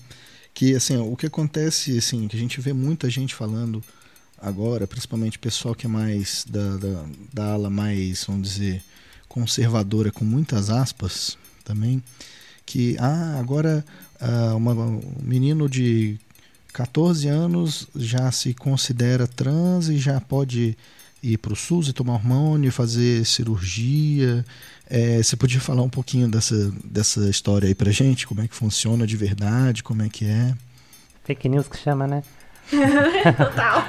que 0.55 0.73
assim, 0.73 0.95
o 0.95 1.17
que 1.17 1.25
acontece, 1.25 1.97
assim, 1.97 2.29
que 2.29 2.35
a 2.35 2.39
gente 2.39 2.61
vê 2.61 2.71
muita 2.71 3.09
gente 3.09 3.35
falando 3.35 3.83
agora, 4.41 4.87
principalmente 4.87 5.37
pessoal 5.37 5.75
que 5.75 5.85
é 5.85 5.89
mais 5.89 6.45
da, 6.49 6.77
da, 6.77 7.05
da 7.33 7.53
ala 7.53 7.69
mais, 7.69 8.23
vamos 8.23 8.53
dizer, 8.53 8.81
conservadora, 9.27 10.13
com 10.13 10.23
muitas 10.23 10.69
aspas 10.69 11.37
também, 11.65 12.01
que 12.65 12.95
ah, 12.99 13.37
agora 13.37 13.85
ah, 14.19 14.55
uma, 14.55 14.71
um 14.71 15.01
menino 15.21 15.67
de 15.67 16.17
14 16.71 17.27
anos 17.27 17.87
já 17.93 18.31
se 18.31 18.53
considera 18.53 19.27
trans 19.27 19.89
e 19.89 19.97
já 19.97 20.21
pode 20.21 20.77
ir 21.33 21.37
para 21.37 21.53
o 21.53 21.55
SUS 21.55 21.87
e 21.87 21.93
tomar 21.93 22.13
hormônio, 22.13 22.71
fazer 22.71 23.25
cirurgia. 23.25 24.45
É, 24.87 25.17
você 25.17 25.35
podia 25.35 25.59
falar 25.59 25.81
um 25.81 25.89
pouquinho 25.89 26.27
dessa, 26.27 26.71
dessa 26.83 27.29
história 27.29 27.67
aí 27.67 27.75
pra 27.75 27.91
gente? 27.91 28.27
Como 28.27 28.41
é 28.41 28.47
que 28.47 28.55
funciona 28.55 29.07
de 29.07 29.17
verdade? 29.17 29.83
Como 29.83 30.03
é 30.03 30.09
que 30.09 30.25
é? 30.25 30.53
Fake 31.23 31.49
news 31.49 31.67
que 31.67 31.77
chama, 31.77 32.07
né? 32.07 32.23
Total. 33.37 33.83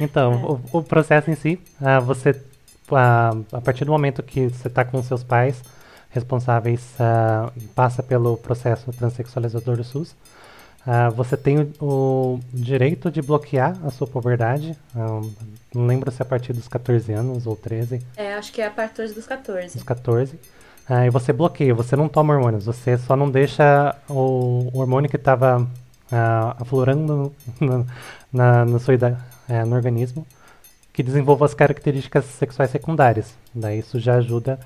então, 0.00 0.60
o, 0.72 0.78
o, 0.78 0.82
processo 0.82 1.30
em 1.30 1.34
si, 1.34 1.58
uh, 1.80 2.04
você, 2.04 2.30
uh, 2.30 3.44
a 3.52 3.60
partir 3.60 3.84
do 3.84 3.92
momento 3.92 4.22
que 4.22 4.48
você 4.48 4.68
está 4.68 4.84
com 4.84 5.02
seus 5.02 5.22
pais 5.22 5.62
responsáveis, 6.10 6.80
uh, 7.00 7.50
passa 7.74 8.02
pelo 8.02 8.36
processo 8.36 8.92
transexualizador 8.92 9.76
do 9.76 9.84
SUS, 9.84 10.14
Uh, 10.86 11.10
você 11.12 11.34
tem 11.34 11.58
o, 11.58 11.72
o, 11.80 12.40
direito 12.52 13.10
de 13.10 13.22
bloquear 13.22 13.74
a 13.82 13.90
sua 13.90 14.06
puberdade. 14.06 14.76
Um, 14.94 15.32
não 15.74 15.86
lembro 15.86 16.10
se 16.10 16.20
é 16.20 16.22
a 16.22 16.26
partir 16.26 16.52
dos 16.52 16.68
14 16.68 17.10
anos 17.10 17.46
ou 17.46 17.56
13. 17.56 18.02
É, 18.14 18.34
acho 18.34 18.52
que 18.52 18.60
é 18.60 18.66
a 18.66 18.70
partir 18.70 19.08
dos 19.08 19.26
14. 19.26 19.74
Dos 19.74 19.82
14. 19.82 20.34
Uh, 20.34 21.06
e 21.06 21.10
você 21.10 21.32
bloqueia, 21.32 21.74
você 21.74 21.96
não 21.96 22.06
toma 22.06 22.34
hormônios, 22.34 22.66
você 22.66 22.98
só 22.98 23.16
não 23.16 23.30
deixa 23.30 23.96
o, 24.10 24.70
hormônio 24.74 25.08
que 25.08 25.16
estava 25.16 25.66
aflorando 26.60 27.34
no, 27.58 27.86
na, 28.30 28.64
no, 28.66 28.78
seu, 28.78 28.94
é, 29.48 29.64
no 29.64 29.74
organismo 29.74 30.24
que 30.92 31.02
desenvolva 31.02 31.46
as 31.46 31.54
características 31.54 32.26
sexuais 32.26 32.70
secundárias. 32.70 33.34
Daí 33.52 33.80
isso 33.80 33.98
já 33.98 34.16
ajuda 34.16 34.60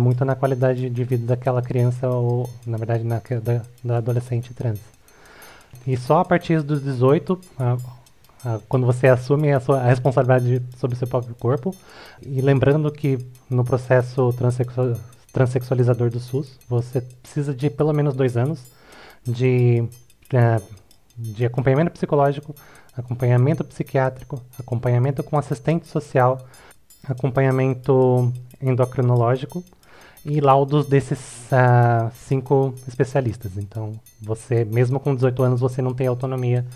muito 0.00 0.24
na 0.24 0.34
qualidade 0.34 0.90
de 0.90 1.04
vida 1.04 1.26
daquela 1.26 1.62
criança 1.62 2.08
ou, 2.08 2.50
na 2.66 2.76
verdade, 2.76 3.04
na, 3.04 3.20
da, 3.40 3.62
da 3.84 3.98
adolescente 3.98 4.52
trans. 4.52 4.97
E 5.86 5.96
só 5.96 6.18
a 6.20 6.24
partir 6.24 6.62
dos 6.62 6.82
18, 6.82 7.40
quando 8.68 8.86
você 8.86 9.08
assume 9.08 9.52
a, 9.52 9.60
sua, 9.60 9.80
a 9.80 9.86
responsabilidade 9.86 10.62
sobre 10.76 10.94
o 10.94 10.98
seu 10.98 11.08
próprio 11.08 11.34
corpo, 11.34 11.74
e 12.22 12.40
lembrando 12.40 12.90
que 12.92 13.18
no 13.48 13.64
processo 13.64 14.32
transexual, 14.34 14.94
transexualizador 15.32 16.10
do 16.10 16.20
SUS, 16.20 16.58
você 16.68 17.00
precisa 17.00 17.54
de 17.54 17.70
pelo 17.70 17.92
menos 17.92 18.14
dois 18.14 18.36
anos 18.36 18.64
de, 19.24 19.88
é, 20.32 20.60
de 21.16 21.44
acompanhamento 21.44 21.90
psicológico, 21.92 22.54
acompanhamento 22.96 23.64
psiquiátrico, 23.64 24.42
acompanhamento 24.58 25.22
com 25.22 25.38
assistente 25.38 25.86
social, 25.86 26.38
acompanhamento 27.08 28.32
endocrinológico 28.60 29.64
e 30.24 30.40
laudos 30.40 30.86
desses 30.86 31.46
uh, 31.52 32.10
cinco 32.14 32.74
especialistas. 32.86 33.56
Então, 33.56 33.92
você, 34.20 34.64
mesmo 34.64 35.00
com 35.00 35.14
18 35.14 35.42
anos, 35.42 35.60
você 35.60 35.80
não 35.80 35.94
tem 35.94 36.06
autonomia 36.06 36.66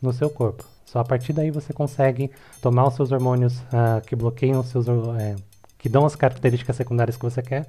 no 0.00 0.12
seu 0.12 0.30
corpo. 0.30 0.64
Só 0.92 0.98
a 0.98 1.04
partir 1.04 1.32
daí 1.32 1.50
você 1.50 1.72
consegue 1.72 2.30
tomar 2.60 2.86
os 2.86 2.94
seus 2.94 3.12
hormônios 3.12 3.54
uh, 3.60 4.04
que 4.06 4.14
bloqueiam 4.14 4.60
os 4.60 4.68
seus, 4.68 4.86
uh, 4.88 5.36
que 5.78 5.88
dão 5.88 6.04
as 6.04 6.14
características 6.14 6.76
secundárias 6.76 7.16
que 7.16 7.22
você 7.22 7.40
quer. 7.40 7.66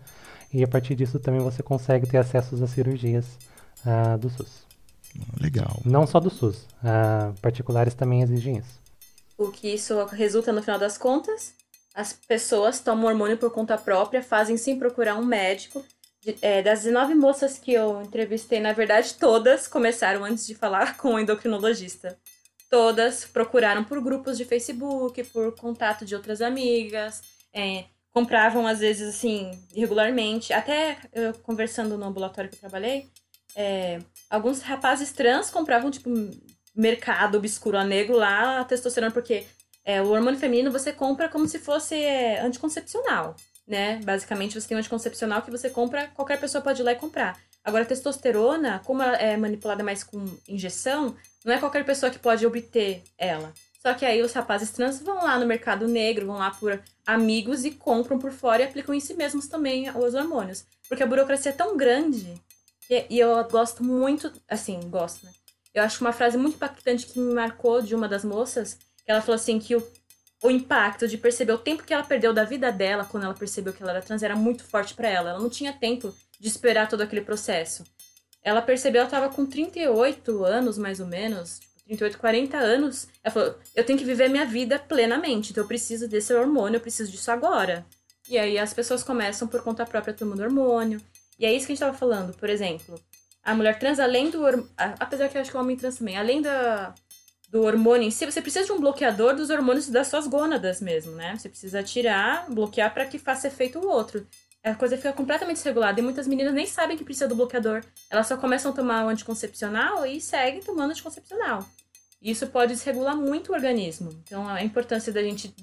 E 0.52 0.62
a 0.62 0.68
partir 0.68 0.94
disso 0.94 1.20
também 1.20 1.40
você 1.40 1.64
consegue 1.64 2.06
ter 2.06 2.18
acesso 2.18 2.62
às 2.62 2.70
cirurgias 2.70 3.26
uh, 3.86 4.18
do 4.18 4.30
SUS. 4.30 4.68
Legal. 5.40 5.80
Não 5.86 6.06
só 6.06 6.20
do 6.20 6.30
SUS, 6.30 6.68
particulares 7.40 7.94
também 7.94 8.24
exigem 8.24 8.58
isso. 8.58 8.82
O 9.38 9.50
que 9.50 9.68
isso 9.68 10.04
resulta 10.06 10.52
no 10.52 10.62
final 10.62 10.80
das 10.80 10.98
contas 10.98 11.54
as 11.94 12.14
pessoas 12.14 12.80
tomam 12.80 13.06
hormônio 13.06 13.38
por 13.38 13.52
conta 13.52 13.78
própria, 13.78 14.24
fazem 14.24 14.58
sem 14.58 14.80
procurar 14.80 15.16
um 15.16 15.26
médico. 15.26 15.86
De, 16.22 16.36
é, 16.42 16.62
das 16.62 16.84
19 16.84 17.14
moças 17.16 17.60
que 17.60 17.74
eu 17.74 18.02
entrevistei, 18.02 18.60
na 18.60 18.74
verdade, 18.74 19.16
todas 19.16 19.68
começaram 19.68 20.24
antes 20.24 20.48
de 20.48 20.56
falar 20.56 20.96
com 20.98 21.14
o 21.14 21.20
endocrinologista. 21.20 22.18
Todas 22.70 23.26
procuraram 23.26 23.84
por 23.84 24.02
grupos 24.02 24.38
de 24.38 24.46
Facebook, 24.46 25.24
por 25.26 25.56
contato 25.56 26.06
de 26.06 26.16
outras 26.16 26.42
amigas, 26.42 27.22
é, 27.54 27.86
compravam 28.12 28.66
às 28.66 28.80
vezes 28.80 29.16
assim, 29.16 29.52
regularmente. 29.76 30.52
Até 30.52 30.98
eu, 31.14 31.34
conversando 31.36 31.98
no 31.98 32.06
ambulatório 32.06 32.50
que 32.50 32.56
eu 32.56 32.60
trabalhei, 32.60 33.10
é, 33.56 34.00
alguns 34.30 34.62
rapazes 34.62 35.12
trans 35.12 35.52
compravam, 35.52 35.92
tipo, 35.92 36.10
mercado 36.76 37.38
obscuro 37.38 37.78
a 37.78 37.84
negro 37.84 38.18
lá, 38.18 38.62
a 38.62 38.66
testosterona, 38.66 39.12
porque 39.12 39.46
é, 39.86 40.02
o 40.02 40.10
hormônio 40.10 40.40
feminino 40.40 40.72
você 40.72 40.94
compra 40.94 41.28
como 41.28 41.48
se 41.48 41.60
fosse 41.60 41.96
é, 41.96 42.40
anticoncepcional, 42.42 43.36
né? 43.68 44.00
Basicamente, 44.04 44.60
você 44.60 44.68
tem 44.68 44.78
um 44.78 44.80
anticoncepcional 44.80 45.42
que 45.42 45.52
você 45.52 45.70
compra, 45.70 46.08
qualquer 46.08 46.40
pessoa 46.40 46.62
pode 46.62 46.82
ir 46.82 46.86
lá 46.86 46.92
e 46.94 46.96
comprar. 46.96 47.38
Agora, 47.64 47.84
a 47.84 47.88
testosterona, 47.88 48.82
como 48.86 49.02
ela 49.02 49.16
é 49.16 49.38
manipulada 49.38 49.84
mais 49.84 50.04
com 50.04 50.24
injeção, 50.48 51.16
não 51.46 51.54
é 51.54 51.60
qualquer 51.60 51.86
pessoa 51.86 52.12
que 52.12 52.20
pode 52.20 52.46
obter 52.46 53.04
ela. 53.18 53.54
Só 53.82 53.94
que 53.94 54.06
aí 54.06 54.22
os 54.22 54.32
rapazes 54.32 54.72
trans 54.72 55.02
vão 55.02 55.16
lá 55.16 55.38
no 55.38 55.46
mercado 55.46 55.88
negro, 55.88 56.28
vão 56.28 56.38
lá 56.38 56.52
por 56.52 56.82
amigos 57.06 57.66
e 57.66 57.72
compram 57.72 58.18
por 58.18 58.32
fora 58.32 58.62
e 58.62 58.66
aplicam 58.66 58.96
em 58.96 59.00
si 59.00 59.14
mesmos 59.14 59.48
também 59.48 59.90
os 59.92 60.14
hormônios. 60.14 60.66
Porque 60.88 61.04
a 61.04 61.06
burocracia 61.06 61.52
é 61.52 61.54
tão 61.54 61.76
grande 61.76 62.34
que, 62.88 63.06
e 63.10 63.20
eu 63.20 63.44
gosto 63.50 63.84
muito, 63.84 64.32
assim, 64.48 64.80
gosto, 64.90 65.26
né? 65.26 65.32
Eu 65.74 65.84
acho 65.84 66.04
uma 66.04 66.14
frase 66.14 66.38
muito 66.38 66.56
impactante 66.56 67.08
que 67.08 67.20
me 67.20 67.34
marcou 67.34 67.82
de 67.82 67.96
uma 67.96 68.08
das 68.08 68.24
moças 68.24 68.78
ela 69.06 69.22
falou 69.22 69.36
assim 69.36 69.60
que 69.60 69.76
o, 69.76 69.88
o 70.44 70.52
impacto 70.52 71.08
de 71.08 71.18
perceber 71.18 71.54
o 71.54 71.58
tempo 71.58 71.84
que 71.84 71.94
ela 71.94 72.04
perdeu 72.04 72.34
da 72.34 72.44
vida 72.44 72.72
dela 72.72 73.06
quando 73.06 73.24
ela 73.24 73.34
percebeu 73.34 73.74
que 73.74 73.82
ela 73.82 73.94
era 73.94 74.02
trans 74.02 74.24
era 74.24 74.36
muito 74.36 74.64
forte 74.64 74.94
para 74.94 75.08
ela. 75.08 75.32
Ela 75.32 75.40
não 75.40 75.50
tinha 75.50 75.74
tempo 75.74 76.14
de 76.40 76.48
esperar 76.48 76.90
todo 76.90 77.02
aquele 77.02 77.22
processo. 77.22 77.84
Ela 78.44 78.62
percebeu, 78.62 79.02
ela 79.02 79.10
tava 79.10 79.30
com 79.30 79.46
38 79.46 80.44
anos, 80.44 80.78
mais 80.78 81.00
ou 81.00 81.08
menos, 81.08 81.62
38, 81.86 82.18
40 82.18 82.58
anos. 82.58 83.08
Ela 83.24 83.34
falou: 83.34 83.56
eu 83.74 83.86
tenho 83.86 83.98
que 83.98 84.06
viver 84.06 84.30
minha 84.30 84.46
vida 84.46 84.78
plenamente, 84.78 85.52
então 85.52 85.64
eu 85.64 85.68
preciso 85.68 86.08
desse 86.08 86.34
hormônio, 86.34 86.78
eu 86.78 86.82
preciso 86.82 87.12
disso 87.12 87.32
agora. 87.32 87.86
E 88.30 88.38
aí 88.38 88.58
as 88.58 88.74
pessoas 88.74 89.04
começam 89.04 89.48
por 89.48 89.62
conta 89.62 89.86
própria 89.86 90.14
tomando 90.14 90.44
hormônio. 90.44 91.02
E 91.40 91.46
é 91.46 91.54
isso 91.54 91.66
que 91.66 91.74
a 91.74 91.76
gente 91.76 91.86
tava 91.86 91.98
falando, 91.98 92.34
por 92.34 92.50
exemplo. 92.50 93.00
A 93.44 93.54
mulher 93.54 93.78
trans, 93.80 94.00
além 94.00 94.30
do. 94.30 94.46
Apesar 94.78 95.28
que 95.30 95.38
eu 95.38 95.42
acho 95.42 95.52
que 95.52 95.58
o 95.58 95.60
homem 95.60 95.76
trans 95.76 95.98
também, 95.98 96.18
além 96.18 96.42
da, 96.42 96.94
do 97.54 97.62
hormônio 97.62 98.08
em 98.08 98.10
si, 98.10 98.26
você 98.26 98.42
precisa 98.42 98.66
de 98.66 98.72
um 98.72 98.80
bloqueador 98.80 99.36
dos 99.36 99.52
hormônios 99.52 99.88
das 99.88 100.08
suas 100.08 100.26
gônadas 100.26 100.82
mesmo, 100.82 101.12
né? 101.12 101.36
Você 101.38 101.48
precisa 101.48 101.84
tirar, 101.84 102.50
bloquear 102.50 102.92
para 102.92 103.06
que 103.06 103.20
faça 103.20 103.48
efeito 103.48 103.78
o 103.78 103.88
outro. 103.88 104.26
A 104.64 104.74
coisa 104.74 104.98
fica 104.98 105.14
completamente 105.14 105.58
desregulada 105.58 106.00
e 106.00 106.04
muitas 106.04 106.26
meninas 106.26 106.52
nem 106.52 106.66
sabem 106.66 106.98
que 106.98 107.04
precisa 107.04 107.28
do 107.28 107.36
bloqueador. 107.36 107.84
Elas 108.10 108.26
só 108.26 108.38
começam 108.38 108.72
a 108.72 108.74
tomar 108.74 109.06
o 109.06 109.10
anticoncepcional 109.10 110.04
e 110.04 110.20
seguem 110.20 110.62
tomando 110.62 110.90
anticoncepcional. 110.90 111.64
Isso 112.20 112.48
pode 112.48 112.74
desregular 112.74 113.16
muito 113.16 113.52
o 113.52 113.56
organismo. 113.56 114.10
Então 114.24 114.50
a 114.50 114.64
importância 114.64 115.14
da 115.14 115.22
gente 115.22 115.54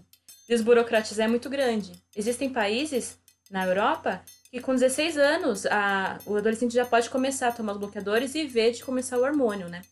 desburocratizar 0.48 1.26
é 1.26 1.28
muito 1.28 1.50
grande. 1.50 1.90
Existem 2.14 2.50
países 2.50 3.18
na 3.50 3.66
Europa 3.66 4.22
que 4.48 4.60
com 4.60 4.74
16 4.74 5.18
anos 5.18 5.66
a, 5.66 6.20
o 6.24 6.36
adolescente 6.36 6.72
já 6.72 6.86
pode 6.86 7.10
começar 7.10 7.48
a 7.48 7.52
tomar 7.52 7.72
os 7.72 7.78
bloqueadores 7.78 8.36
e 8.36 8.46
ver 8.46 8.70
de 8.70 8.84
começar 8.84 9.18
o 9.18 9.24
hormônio, 9.24 9.68
né? 9.68 9.82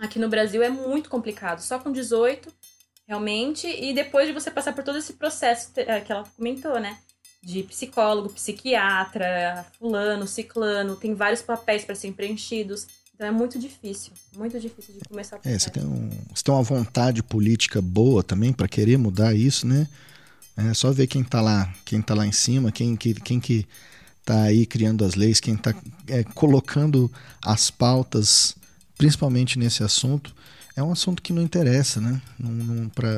Aqui 0.00 0.18
no 0.18 0.30
Brasil 0.30 0.62
é 0.62 0.70
muito 0.70 1.10
complicado, 1.10 1.60
só 1.60 1.78
com 1.78 1.92
18, 1.92 2.50
realmente, 3.06 3.66
e 3.66 3.92
depois 3.92 4.26
de 4.26 4.32
você 4.32 4.50
passar 4.50 4.72
por 4.72 4.82
todo 4.82 4.96
esse 4.96 5.12
processo 5.12 5.70
é, 5.76 6.00
que 6.00 6.10
ela 6.10 6.24
comentou, 6.36 6.80
né? 6.80 6.98
De 7.42 7.62
psicólogo, 7.64 8.30
psiquiatra, 8.30 9.66
fulano, 9.78 10.26
ciclano, 10.26 10.96
tem 10.96 11.14
vários 11.14 11.42
papéis 11.42 11.84
para 11.84 11.94
serem 11.94 12.14
preenchidos. 12.14 12.86
Então 13.14 13.26
é 13.26 13.30
muito 13.30 13.58
difícil, 13.58 14.12
muito 14.34 14.58
difícil 14.58 14.94
de 14.94 15.00
começar 15.06 15.36
a 15.36 15.40
É, 15.48 15.58
você 15.58 15.68
tem, 15.68 15.84
um, 15.84 16.08
você 16.34 16.42
tem 16.42 16.54
uma 16.54 16.62
vontade 16.62 17.22
política 17.22 17.82
boa 17.82 18.22
também 18.22 18.50
para 18.50 18.66
querer 18.66 18.96
mudar 18.96 19.34
isso, 19.34 19.66
né? 19.66 19.86
É 20.56 20.72
só 20.72 20.90
ver 20.90 21.06
quem 21.06 21.22
tá 21.22 21.42
lá, 21.42 21.70
quem 21.84 22.00
tá 22.00 22.14
lá 22.14 22.26
em 22.26 22.32
cima, 22.32 22.72
quem, 22.72 22.96
quem, 22.96 23.14
quem 23.14 23.38
que 23.38 23.66
está 24.20 24.44
aí 24.44 24.64
criando 24.64 25.04
as 25.04 25.14
leis, 25.14 25.40
quem 25.40 25.54
está 25.54 25.74
é, 26.08 26.24
colocando 26.24 27.10
as 27.42 27.70
pautas, 27.70 28.54
principalmente 29.00 29.58
nesse 29.58 29.82
assunto, 29.82 30.34
é 30.76 30.82
um 30.82 30.92
assunto 30.92 31.22
que 31.22 31.32
não 31.32 31.40
interessa, 31.40 32.02
né? 32.02 32.20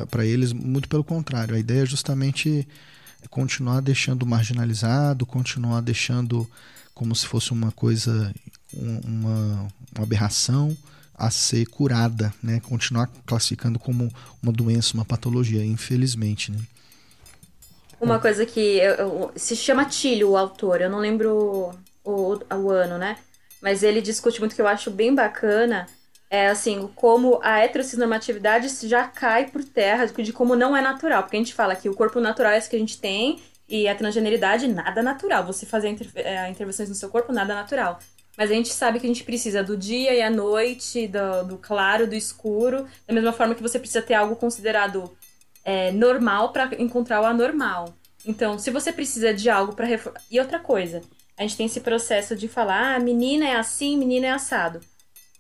Para 0.08 0.24
eles, 0.24 0.52
muito 0.52 0.88
pelo 0.88 1.02
contrário. 1.02 1.56
A 1.56 1.58
ideia 1.58 1.82
é 1.82 1.86
justamente 1.86 2.68
continuar 3.28 3.80
deixando 3.80 4.24
marginalizado, 4.24 5.26
continuar 5.26 5.80
deixando 5.80 6.48
como 6.94 7.16
se 7.16 7.26
fosse 7.26 7.50
uma 7.50 7.72
coisa, 7.72 8.32
uma, 8.72 9.68
uma 9.92 10.04
aberração 10.04 10.76
a 11.16 11.32
ser 11.32 11.66
curada, 11.66 12.32
né? 12.40 12.60
Continuar 12.60 13.10
classificando 13.26 13.76
como 13.76 14.08
uma 14.40 14.52
doença, 14.52 14.94
uma 14.94 15.04
patologia, 15.04 15.64
infelizmente, 15.64 16.52
né? 16.52 16.60
Uma 18.00 18.20
coisa 18.20 18.46
que 18.46 18.60
eu, 18.60 18.94
eu, 18.94 19.32
se 19.34 19.56
chama 19.56 19.84
Tilho, 19.84 20.30
o 20.30 20.36
autor, 20.36 20.80
eu 20.80 20.90
não 20.90 21.00
lembro 21.00 21.74
o, 22.04 22.32
o, 22.34 22.54
o 22.54 22.70
ano, 22.70 22.98
né? 22.98 23.16
Mas 23.62 23.84
ele 23.84 24.02
discute 24.02 24.40
muito 24.40 24.56
que 24.56 24.60
eu 24.60 24.66
acho 24.66 24.90
bem 24.90 25.14
bacana, 25.14 25.86
é 26.28 26.48
assim, 26.48 26.90
como 26.96 27.38
a 27.42 27.60
heterossexualidade 27.60 28.68
já 28.88 29.06
cai 29.06 29.46
por 29.46 29.62
terra 29.62 30.06
de 30.06 30.32
como 30.32 30.56
não 30.56 30.76
é 30.76 30.82
natural. 30.82 31.22
Porque 31.22 31.36
a 31.36 31.38
gente 31.38 31.54
fala 31.54 31.76
que 31.76 31.88
o 31.88 31.94
corpo 31.94 32.20
natural 32.20 32.52
é 32.52 32.58
esse 32.58 32.68
que 32.68 32.76
a 32.76 32.78
gente 32.78 32.98
tem 32.98 33.40
e 33.68 33.86
a 33.86 33.94
transgeneridade, 33.94 34.66
nada 34.66 35.02
natural. 35.02 35.46
Você 35.46 35.64
fazer 35.64 35.90
inter 35.90 36.08
é, 36.14 36.50
intervenções 36.50 36.88
no 36.88 36.94
seu 36.94 37.08
corpo, 37.08 37.32
nada 37.32 37.54
natural. 37.54 37.98
Mas 38.36 38.50
a 38.50 38.54
gente 38.54 38.70
sabe 38.70 38.98
que 38.98 39.06
a 39.06 39.08
gente 39.08 39.24
precisa 39.24 39.62
do 39.62 39.76
dia 39.76 40.14
e 40.14 40.22
a 40.22 40.30
noite, 40.30 41.06
do, 41.06 41.48
do 41.48 41.58
claro, 41.58 42.06
do 42.06 42.14
escuro, 42.14 42.86
da 43.06 43.14
mesma 43.14 43.32
forma 43.32 43.54
que 43.54 43.62
você 43.62 43.78
precisa 43.78 44.02
ter 44.02 44.14
algo 44.14 44.34
considerado 44.36 45.14
é, 45.64 45.92
normal 45.92 46.50
para 46.50 46.70
encontrar 46.80 47.20
o 47.20 47.26
anormal. 47.26 47.94
Então, 48.24 48.58
se 48.58 48.70
você 48.70 48.92
precisa 48.92 49.34
de 49.34 49.50
algo 49.50 49.74
para 49.74 49.86
E 50.30 50.40
outra 50.40 50.58
coisa, 50.58 51.02
a 51.43 51.47
gente 51.47 51.57
tem 51.57 51.66
esse 51.66 51.80
processo 51.80 52.34
de 52.36 52.49
falar, 52.49 52.95
ah, 52.95 53.01
menina 53.01 53.47
é 53.47 53.57
assim, 53.57 53.97
menina 53.97 54.28
é 54.28 54.30
assado. 54.30 54.80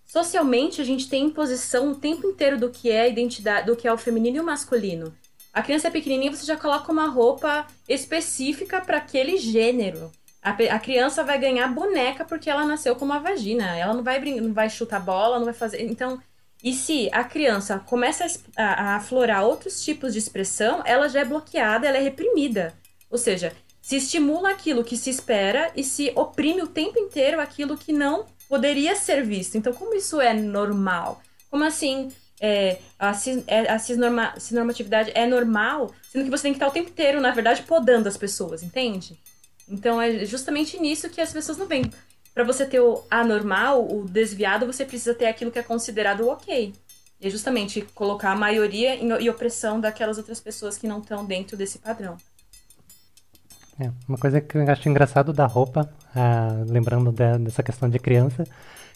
Socialmente, 0.04 0.80
a 0.80 0.84
gente 0.84 1.08
tem 1.08 1.24
imposição 1.24 1.90
o 1.90 1.94
tempo 1.94 2.26
inteiro 2.26 2.58
do 2.58 2.70
que 2.70 2.90
é 2.90 3.08
identidade, 3.08 3.66
do 3.66 3.76
que 3.76 3.88
é 3.88 3.92
o 3.92 3.96
feminino 3.96 4.36
e 4.36 4.40
o 4.40 4.44
masculino. 4.44 5.14
A 5.52 5.62
criança 5.62 5.88
é 5.88 5.90
pequenininha, 5.90 6.34
você 6.34 6.44
já 6.44 6.56
coloca 6.56 6.90
uma 6.90 7.08
roupa 7.08 7.66
específica 7.88 8.80
para 8.80 8.98
aquele 8.98 9.36
gênero. 9.36 10.10
A, 10.42 10.50
a, 10.50 10.78
criança 10.78 11.22
vai 11.22 11.38
ganhar 11.38 11.68
boneca 11.68 12.24
porque 12.24 12.50
ela 12.50 12.64
nasceu 12.64 12.96
com 12.96 13.04
uma 13.04 13.20
vagina. 13.20 13.76
Ela 13.76 13.94
não 13.94 14.02
vai 14.02 14.18
não 14.18 14.52
vai 14.52 14.68
chutar 14.68 14.98
bola, 14.98 15.38
não 15.38 15.44
vai 15.44 15.54
fazer. 15.54 15.82
Então, 15.82 16.20
e 16.62 16.72
se 16.72 17.08
a 17.12 17.22
criança 17.22 17.78
começa 17.78 18.26
a, 18.56 18.64
a 18.64 18.96
aflorar 18.96 19.44
outros 19.44 19.84
tipos 19.84 20.12
de 20.12 20.18
expressão, 20.18 20.82
ela 20.84 21.08
já 21.08 21.20
é 21.20 21.24
bloqueada, 21.24 21.86
ela 21.86 21.98
é 21.98 22.02
reprimida. 22.02 22.74
Ou 23.10 23.18
seja, 23.18 23.52
se 23.82 23.96
estimula 23.96 24.50
aquilo 24.50 24.84
que 24.84 24.96
se 24.96 25.10
espera 25.10 25.72
e 25.76 25.82
se 25.82 26.12
oprime 26.14 26.62
o 26.62 26.68
tempo 26.68 26.98
inteiro 26.98 27.40
aquilo 27.40 27.76
que 27.76 27.92
não 27.92 28.24
poderia 28.48 28.94
ser 28.94 29.24
visto. 29.24 29.56
Então, 29.58 29.72
como 29.72 29.94
isso 29.94 30.20
é 30.20 30.32
normal? 30.32 31.20
Como 31.50 31.64
assim 31.64 32.10
é, 32.40 32.78
a, 32.98 33.12
cis, 33.12 33.42
é, 33.46 33.70
a 33.70 33.78
cisnorma, 33.78 34.34
cisnormatividade 34.38 35.10
é 35.14 35.26
normal, 35.26 35.92
sendo 36.10 36.24
que 36.24 36.30
você 36.30 36.44
tem 36.44 36.52
que 36.52 36.56
estar 36.56 36.68
o 36.68 36.72
tempo 36.72 36.90
inteiro, 36.90 37.20
na 37.20 37.32
verdade, 37.32 37.62
podando 37.62 38.08
as 38.08 38.16
pessoas, 38.16 38.62
entende? 38.62 39.18
Então, 39.68 40.00
é 40.00 40.24
justamente 40.24 40.78
nisso 40.78 41.10
que 41.10 41.20
as 41.20 41.32
pessoas 41.32 41.58
não 41.58 41.66
veem. 41.66 41.90
Para 42.34 42.44
você 42.44 42.64
ter 42.64 42.80
o 42.80 43.04
anormal, 43.10 43.86
o 43.86 44.04
desviado, 44.04 44.66
você 44.66 44.84
precisa 44.84 45.14
ter 45.14 45.26
aquilo 45.26 45.50
que 45.50 45.58
é 45.58 45.62
considerado 45.62 46.28
ok. 46.28 46.72
E 47.20 47.26
é 47.26 47.30
justamente 47.30 47.82
colocar 47.94 48.32
a 48.32 48.36
maioria 48.36 48.96
em, 48.96 49.28
opressão 49.28 49.80
daquelas 49.80 50.18
outras 50.18 50.40
pessoas 50.40 50.76
que 50.76 50.88
não 50.88 51.00
estão 51.00 51.24
dentro 51.24 51.56
desse 51.56 51.78
padrão. 51.78 52.16
É, 53.82 53.90
uma 54.08 54.16
coisa 54.16 54.40
que 54.40 54.56
eu 54.56 54.70
acho 54.70 54.88
engraçado 54.88 55.32
da 55.32 55.44
roupa, 55.46 55.92
ah, 56.14 56.64
lembrando 56.68 57.10
de, 57.10 57.38
dessa 57.38 57.62
questão 57.62 57.88
de 57.90 57.98
criança, 57.98 58.44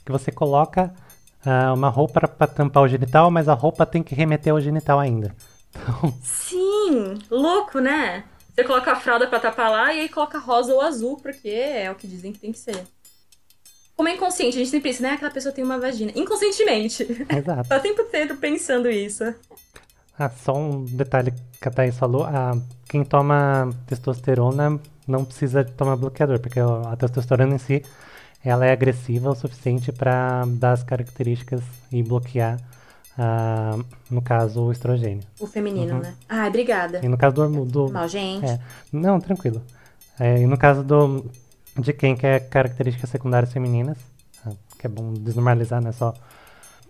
que 0.05 0.13
você 0.13 0.31
coloca 0.31 0.95
ah, 1.45 1.73
uma 1.73 1.89
roupa 1.89 2.29
para 2.29 2.47
tampar 2.47 2.85
o 2.85 2.89
genital, 2.89 3.31
mas 3.31 3.49
a 3.49 3.55
roupa 3.55 3.85
tem 3.85 4.03
que 4.03 4.15
remeter 4.15 4.53
ao 4.53 4.61
genital 4.61 5.01
ainda. 5.01 5.35
Então... 5.71 6.15
Sim, 6.23 7.19
louco, 7.29 7.81
né? 7.81 8.25
Você 8.55 8.63
coloca 8.63 8.93
a 8.93 8.97
fralda 8.97 9.27
para 9.27 9.41
tapar 9.41 9.71
lá 9.71 9.93
e 9.93 10.01
aí 10.01 10.09
coloca 10.09 10.39
rosa 10.39 10.73
ou 10.73 10.81
azul, 10.81 11.17
porque 11.17 11.49
é 11.49 11.91
o 11.91 11.97
que 11.97 12.07
dizem 12.07 12.33
que 12.33 12.39
tem 12.39 12.53
que 12.53 12.59
ser. 12.59 12.85
Como 13.97 14.09
é 14.09 14.15
inconsciente, 14.15 14.57
a 14.57 14.59
gente 14.59 14.71
sempre 14.71 14.91
pensa, 14.91 15.03
né? 15.03 15.11
Aquela 15.11 15.31
pessoa 15.31 15.53
tem 15.53 15.65
uma 15.65 15.79
vagina. 15.79 16.13
Inconscientemente. 16.15 17.03
Exato. 17.29 17.67
tá 17.69 17.77
o 17.77 17.81
tempo 17.81 18.03
inteiro 18.03 18.37
pensando 18.37 18.89
isso. 18.89 19.25
Ah, 20.19 20.31
só 20.31 20.57
um 20.57 20.85
detalhe 20.85 21.33
que 21.61 21.69
a 21.69 21.71
Thaís 21.71 21.97
falou. 21.97 22.25
Ah, 22.25 22.57
quem 22.89 23.05
toma 23.05 23.71
testosterona 23.87 24.81
não 25.07 25.25
precisa 25.25 25.65
tomar 25.65 25.97
bloqueador, 25.97 26.39
porque 26.41 26.59
a 26.59 26.97
testosterona 26.97 27.55
em 27.55 27.59
si 27.59 27.83
ela 28.45 28.65
é 28.65 28.73
agressiva 28.73 29.31
o 29.31 29.35
suficiente 29.35 29.93
para 29.93 30.45
dar 30.47 30.73
as 30.73 30.83
características 30.83 31.63
e 31.91 32.03
bloquear, 32.03 32.59
ah, 33.19 33.79
no 34.11 34.23
caso, 34.23 34.63
o 34.63 34.73
estrogênio. 34.73 35.25
O 35.41 35.47
feminino, 35.47 35.95
uhum. 35.95 36.01
né? 36.01 36.15
Ah, 36.29 36.47
obrigada. 36.47 37.01
E 37.05 37.09
no 37.09 37.19
caso 37.19 37.35
do... 37.35 37.65
do 37.65 37.93
Mal, 37.93 38.09
gente. 38.09 38.47
É, 38.47 38.61
não, 38.93 39.21
tranquilo. 39.21 39.63
É, 40.19 40.39
e 40.39 40.47
no 40.47 40.57
caso 40.57 40.83
do, 40.83 41.27
de 41.79 41.93
quem 41.93 42.17
quer 42.17 42.49
características 42.49 43.11
secundárias 43.11 43.53
femininas, 43.53 43.99
ah, 44.47 44.53
que 44.79 44.87
é 44.87 44.89
bom 44.91 45.13
desnormalizar, 45.13 45.83
né? 45.83 45.93
Só 45.93 46.15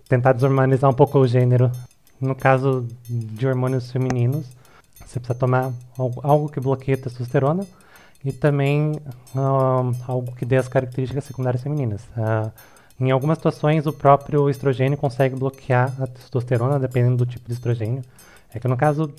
tentar 0.08 0.32
desnormalizar 0.32 0.88
um 0.88 0.94
pouco 0.94 1.18
o 1.18 1.26
gênero 1.26 1.72
no 2.20 2.34
caso 2.34 2.86
de 3.08 3.46
hormônios 3.46 3.90
femininos, 3.90 4.46
você 5.04 5.20
precisa 5.20 5.38
tomar 5.38 5.72
algo 5.96 6.48
que 6.48 6.60
bloqueie 6.60 6.94
a 6.94 7.02
testosterona 7.02 7.66
e 8.24 8.32
também 8.32 8.92
uh, 9.34 9.94
algo 10.06 10.32
que 10.34 10.44
dê 10.44 10.56
as 10.56 10.68
características 10.68 11.24
secundárias 11.24 11.62
femininas. 11.62 12.02
Uh, 12.16 12.50
em 12.98 13.10
algumas 13.10 13.38
situações, 13.38 13.86
o 13.86 13.92
próprio 13.92 14.48
estrogênio 14.48 14.96
consegue 14.96 15.36
bloquear 15.36 15.94
a 16.00 16.06
testosterona, 16.06 16.78
dependendo 16.78 17.16
do 17.16 17.26
tipo 17.26 17.46
de 17.46 17.52
estrogênio. 17.52 18.02
É 18.52 18.58
que 18.58 18.66
no 18.66 18.76
caso 18.76 19.12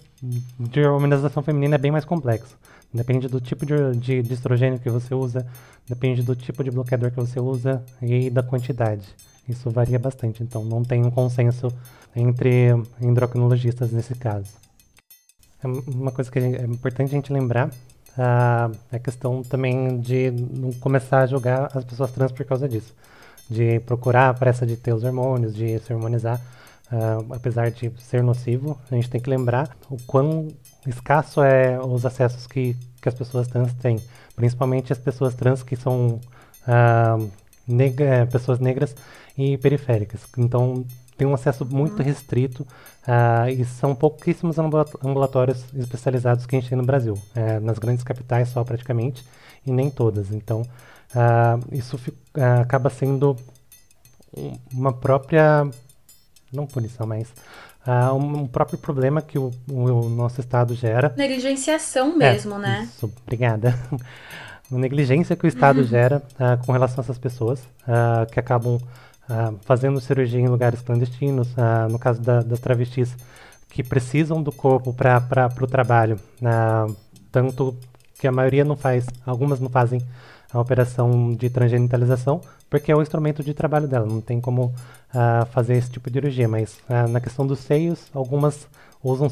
de 0.59 0.83
hormonização 0.83 1.43
feminina 1.43 1.75
é 1.75 1.77
bem 1.77 1.91
mais 1.91 2.03
complexo. 2.03 2.57
Depende 2.91 3.27
do 3.27 3.39
tipo 3.39 3.65
de, 3.65 3.95
de, 3.97 4.21
de 4.23 4.33
estrogênio 4.33 4.79
que 4.79 4.89
você 4.89 5.13
usa, 5.13 5.45
depende 5.87 6.23
do 6.23 6.35
tipo 6.35 6.63
de 6.63 6.71
bloqueador 6.71 7.11
que 7.11 7.17
você 7.17 7.39
usa 7.39 7.83
e 8.01 8.29
da 8.29 8.41
quantidade. 8.41 9.03
Isso 9.47 9.69
varia 9.69 9.97
bastante, 9.97 10.43
então 10.43 10.63
não 10.63 10.83
tem 10.83 11.05
um 11.05 11.11
consenso 11.11 11.71
entre 12.15 12.69
endocrinologistas 13.01 13.91
nesse 13.91 14.15
caso. 14.15 14.51
É 15.63 15.67
uma 15.67 16.11
coisa 16.11 16.29
que 16.29 16.39
é 16.39 16.63
importante 16.63 17.09
a 17.09 17.15
gente 17.15 17.33
lembrar 17.33 17.69
uh, 18.17 18.75
é 18.91 18.97
a 18.97 18.99
questão 18.99 19.43
também 19.43 19.99
de 19.99 20.31
não 20.31 20.71
começar 20.73 21.19
a 21.19 21.25
julgar 21.25 21.69
as 21.73 21.83
pessoas 21.83 22.11
trans 22.11 22.31
por 22.31 22.45
causa 22.45 22.67
disso. 22.67 22.93
De 23.49 23.79
procurar 23.81 24.29
a 24.29 24.33
pressa 24.33 24.65
de 24.65 24.75
ter 24.75 24.93
os 24.93 25.03
hormônios, 25.03 25.55
de 25.55 25.79
se 25.79 25.93
hormonizar, 25.93 26.41
uh, 26.91 27.33
apesar 27.33 27.71
de 27.71 27.91
ser 28.01 28.21
nocivo, 28.21 28.77
a 28.91 28.95
gente 28.95 29.09
tem 29.09 29.21
que 29.21 29.29
lembrar 29.29 29.75
o 29.89 29.97
quão 30.05 30.49
escasso 30.85 31.41
é 31.41 31.79
os 31.79 32.05
acessos 32.05 32.47
que, 32.47 32.75
que 33.01 33.07
as 33.07 33.15
pessoas 33.15 33.47
trans 33.47 33.73
têm, 33.75 34.01
principalmente 34.35 34.91
as 34.91 34.99
pessoas 34.99 35.33
trans 35.33 35.63
que 35.63 35.75
são 35.75 36.19
uh, 36.67 37.31
neg 37.67 37.97
pessoas 38.31 38.59
negras 38.59 38.95
e 39.37 39.57
periféricas. 39.57 40.21
Então, 40.37 40.85
tem 41.17 41.27
um 41.27 41.33
acesso 41.33 41.65
muito 41.65 42.01
restrito 42.01 42.61
uh, 42.61 43.49
e 43.49 43.65
são 43.65 43.95
pouquíssimos 43.95 44.57
ambulatórios 44.59 45.65
especializados 45.75 46.45
que 46.45 46.55
a 46.55 46.59
gente 46.59 46.69
tem 46.69 46.77
no 46.77 46.85
Brasil. 46.85 47.13
Uh, 47.35 47.59
nas 47.59 47.79
grandes 47.79 48.03
capitais 48.03 48.49
só 48.49 48.63
praticamente, 48.63 49.25
e 49.65 49.71
nem 49.71 49.89
todas. 49.89 50.31
Então, 50.31 50.61
uh, 50.61 51.75
isso 51.75 51.99
ah, 52.35 52.61
acaba 52.61 52.89
sendo 52.89 53.35
uma 54.71 54.93
própria, 54.93 55.67
não 56.53 56.67
punição, 56.67 57.07
mas 57.07 57.27
um, 58.13 58.41
um, 58.41 58.47
próprio 58.47 58.77
problema 58.77 59.21
que 59.21 59.39
o, 59.39 59.51
o, 59.69 60.09
nosso 60.09 60.39
Estado 60.39 60.75
gera. 60.75 61.13
Negligenciação 61.17 62.15
mesmo, 62.15 62.55
é, 62.55 62.59
né? 62.59 62.89
Isso, 62.93 63.11
obrigada. 63.25 63.73
Uma 64.69 64.81
negligência 64.81 65.35
que 65.35 65.45
o 65.45 65.47
Estado 65.47 65.81
gera 65.85 66.21
com 66.65 66.73
relação 66.73 66.99
a 66.99 67.03
essas 67.03 67.17
pessoas 67.17 67.61
que 68.33 68.37
acabam 68.37 68.77
ah, 69.29 69.53
fazendo 69.63 69.99
cirurgia 69.99 70.39
em 70.39 70.47
lugares 70.47 70.81
clandestinos, 70.81 71.49
uh, 71.53 71.91
no 71.91 71.99
caso 71.99 72.21
da, 72.21 72.41
das 72.41 72.59
travestis 72.61 73.13
que 73.69 73.83
precisam 73.83 74.41
do 74.41 74.53
corpo 74.53 74.93
para 74.93 75.51
o 75.61 75.67
trabalho, 75.67 76.17
uh, 76.41 76.95
tanto 77.29 77.75
que 78.17 78.25
a 78.25 78.31
maioria 78.31 78.63
não 78.63 78.77
faz, 78.77 79.05
algumas 79.25 79.59
não 79.59 79.69
fazem 79.69 80.01
a 80.51 80.59
operação 80.61 81.35
de 81.35 81.49
transgenitalização, 81.49 82.39
porque 82.69 82.89
é 82.89 82.95
o 82.95 83.01
instrumento 83.01 83.43
de 83.43 83.53
trabalho 83.53 83.85
dela, 83.85 84.05
não 84.05 84.21
tem 84.21 84.39
como 84.39 84.73
fazer 85.51 85.75
esse 85.75 85.91
tipo 85.91 86.09
de 86.09 86.15
cirurgia, 86.15 86.47
mas 86.47 86.79
na 87.09 87.19
questão 87.19 87.45
dos 87.45 87.59
seios, 87.59 88.07
algumas 88.13 88.67
usam, 89.03 89.29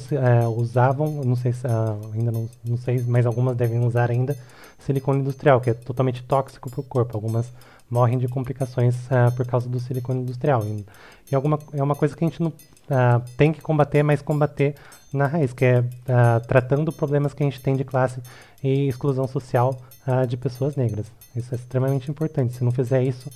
usavam, 0.56 1.24
não 1.24 1.36
sei 1.36 1.54
se, 1.54 1.66
ainda 2.14 2.32
não, 2.32 2.50
não 2.64 2.78
sei, 2.78 3.04
mas 3.08 3.26
algumas 3.26 3.56
devem 3.56 3.80
usar 3.80 4.12
ainda 4.12 4.38
silicone 4.80 5.22
industrial, 5.22 5.60
que 5.60 5.70
é 5.70 5.74
totalmente 5.74 6.22
tóxico 6.24 6.70
para 6.70 6.80
o 6.80 6.84
corpo, 6.84 7.16
algumas 7.18 7.52
morrem 7.90 8.18
de 8.18 8.28
complicações 8.28 8.96
uh, 9.08 9.32
por 9.36 9.46
causa 9.46 9.70
do 9.70 9.80
silicone 9.80 10.22
industrial. 10.22 10.64
E, 10.66 10.86
e 11.32 11.36
alguma, 11.36 11.60
é 11.74 11.84
uma 11.84 11.96
coisa 11.96 12.16
que 12.16 12.24
a 12.24 12.28
gente 12.28 12.42
não, 12.42 12.50
uh, 12.50 13.22
tem 13.38 13.52
que 13.52 13.62
combater, 13.62 14.04
mas 14.04 14.22
combater 14.22 14.76
na 15.14 15.28
raiz, 15.28 15.54
que 15.54 15.66
é 15.66 15.80
uh, 15.80 16.46
tratando 16.48 16.92
problemas 16.92 17.34
que 17.34 17.44
a 17.44 17.46
gente 17.46 17.62
tem 17.62 17.76
de 17.76 17.84
classe 17.84 18.20
e 18.64 18.88
exclusão 18.88 19.28
social 19.28 19.80
de 20.28 20.38
pessoas 20.38 20.76
negras. 20.76 21.08
Isso 21.36 21.56
é 21.56 21.58
extremamente 21.58 22.12
importante. 22.12 22.54
Se 22.54 22.64
não 22.64 22.72
fizer 22.72 23.02
isso, 23.02 23.28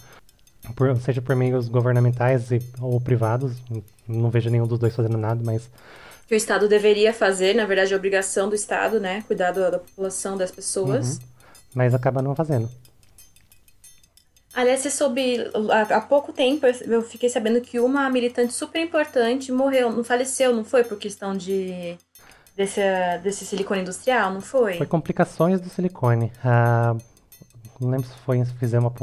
por, 0.76 0.96
seja 0.98 1.20
por 1.20 1.36
meios 1.36 1.68
governamentais 1.68 2.52
e, 2.52 2.62
ou 2.80 3.02
privados, 3.02 3.58
não 4.08 4.30
vejo 4.30 4.52
nenhum 4.52 4.68
dos 4.68 4.78
dois 4.78 4.96
fazendo 4.96 5.18
nada, 5.18 5.42
mas 5.44 5.68
que 6.30 6.36
o 6.36 6.38
Estado 6.38 6.70
deveria 6.70 7.12
fazer, 7.12 7.56
na 7.56 7.66
verdade, 7.66 7.92
é 7.92 7.98
obrigação 7.98 8.48
do 8.48 8.54
Estado, 8.54 9.00
né? 9.00 9.24
Cuidar 9.26 9.52
da, 9.52 9.72
da 9.72 9.80
população, 9.80 10.38
das 10.38 10.52
pessoas. 10.52 11.14
Uhum. 11.14 11.24
Mas 11.74 11.96
acaba 11.96 12.22
não 12.22 12.36
fazendo. 12.36 12.70
Aliás, 14.60 14.82
você 14.82 14.92
soube, 14.92 15.38
há, 15.90 16.02
pouco 16.02 16.34
tempo 16.34 16.66
eu 16.68 17.02
fiquei 17.02 17.30
sabendo 17.30 17.62
que 17.62 17.80
uma 17.80 18.10
militante 18.10 18.52
super 18.52 18.82
importante 18.82 19.54
morreu, 19.54 19.90
não 19.90 20.04
faleceu, 20.04 20.54
não 20.54 20.66
foi 20.66 20.84
por 20.84 20.98
questão 20.98 21.34
de 21.34 21.98
desse, 22.58 22.82
desse 23.24 23.46
silicone 23.46 23.80
industrial, 23.80 24.34
não 24.34 24.42
foi? 24.42 24.74
Foi 24.74 24.86
complicações 24.86 25.62
do 25.62 25.70
silicone. 25.70 26.30
Ah, 26.44 26.94
não 27.80 27.90
lembro 27.90 28.06
se 28.06 28.18
foi 28.26 28.36
enfisema 28.40 28.94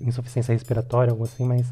insuficiência 0.00 0.54
respiratória, 0.54 1.10
algo 1.10 1.24
assim, 1.24 1.44
mas 1.44 1.66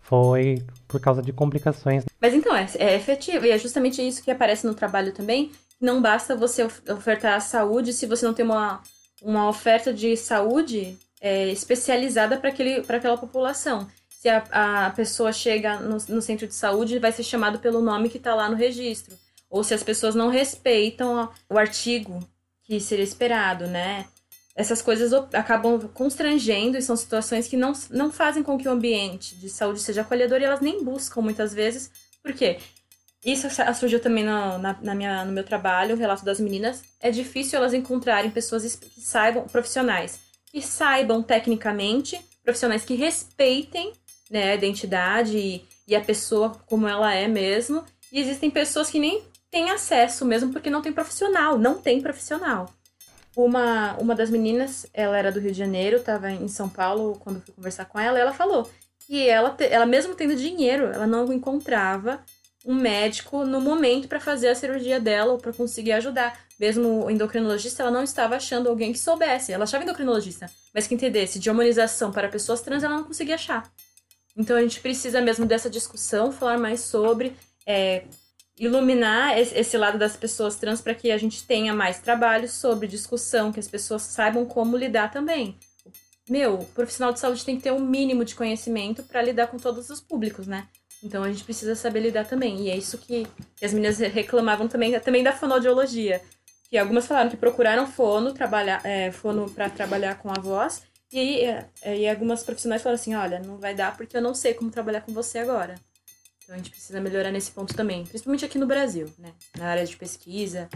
foi 0.00 0.64
por 0.86 1.00
causa 1.00 1.20
de 1.20 1.32
complicações. 1.32 2.04
Mas 2.20 2.34
então, 2.34 2.54
é, 2.54 2.68
é 2.78 2.94
efetivo, 2.94 3.46
e 3.46 3.50
é 3.50 3.58
justamente 3.58 4.00
isso 4.00 4.22
que 4.22 4.30
aparece 4.30 4.64
no 4.64 4.74
trabalho 4.74 5.10
também. 5.10 5.50
Não 5.80 6.00
basta 6.00 6.36
você 6.36 6.62
ofertar 6.62 7.34
a 7.34 7.40
saúde 7.40 7.92
se 7.92 8.06
você 8.06 8.24
não 8.24 8.32
tem 8.32 8.44
uma, 8.44 8.80
uma 9.20 9.48
oferta 9.48 9.92
de 9.92 10.16
saúde 10.16 10.96
é, 11.24 11.48
especializada 11.48 12.36
para 12.36 12.50
aquela 12.98 13.16
população. 13.16 13.88
Se 14.10 14.28
a, 14.28 14.44
a 14.86 14.90
pessoa 14.90 15.32
chega 15.32 15.80
no, 15.80 15.96
no, 16.08 16.20
centro 16.20 16.46
de 16.46 16.54
saúde, 16.54 16.98
vai 16.98 17.12
ser 17.12 17.22
chamado 17.22 17.58
pelo 17.58 17.80
nome 17.80 18.10
que 18.10 18.18
está 18.18 18.34
lá 18.34 18.46
no 18.46 18.56
registro. 18.56 19.16
Ou 19.48 19.64
se 19.64 19.72
as 19.72 19.82
pessoas 19.82 20.14
não 20.14 20.28
respeitam 20.28 21.30
o 21.48 21.56
artigo 21.56 22.20
que 22.64 22.78
seria 22.78 23.04
esperado, 23.04 23.66
né? 23.66 24.04
Essas 24.54 24.82
coisas 24.82 25.14
acabam 25.32 25.88
constrangendo 25.94 26.76
e 26.76 26.82
são 26.82 26.94
situações 26.94 27.48
que 27.48 27.56
não, 27.56 27.72
não 27.90 28.12
fazem 28.12 28.42
com 28.42 28.58
que 28.58 28.68
o 28.68 28.72
ambiente 28.72 29.34
de 29.34 29.48
saúde 29.48 29.80
seja 29.80 30.02
acolhedor 30.02 30.42
e 30.42 30.44
elas 30.44 30.60
nem 30.60 30.84
buscam 30.84 31.22
muitas 31.22 31.54
vezes. 31.54 31.90
Por 32.22 32.34
quê? 32.34 32.58
Isso 33.24 33.48
surgiu 33.74 33.98
também 33.98 34.24
no, 34.24 34.58
na, 34.58 34.76
na, 34.82 34.94
minha, 34.94 35.24
no 35.24 35.32
meu 35.32 35.42
trabalho, 35.42 35.94
o 35.94 35.98
relato 35.98 36.24
das 36.24 36.38
meninas. 36.38 36.82
É 37.00 37.10
difícil 37.10 37.58
elas 37.58 37.72
encontrarem 37.72 38.30
pessoas 38.30 38.76
que 38.76 39.00
saibam, 39.00 39.44
profissionais, 39.48 40.20
que 40.54 40.62
saibam 40.62 41.20
tecnicamente, 41.20 42.24
profissionais 42.44 42.84
que 42.84 42.94
respeitem 42.94 43.92
né, 44.30 44.52
a 44.52 44.54
identidade 44.54 45.36
e, 45.36 45.64
e 45.88 45.96
a 45.96 46.00
pessoa 46.00 46.50
como 46.66 46.86
ela 46.86 47.12
é 47.12 47.26
mesmo. 47.26 47.84
E 48.12 48.20
existem 48.20 48.48
pessoas 48.48 48.88
que 48.88 49.00
nem 49.00 49.20
têm 49.50 49.72
acesso 49.72 50.24
mesmo 50.24 50.52
porque 50.52 50.70
não 50.70 50.80
tem 50.80 50.92
profissional, 50.92 51.58
não 51.58 51.74
tem 51.74 52.00
profissional. 52.00 52.72
Uma, 53.36 53.96
uma 53.96 54.14
das 54.14 54.30
meninas, 54.30 54.86
ela 54.94 55.18
era 55.18 55.32
do 55.32 55.40
Rio 55.40 55.50
de 55.50 55.58
Janeiro, 55.58 55.96
estava 55.96 56.30
em 56.30 56.46
São 56.46 56.68
Paulo 56.68 57.18
quando 57.18 57.40
fui 57.40 57.52
conversar 57.52 57.86
com 57.86 57.98
ela, 57.98 58.16
ela 58.16 58.32
falou 58.32 58.70
que 59.08 59.28
ela, 59.28 59.56
ela 59.58 59.86
mesmo 59.86 60.14
tendo 60.14 60.36
dinheiro, 60.36 60.84
ela 60.84 61.06
não 61.06 61.32
encontrava 61.32 62.22
um 62.64 62.74
médico 62.74 63.44
no 63.44 63.60
momento 63.60 64.06
para 64.06 64.20
fazer 64.20 64.50
a 64.50 64.54
cirurgia 64.54 65.00
dela 65.00 65.32
ou 65.32 65.38
para 65.38 65.52
conseguir 65.52 65.92
ajudar. 65.92 66.43
Mesmo 66.58 67.04
o 67.04 67.10
endocrinologista, 67.10 67.82
ela 67.82 67.90
não 67.90 68.02
estava 68.02 68.36
achando 68.36 68.68
alguém 68.68 68.92
que 68.92 68.98
soubesse. 68.98 69.52
Ela 69.52 69.64
achava 69.64 69.82
endocrinologista, 69.82 70.50
mas 70.72 70.86
que 70.86 70.94
entendesse 70.94 71.38
de 71.38 71.50
hormonização 71.50 72.12
para 72.12 72.28
pessoas 72.28 72.60
trans, 72.60 72.82
ela 72.82 72.96
não 72.96 73.04
conseguia 73.04 73.34
achar. 73.34 73.70
Então 74.36 74.56
a 74.56 74.62
gente 74.62 74.80
precisa 74.80 75.20
mesmo 75.20 75.46
dessa 75.46 75.70
discussão, 75.70 76.32
falar 76.32 76.58
mais 76.58 76.80
sobre, 76.80 77.36
é, 77.66 78.04
iluminar 78.58 79.38
esse 79.38 79.76
lado 79.76 79.98
das 79.98 80.16
pessoas 80.16 80.56
trans 80.56 80.80
para 80.80 80.94
que 80.94 81.10
a 81.10 81.18
gente 81.18 81.44
tenha 81.44 81.74
mais 81.74 81.98
trabalho 81.98 82.48
sobre 82.48 82.86
discussão, 82.86 83.52
que 83.52 83.60
as 83.60 83.68
pessoas 83.68 84.02
saibam 84.02 84.44
como 84.44 84.76
lidar 84.76 85.10
também. 85.10 85.56
Meu, 86.28 86.54
o 86.54 86.64
profissional 86.66 87.12
de 87.12 87.20
saúde 87.20 87.44
tem 87.44 87.56
que 87.56 87.62
ter 87.62 87.72
um 87.72 87.80
mínimo 87.80 88.24
de 88.24 88.34
conhecimento 88.34 89.02
para 89.02 89.20
lidar 89.20 89.48
com 89.48 89.58
todos 89.58 89.90
os 89.90 90.00
públicos, 90.00 90.46
né? 90.46 90.68
Então 91.02 91.22
a 91.22 91.30
gente 91.30 91.44
precisa 91.44 91.74
saber 91.74 92.00
lidar 92.00 92.26
também. 92.26 92.62
E 92.62 92.70
é 92.70 92.76
isso 92.76 92.96
que, 92.96 93.26
as 93.62 93.74
meninas 93.74 93.98
reclamavam 93.98 94.66
também, 94.66 94.98
também 95.00 95.22
da 95.22 95.32
fonoaudiologia. 95.32 96.22
Que 96.74 96.78
algumas 96.78 97.06
falaram 97.06 97.30
que 97.30 97.36
procuraram 97.36 97.86
fono, 97.86 98.34
trabalhar, 98.34 98.84
é, 98.84 99.12
fono 99.12 99.48
para 99.48 99.70
trabalhar 99.70 100.16
com 100.16 100.28
a 100.28 100.40
voz. 100.40 100.82
E, 101.12 101.18
aí, 101.20 101.44
é, 101.82 101.98
e 101.98 102.08
algumas 102.08 102.42
profissionais 102.42 102.82
falaram 102.82 103.00
assim: 103.00 103.14
olha, 103.14 103.38
não 103.38 103.58
vai 103.58 103.76
dar 103.76 103.96
porque 103.96 104.16
eu 104.16 104.20
não 104.20 104.34
sei 104.34 104.54
como 104.54 104.72
trabalhar 104.72 105.02
com 105.02 105.12
você 105.12 105.38
agora. 105.38 105.76
Então 106.42 106.52
a 106.52 106.58
gente 106.58 106.70
precisa 106.70 107.00
melhorar 107.00 107.30
nesse 107.30 107.52
ponto 107.52 107.76
também, 107.76 108.04
principalmente 108.04 108.44
aqui 108.44 108.58
no 108.58 108.66
Brasil, 108.66 109.08
né? 109.20 109.30
Na 109.56 109.66
área 109.66 109.86
de 109.86 109.96
pesquisa. 109.96 110.68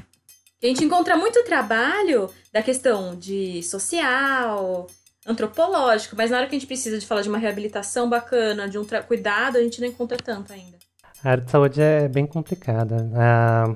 A 0.63 0.67
gente 0.69 0.85
encontra 0.85 1.17
muito 1.17 1.43
trabalho 1.43 2.31
da 2.53 2.63
questão 2.63 3.17
de 3.17 3.61
social, 3.65 4.87
antropológico, 5.27 6.15
mas 6.15 6.31
na 6.31 6.37
hora 6.37 6.47
que 6.47 6.55
a 6.55 6.59
gente 6.61 6.69
precisa 6.69 6.97
de 6.97 7.07
falar 7.07 7.23
de 7.23 7.29
uma 7.29 7.39
reabilitação 7.39 8.09
bacana, 8.09 8.69
de 8.69 8.79
um 8.79 8.87
cuidado, 9.05 9.59
a 9.59 9.63
gente 9.63 9.81
não 9.81 9.89
encontra 9.89 10.17
tanto 10.17 10.53
ainda. 10.53 10.79
A 11.25 11.31
área 11.31 11.43
de 11.43 11.51
saúde 11.51 11.83
é 11.83 12.07
bem 12.07 12.25
complicada. 12.25 13.11
Ah, 13.17 13.75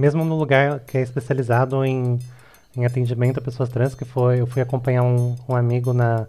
mesmo 0.00 0.24
no 0.24 0.38
lugar 0.38 0.80
que 0.80 0.96
é 0.96 1.02
especializado 1.02 1.84
em, 1.84 2.18
em 2.74 2.86
atendimento 2.86 3.38
a 3.38 3.42
pessoas 3.42 3.68
trans, 3.68 3.94
que 3.94 4.06
foi, 4.06 4.40
eu 4.40 4.46
fui 4.46 4.62
acompanhar 4.62 5.02
um, 5.02 5.36
um 5.46 5.54
amigo 5.54 5.92
na, 5.92 6.26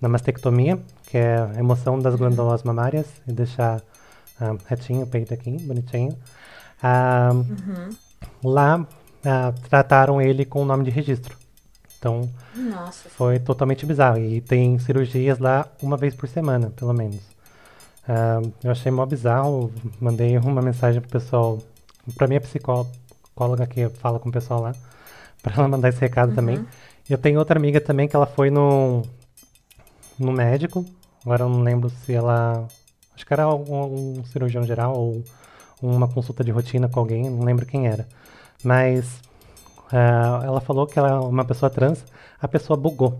na 0.00 0.08
mastectomia, 0.08 0.80
que 1.06 1.18
é 1.18 1.36
a 1.36 1.46
remoção 1.46 1.98
das 1.98 2.14
glândulas 2.14 2.62
mamárias 2.62 3.06
e 3.28 3.32
deixar 3.32 3.82
ah, 4.40 4.56
retinho 4.66 5.02
o 5.02 5.06
peito 5.06 5.34
aqui, 5.34 5.50
bonitinho. 5.50 6.16
Ah, 6.82 7.30
uhum. 7.34 7.90
Lá 8.42 8.86
ah, 9.22 9.52
trataram 9.68 10.22
ele 10.22 10.46
com 10.46 10.62
o 10.62 10.64
nome 10.64 10.84
de 10.84 10.90
registro. 10.90 11.36
Então, 11.98 12.26
Nossa. 12.54 13.10
foi 13.10 13.38
totalmente 13.38 13.84
bizarro. 13.84 14.16
E 14.16 14.40
tem 14.40 14.78
cirurgias 14.78 15.38
lá 15.38 15.68
uma 15.82 15.98
vez 15.98 16.14
por 16.14 16.26
semana, 16.26 16.70
pelo 16.70 16.94
menos. 16.94 17.20
Eu 18.64 18.70
achei 18.70 18.90
mó 18.90 19.04
bizarro. 19.04 19.70
Mandei 20.00 20.38
uma 20.38 20.62
mensagem 20.62 21.02
pro 21.02 21.10
pessoal, 21.10 21.58
pra 22.16 22.26
minha 22.26 22.40
psicóloga 22.40 22.88
que 23.66 23.88
fala 23.88 24.18
com 24.18 24.28
o 24.28 24.32
pessoal 24.32 24.60
lá, 24.60 24.74
pra 25.42 25.54
ela 25.54 25.68
mandar 25.68 25.88
esse 25.88 26.00
recado 26.00 26.30
uhum. 26.30 26.34
também. 26.34 26.66
Eu 27.08 27.18
tenho 27.18 27.38
outra 27.38 27.58
amiga 27.58 27.80
também 27.80 28.06
que 28.06 28.14
ela 28.14 28.26
foi 28.26 28.50
no, 28.50 29.02
no 30.18 30.32
médico. 30.32 30.84
Agora 31.24 31.44
eu 31.44 31.48
não 31.48 31.62
lembro 31.62 31.90
se 31.90 32.12
ela. 32.12 32.66
Acho 33.14 33.26
que 33.26 33.32
era 33.32 33.48
um, 33.48 34.18
um 34.18 34.24
cirurgião 34.24 34.64
geral 34.64 34.94
ou 34.96 35.24
uma 35.82 36.08
consulta 36.08 36.44
de 36.44 36.50
rotina 36.50 36.88
com 36.88 37.00
alguém, 37.00 37.28
não 37.28 37.44
lembro 37.44 37.66
quem 37.66 37.86
era. 37.86 38.06
Mas 38.62 39.20
Uh, 39.90 40.44
ela 40.44 40.60
falou 40.60 40.86
que 40.86 40.96
ela 40.98 41.08
é 41.08 41.14
uma 41.14 41.44
pessoa 41.44 41.68
trans, 41.68 42.04
a 42.40 42.46
pessoa 42.46 42.76
bugou. 42.76 43.18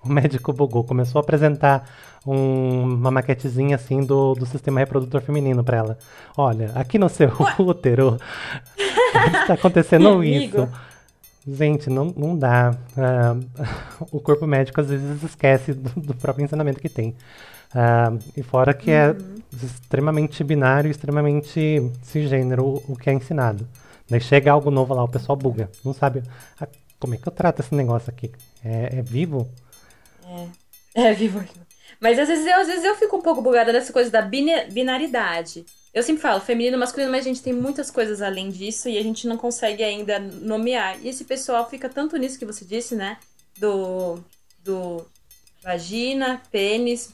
O 0.04 0.08
médico 0.08 0.52
bugou, 0.52 0.82
começou 0.82 1.18
a 1.18 1.22
apresentar 1.22 1.86
um, 2.26 2.84
uma 2.84 3.10
maquetezinha 3.10 3.76
assim 3.76 4.02
do, 4.02 4.34
do 4.34 4.46
sistema 4.46 4.80
reprodutor 4.80 5.20
feminino 5.20 5.62
para 5.62 5.76
ela. 5.76 5.98
Olha, 6.36 6.72
aqui 6.74 6.98
no 6.98 7.08
seu 7.08 7.30
útero 7.58 8.18
está 9.42 9.54
acontecendo 9.54 10.22
isso. 10.24 10.68
Gente, 11.46 11.88
não, 11.88 12.12
não 12.16 12.36
dá. 12.36 12.74
Uh, 12.96 14.06
o 14.10 14.20
corpo 14.20 14.46
médico 14.46 14.80
às 14.80 14.88
vezes 14.88 15.22
esquece 15.22 15.72
do, 15.72 16.00
do 16.00 16.14
próprio 16.14 16.44
ensinamento 16.44 16.80
que 16.80 16.88
tem. 16.88 17.10
Uh, 17.74 18.18
e 18.36 18.42
fora 18.42 18.74
que 18.74 18.90
é 18.90 19.10
uhum. 19.10 19.36
é 19.52 19.64
extremamente 19.64 20.42
binário, 20.42 20.90
extremamente 20.90 21.90
cisgênero 22.02 22.64
o, 22.64 22.92
o 22.92 22.96
que 22.96 23.08
é 23.08 23.12
ensinado. 23.12 23.66
Daí 24.08 24.20
chega 24.20 24.50
algo 24.50 24.70
novo 24.70 24.92
lá, 24.92 25.04
o 25.04 25.08
pessoal 25.08 25.36
buga. 25.36 25.70
Não 25.84 25.94
sabe 25.94 26.22
ah, 26.60 26.66
como 26.98 27.14
é 27.14 27.16
que 27.16 27.26
eu 27.26 27.32
trato 27.32 27.60
esse 27.60 27.74
negócio 27.74 28.10
aqui. 28.10 28.30
É, 28.64 28.98
é 28.98 29.02
vivo? 29.02 29.48
É, 30.94 31.08
é 31.08 31.12
vivo. 31.12 31.44
Mas 32.00 32.18
às 32.18 32.28
vezes, 32.28 32.46
eu, 32.46 32.56
às 32.56 32.66
vezes 32.66 32.84
eu 32.84 32.94
fico 32.96 33.16
um 33.16 33.22
pouco 33.22 33.42
bugada 33.42 33.72
nessa 33.72 33.92
coisa 33.92 34.10
da 34.10 34.22
binaridade. 34.22 35.66
Eu 35.92 36.02
sempre 36.02 36.22
falo 36.22 36.40
feminino, 36.40 36.78
masculino, 36.78 37.10
mas 37.10 37.26
a 37.26 37.28
gente 37.28 37.42
tem 37.42 37.52
muitas 37.52 37.90
coisas 37.90 38.22
além 38.22 38.48
disso 38.48 38.88
e 38.88 38.96
a 38.96 39.02
gente 39.02 39.26
não 39.26 39.36
consegue 39.36 39.82
ainda 39.82 40.18
nomear. 40.18 40.98
E 41.02 41.08
esse 41.08 41.24
pessoal 41.24 41.68
fica 41.68 41.88
tanto 41.88 42.16
nisso 42.16 42.38
que 42.38 42.46
você 42.46 42.64
disse, 42.64 42.94
né? 42.94 43.18
Do, 43.58 44.18
do 44.62 45.04
vagina, 45.62 46.40
pênis, 46.50 47.12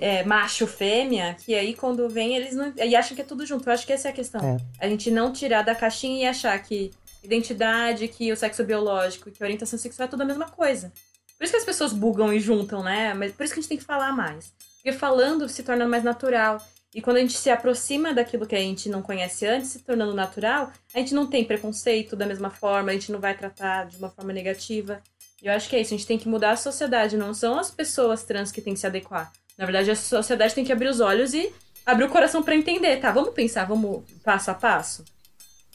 é, 0.00 0.22
macho, 0.24 0.66
fêmea, 0.66 1.34
que 1.42 1.54
aí 1.54 1.74
quando 1.74 2.08
vem 2.08 2.36
eles 2.36 2.54
não. 2.54 2.72
E 2.76 2.94
acham 2.94 3.16
que 3.16 3.22
é 3.22 3.24
tudo 3.24 3.46
junto. 3.46 3.68
Eu 3.68 3.72
acho 3.72 3.86
que 3.86 3.92
essa 3.92 4.08
é 4.08 4.10
a 4.10 4.14
questão. 4.14 4.40
É. 4.40 4.58
A 4.78 4.88
gente 4.88 5.10
não 5.10 5.32
tirar 5.32 5.62
da 5.62 5.74
caixinha 5.74 6.24
e 6.24 6.28
achar 6.28 6.56
que 6.62 6.92
identidade, 7.24 8.06
que 8.08 8.30
o 8.30 8.36
sexo 8.36 8.62
biológico, 8.62 9.30
que 9.30 9.42
a 9.42 9.46
orientação 9.46 9.78
sexual 9.78 10.06
é 10.06 10.10
tudo 10.10 10.22
a 10.22 10.26
mesma 10.26 10.48
coisa. 10.48 10.92
Por 11.42 11.46
isso 11.46 11.54
que 11.54 11.58
as 11.58 11.64
pessoas 11.64 11.92
bugam 11.92 12.32
e 12.32 12.38
juntam, 12.38 12.84
né? 12.84 13.14
Mas 13.14 13.32
por 13.32 13.42
isso 13.42 13.52
que 13.52 13.58
a 13.58 13.62
gente 13.62 13.68
tem 13.68 13.76
que 13.76 13.82
falar 13.82 14.12
mais. 14.12 14.52
Porque 14.76 14.96
falando 14.96 15.48
se 15.48 15.64
torna 15.64 15.88
mais 15.88 16.04
natural. 16.04 16.64
E 16.94 17.02
quando 17.02 17.16
a 17.16 17.20
gente 17.20 17.36
se 17.36 17.50
aproxima 17.50 18.14
daquilo 18.14 18.46
que 18.46 18.54
a 18.54 18.60
gente 18.60 18.88
não 18.88 19.02
conhece 19.02 19.44
antes, 19.44 19.70
se 19.70 19.80
tornando 19.80 20.14
natural, 20.14 20.70
a 20.94 20.98
gente 21.00 21.12
não 21.12 21.26
tem 21.26 21.44
preconceito 21.44 22.14
da 22.14 22.26
mesma 22.26 22.48
forma, 22.48 22.90
a 22.90 22.92
gente 22.92 23.10
não 23.10 23.18
vai 23.18 23.36
tratar 23.36 23.86
de 23.86 23.96
uma 23.96 24.08
forma 24.08 24.32
negativa. 24.32 25.02
Eu 25.42 25.52
acho 25.52 25.68
que 25.68 25.74
é 25.74 25.80
isso, 25.80 25.92
a 25.92 25.96
gente 25.96 26.06
tem 26.06 26.16
que 26.16 26.28
mudar 26.28 26.52
a 26.52 26.56
sociedade, 26.56 27.16
não 27.16 27.34
são 27.34 27.58
as 27.58 27.72
pessoas 27.72 28.22
trans 28.22 28.52
que 28.52 28.62
têm 28.62 28.74
que 28.74 28.78
se 28.78 28.86
adequar. 28.86 29.32
Na 29.58 29.64
verdade, 29.64 29.90
a 29.90 29.96
sociedade 29.96 30.54
tem 30.54 30.64
que 30.64 30.72
abrir 30.72 30.90
os 30.90 31.00
olhos 31.00 31.34
e 31.34 31.52
abrir 31.84 32.04
o 32.04 32.08
coração 32.08 32.40
para 32.44 32.54
entender, 32.54 33.00
tá? 33.00 33.10
Vamos 33.10 33.34
pensar, 33.34 33.64
vamos 33.64 34.04
passo 34.22 34.52
a 34.52 34.54
passo. 34.54 35.04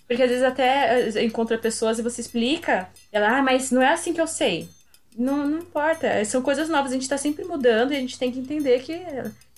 Porque 0.08 0.24
às 0.24 0.30
vezes 0.30 0.46
até 0.46 1.10
eh, 1.10 1.26
encontra 1.26 1.58
pessoas 1.58 2.00
e 2.00 2.02
você 2.02 2.22
explica, 2.22 2.88
ela, 3.12 3.40
ah, 3.40 3.42
mas 3.44 3.70
não 3.70 3.82
é 3.82 3.90
assim 3.90 4.14
que 4.14 4.22
eu 4.22 4.28
sei. 4.28 4.70
Não, 5.18 5.48
não 5.48 5.60
importa, 5.60 6.24
são 6.26 6.42
coisas 6.42 6.70
novas, 6.70 6.92
a 6.92 6.94
gente 6.94 7.10
tá 7.10 7.18
sempre 7.18 7.44
mudando 7.44 7.92
e 7.92 7.98
a 7.98 8.00
gente 8.00 8.20
tem 8.20 8.32
que 8.32 8.40
entender 8.40 8.84
que 8.84 9.02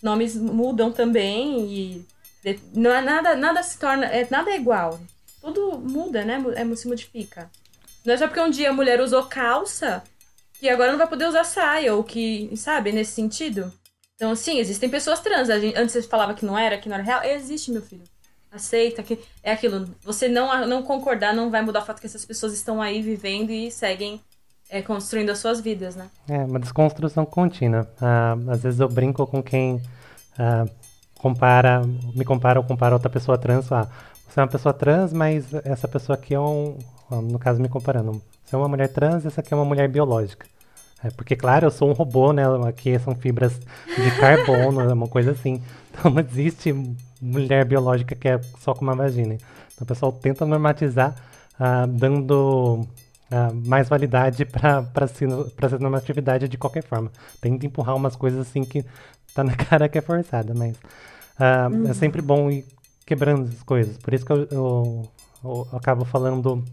nomes 0.01 0.35
mudam 0.35 0.91
também 0.91 1.65
e 1.65 2.05
não 2.73 2.91
é 2.91 3.01
nada, 3.01 3.35
nada 3.35 3.61
se 3.61 3.77
torna, 3.77 4.05
é, 4.05 4.25
nada 4.29 4.49
é 4.51 4.55
igual. 4.55 4.99
Tudo 5.41 5.77
muda, 5.77 6.23
né? 6.23 6.41
É, 6.55 6.75
se 6.75 6.87
modifica. 6.87 7.49
Não 8.05 8.13
é 8.13 8.17
só 8.17 8.27
porque 8.27 8.39
um 8.39 8.49
dia 8.49 8.69
a 8.69 8.73
mulher 8.73 9.01
usou 9.01 9.23
calça 9.23 10.03
que 10.59 10.69
agora 10.69 10.91
não 10.91 10.97
vai 10.97 11.07
poder 11.07 11.27
usar 11.27 11.43
saia, 11.43 11.93
ou 11.95 12.03
que, 12.03 12.51
sabe, 12.55 12.91
nesse 12.91 13.11
sentido. 13.11 13.71
Então, 14.15 14.35
sim, 14.35 14.59
existem 14.59 14.89
pessoas 14.89 15.21
trans. 15.21 15.47
Gente, 15.47 15.77
antes 15.77 15.93
você 15.93 16.01
falava 16.03 16.33
que 16.33 16.45
não 16.45 16.57
era, 16.57 16.77
que 16.77 16.89
não 16.89 16.95
era 16.95 17.03
real. 17.03 17.23
Existe, 17.23 17.71
meu 17.71 17.81
filho. 17.81 18.03
Aceita 18.51 19.01
que 19.01 19.19
é 19.41 19.53
aquilo. 19.53 19.95
Você 20.01 20.27
não, 20.27 20.67
não 20.67 20.83
concordar 20.83 21.33
não 21.33 21.49
vai 21.49 21.61
mudar 21.61 21.81
o 21.81 21.85
fato 21.85 22.01
que 22.01 22.07
essas 22.07 22.25
pessoas 22.25 22.53
estão 22.53 22.81
aí 22.81 23.01
vivendo 23.01 23.51
e 23.51 23.71
seguem 23.71 24.21
é, 24.69 24.81
construindo 24.83 25.31
as 25.31 25.39
suas 25.39 25.59
vidas, 25.59 25.95
né? 25.95 26.09
É, 26.27 26.37
uma 26.37 26.59
desconstrução 26.59 27.25
contínua. 27.25 27.89
Uh, 27.99 28.51
às 28.51 28.61
vezes 28.61 28.79
eu 28.79 28.87
brinco 28.87 29.25
com 29.25 29.41
quem 29.41 29.75
uh, 29.75 30.69
compara, 31.17 31.81
me 32.15 32.23
compara 32.23 32.59
ou 32.59 32.65
compara 32.65 32.93
outra 32.93 33.09
pessoa 33.09 33.37
trans. 33.37 33.71
Ah, 33.71 33.89
você 34.27 34.39
é 34.39 34.43
uma 34.43 34.49
pessoa 34.49 34.71
trans, 34.71 35.11
mas 35.11 35.51
essa 35.65 35.87
pessoa 35.87 36.15
aqui 36.15 36.35
é 36.35 36.39
um. 36.39 36.77
No 37.09 37.39
caso, 37.39 37.59
me 37.59 37.67
comparando. 37.67 38.21
Você 38.45 38.55
é 38.55 38.57
uma 38.57 38.67
mulher 38.67 38.89
trans, 38.89 39.25
essa 39.25 39.41
aqui 39.41 39.51
é 39.51 39.57
uma 39.57 39.65
mulher 39.65 39.87
biológica. 39.89 40.45
É, 41.03 41.09
porque, 41.09 41.35
claro, 41.35 41.65
eu 41.65 41.71
sou 41.71 41.89
um 41.89 41.93
robô, 41.93 42.31
né? 42.31 42.43
Aqui 42.67 42.99
são 42.99 43.15
fibras 43.15 43.59
de 43.87 44.11
carbono, 44.19 44.81
uma 44.93 45.07
coisa 45.07 45.31
assim. 45.31 45.63
Então 45.91 46.11
não 46.11 46.21
existe 46.21 46.71
mulher 47.19 47.65
biológica 47.65 48.13
que 48.15 48.27
é 48.27 48.39
só 48.59 48.75
com 48.75 48.83
uma 48.83 48.95
vagina. 48.95 49.33
Então 49.33 49.81
o 49.81 49.85
pessoal 49.85 50.11
tenta 50.11 50.45
normatizar, 50.45 51.15
ah, 51.59 51.87
dando 51.87 52.85
ah, 53.31 53.51
mais 53.53 53.87
validade 53.87 54.45
para 54.45 55.05
essa 55.05 55.79
normatividade 55.79 56.47
de 56.47 56.57
qualquer 56.57 56.83
forma. 56.83 57.11
Tenta 57.41 57.65
empurrar 57.65 57.95
umas 57.95 58.15
coisas 58.15 58.47
assim 58.47 58.63
que 58.63 58.83
tá 59.33 59.43
na 59.43 59.55
cara 59.57 59.87
que 59.87 59.97
é 59.97 60.01
forçada, 60.01 60.53
mas 60.53 60.77
é 61.39 61.67
uhum. 61.67 61.89
é 61.89 61.93
sempre 61.93 62.21
bom 62.21 62.49
ir 62.49 62.65
quebrando 63.05 63.49
as 63.49 63.63
coisas. 63.63 63.97
Por 63.97 64.13
isso 64.13 64.25
que 64.25 64.31
eu, 64.31 64.47
eu, 64.51 65.11
eu 65.43 65.67
acabo 65.73 66.05
falando 66.05 66.63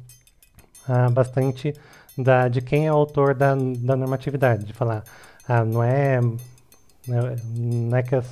bastante 1.12 1.74
da, 2.16 2.48
de 2.48 2.61
quem 2.61 2.86
é 2.86 2.92
o 2.92 2.96
autor 2.96 3.34
da, 3.34 3.54
da 3.54 3.96
normatividade, 3.96 4.64
de 4.64 4.72
falar, 4.72 5.04
ah, 5.48 5.64
não 5.64 5.82
é, 5.82 6.20
não 7.07 7.96
é 7.96 8.02
que, 8.02 8.14
eu, 8.14 8.22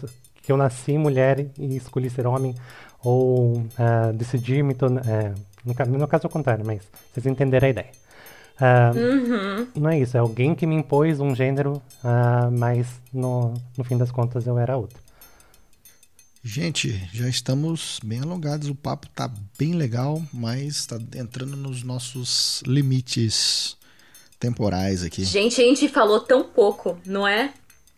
que 0.42 0.52
eu 0.52 0.56
nasci 0.56 0.96
mulher 0.96 1.46
e 1.58 1.76
escolhi 1.76 2.08
ser 2.08 2.26
homem, 2.26 2.54
ou 3.02 3.58
uh, 3.58 4.12
decidi 4.14 4.62
me 4.62 4.74
tornar. 4.74 5.06
É, 5.06 5.34
no, 5.64 5.98
no 5.98 6.08
caso 6.08 6.26
é 6.26 6.28
o 6.28 6.30
contrário, 6.30 6.64
mas 6.66 6.80
vocês 7.12 7.26
entenderam 7.26 7.66
a 7.66 7.70
ideia. 7.70 8.03
Uh, 8.60 8.96
uhum. 8.96 9.68
Não 9.74 9.90
é 9.90 9.98
isso, 9.98 10.16
é 10.16 10.20
alguém 10.20 10.54
que 10.54 10.66
me 10.66 10.76
impôs 10.76 11.18
um 11.18 11.34
gênero, 11.34 11.82
uh, 12.04 12.50
mas 12.52 12.86
no, 13.12 13.54
no 13.76 13.84
fim 13.84 13.96
das 13.96 14.10
contas 14.10 14.46
eu 14.46 14.58
era 14.58 14.76
outro. 14.76 15.02
Gente, 16.46 17.08
já 17.12 17.26
estamos 17.26 17.98
bem 18.04 18.20
alongados, 18.20 18.68
o 18.68 18.74
papo 18.74 19.08
tá 19.08 19.30
bem 19.58 19.72
legal, 19.72 20.22
mas 20.32 20.76
está 20.76 20.98
entrando 21.16 21.56
nos 21.56 21.82
nossos 21.82 22.62
limites 22.66 23.76
temporais 24.38 25.02
aqui. 25.02 25.24
Gente, 25.24 25.60
a 25.60 25.64
gente 25.64 25.88
falou 25.88 26.20
tão 26.20 26.44
pouco, 26.44 26.98
não 27.06 27.26
é? 27.26 27.54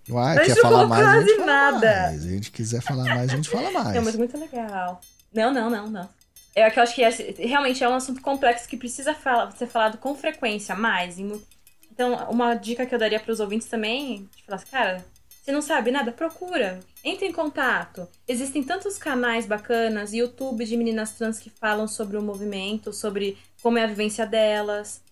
Uai, 0.09 0.44
quer 0.44 0.57
falar 0.61 0.86
mais? 0.86 1.02
Quase 1.02 1.18
a 1.18 1.26
gente 1.26 1.44
nada. 1.44 1.80
Fala 1.80 2.02
mais. 2.02 2.22
Se 2.22 2.28
a 2.28 2.30
gente 2.30 2.50
quiser 2.52 2.80
falar 2.80 3.04
mais, 3.04 3.30
a 3.32 3.36
gente 3.36 3.48
fala 3.48 3.70
mais. 3.72 3.94
Não, 3.96 4.04
mas 4.04 4.16
muito 4.16 4.38
legal. 4.38 5.00
Não, 5.34 5.52
não, 5.52 5.68
não, 5.68 5.90
não. 5.90 6.09
É 6.57 6.70
que 6.70 6.78
eu 6.78 6.82
acho 6.82 6.94
que 6.94 7.04
é, 7.04 7.11
realmente 7.38 7.84
é 7.84 7.88
um 7.88 7.94
assunto 7.94 8.22
complexo 8.22 8.66
que 8.66 8.78
precisa 8.78 9.12
falar, 9.12 9.52
ser 9.52 9.66
falado 9.66 9.98
com 9.98 10.14
frequência, 10.14 10.74
mais. 10.74 11.18
Então, 11.18 12.14
uma 12.30 12.54
dica 12.54 12.86
que 12.86 12.94
eu 12.94 12.98
daria 12.98 13.20
para 13.20 13.30
os 13.30 13.40
ouvintes 13.40 13.68
também, 13.68 14.26
de 14.34 14.42
falar 14.42 14.57
assim, 14.57 14.70
cara, 14.70 15.04
você 15.46 15.52
não 15.52 15.61
sabe 15.61 15.90
nada? 15.90 16.11
Procura. 16.11 16.80
Entre 17.04 17.28
em 17.28 17.32
contato. 17.32 18.09
Existem 18.26 18.64
tantos 18.64 18.96
canais 18.96 19.46
bacanas, 19.46 20.14
YouTube 20.14 20.64
de 20.64 20.76
meninas 20.78 21.12
trans 21.12 21.38
que 21.38 21.50
falam 21.50 21.86
sobre 21.86 22.16
o 22.16 22.22
movimento, 22.22 22.90
sobre 22.92 23.36
como 23.62 23.76
é 23.76 23.84
a 23.84 23.86
vivência 23.86 24.26
delas. 24.26 25.02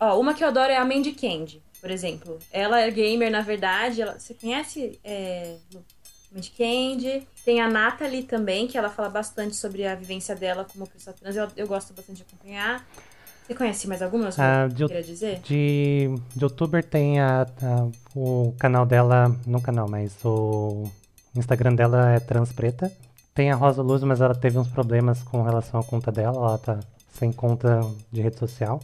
Ó, 0.00 0.20
uma 0.20 0.34
que 0.34 0.42
eu 0.42 0.48
adoro 0.48 0.70
é 0.70 0.76
a 0.76 0.84
Mandy 0.84 1.12
Candy, 1.12 1.62
por 1.80 1.90
exemplo. 1.90 2.38
Ela 2.52 2.80
é 2.80 2.90
gamer, 2.90 3.30
na 3.30 3.40
verdade. 3.40 4.02
Ela... 4.02 4.18
Você 4.18 4.34
conhece 4.34 4.98
é... 5.04 5.56
Mandy 6.32 6.50
Candy? 6.50 7.26
Tem 7.44 7.60
a 7.60 7.68
Natalie 7.68 8.22
também, 8.22 8.66
que 8.66 8.76
ela 8.76 8.90
fala 8.90 9.08
bastante 9.08 9.56
sobre 9.56 9.86
a 9.86 9.94
vivência 9.94 10.34
dela 10.34 10.64
como 10.64 10.86
pessoa 10.86 11.14
trans. 11.14 11.36
Eu, 11.36 11.48
eu 11.56 11.66
gosto 11.66 11.94
bastante 11.94 12.18
de 12.18 12.22
acompanhar. 12.22 12.86
Você 13.46 13.54
conhece 13.54 13.88
mais 13.88 14.02
algumas? 14.02 14.38
Ah, 14.38 14.68
de, 14.68 14.86
queria 14.86 15.02
dizer? 15.02 15.40
De, 15.40 16.08
de 16.36 16.44
youtuber 16.44 16.84
tem 16.84 17.18
a, 17.18 17.42
a, 17.42 17.88
o 18.14 18.54
canal 18.58 18.84
dela, 18.84 19.34
não 19.46 19.58
canal, 19.58 19.88
mas 19.88 20.14
o 20.22 20.84
Instagram 21.34 21.74
dela 21.74 22.10
é 22.10 22.20
Transpreta. 22.20 22.92
Tem 23.34 23.50
a 23.50 23.54
Rosa 23.54 23.80
Luz, 23.80 24.02
mas 24.02 24.20
ela 24.20 24.34
teve 24.34 24.58
uns 24.58 24.68
problemas 24.68 25.22
com 25.22 25.42
relação 25.42 25.80
à 25.80 25.84
conta 25.84 26.12
dela, 26.12 26.36
ela 26.36 26.58
tá 26.58 26.80
sem 27.10 27.32
conta 27.32 27.80
de 28.12 28.20
rede 28.20 28.38
social. 28.38 28.82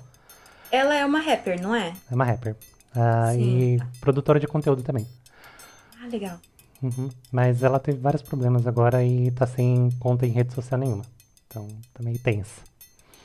Ela 0.72 0.94
é 0.94 1.04
uma 1.04 1.20
rapper, 1.20 1.60
não 1.60 1.74
é? 1.74 1.92
É 2.10 2.14
uma 2.14 2.24
rapper. 2.24 2.56
Ah, 2.96 3.34
e 3.34 3.78
produtora 4.00 4.40
de 4.40 4.46
conteúdo 4.46 4.82
também. 4.82 5.06
Ah, 6.00 6.06
legal. 6.06 6.38
Uhum. 6.84 7.08
Mas 7.32 7.62
ela 7.62 7.78
teve 7.78 7.98
vários 7.98 8.20
problemas 8.20 8.66
agora 8.66 9.02
e 9.02 9.30
tá 9.30 9.46
sem 9.46 9.88
conta 9.98 10.26
em 10.26 10.30
rede 10.30 10.52
social 10.52 10.78
nenhuma. 10.78 11.04
Então, 11.46 11.66
também 11.94 12.14
tensa. 12.18 12.60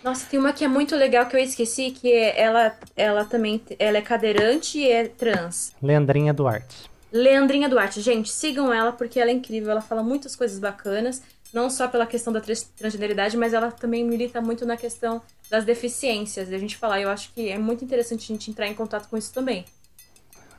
Nossa, 0.02 0.26
tem 0.28 0.40
uma 0.40 0.54
que 0.54 0.64
é 0.64 0.68
muito 0.68 0.96
legal 0.96 1.26
que 1.26 1.36
eu 1.36 1.42
esqueci, 1.42 1.92
que 1.92 2.10
é, 2.10 2.40
ela, 2.40 2.74
ela 2.96 3.26
também 3.26 3.62
ela 3.78 3.98
é 3.98 4.02
cadeirante 4.02 4.78
e 4.78 4.90
é 4.90 5.10
trans. 5.10 5.74
Leandrinha 5.82 6.34
Duarte. 6.34 6.90
Leandrinha 7.12 7.68
Duarte, 7.68 8.00
gente, 8.00 8.32
sigam 8.32 8.72
ela 8.72 8.94
porque 8.94 9.20
ela 9.20 9.30
é 9.30 9.34
incrível, 9.34 9.72
ela 9.72 9.82
fala 9.82 10.02
muitas 10.02 10.36
coisas 10.36 10.58
bacanas, 10.58 11.22
não 11.52 11.70
só 11.70 11.88
pela 11.88 12.06
questão 12.06 12.32
da 12.32 12.40
transgeneridade, 12.78 13.36
mas 13.36 13.52
ela 13.54 13.72
também 13.72 14.06
milita 14.06 14.40
muito 14.40 14.66
na 14.66 14.78
questão 14.78 15.22
das 15.50 15.66
deficiências, 15.66 16.54
a 16.54 16.58
gente 16.58 16.78
falar. 16.78 17.02
Eu 17.02 17.10
acho 17.10 17.34
que 17.34 17.50
é 17.50 17.58
muito 17.58 17.84
interessante 17.84 18.32
a 18.32 18.36
gente 18.36 18.52
entrar 18.52 18.68
em 18.68 18.76
contato 18.76 19.10
com 19.10 19.18
isso 19.18 19.34
também. 19.34 19.66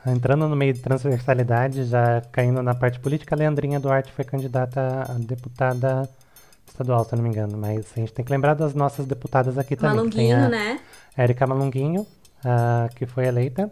Entrando 0.06 0.48
no 0.48 0.56
meio 0.56 0.72
de 0.72 0.80
transversalidade, 0.80 1.84
já 1.84 2.22
caindo 2.32 2.62
na 2.62 2.74
parte 2.74 2.98
política, 2.98 3.34
a 3.34 3.38
Leandrinha 3.38 3.78
Duarte 3.78 4.10
foi 4.12 4.24
candidata 4.24 5.06
a 5.08 5.14
deputada 5.18 6.08
estadual, 6.66 7.04
se 7.04 7.12
eu 7.12 7.18
não 7.18 7.24
me 7.24 7.30
engano. 7.30 7.58
Mas 7.58 7.86
a 7.94 8.00
gente 8.00 8.12
tem 8.12 8.24
que 8.24 8.32
lembrar 8.32 8.54
das 8.54 8.74
nossas 8.74 9.06
deputadas 9.06 9.58
aqui 9.58 9.76
também. 9.76 9.96
Malunguinho, 9.96 10.48
né? 10.48 10.80
Érica 11.16 11.46
Malunguinho, 11.46 12.02
uh, 12.02 12.94
que 12.94 13.04
foi 13.04 13.26
eleita 13.26 13.70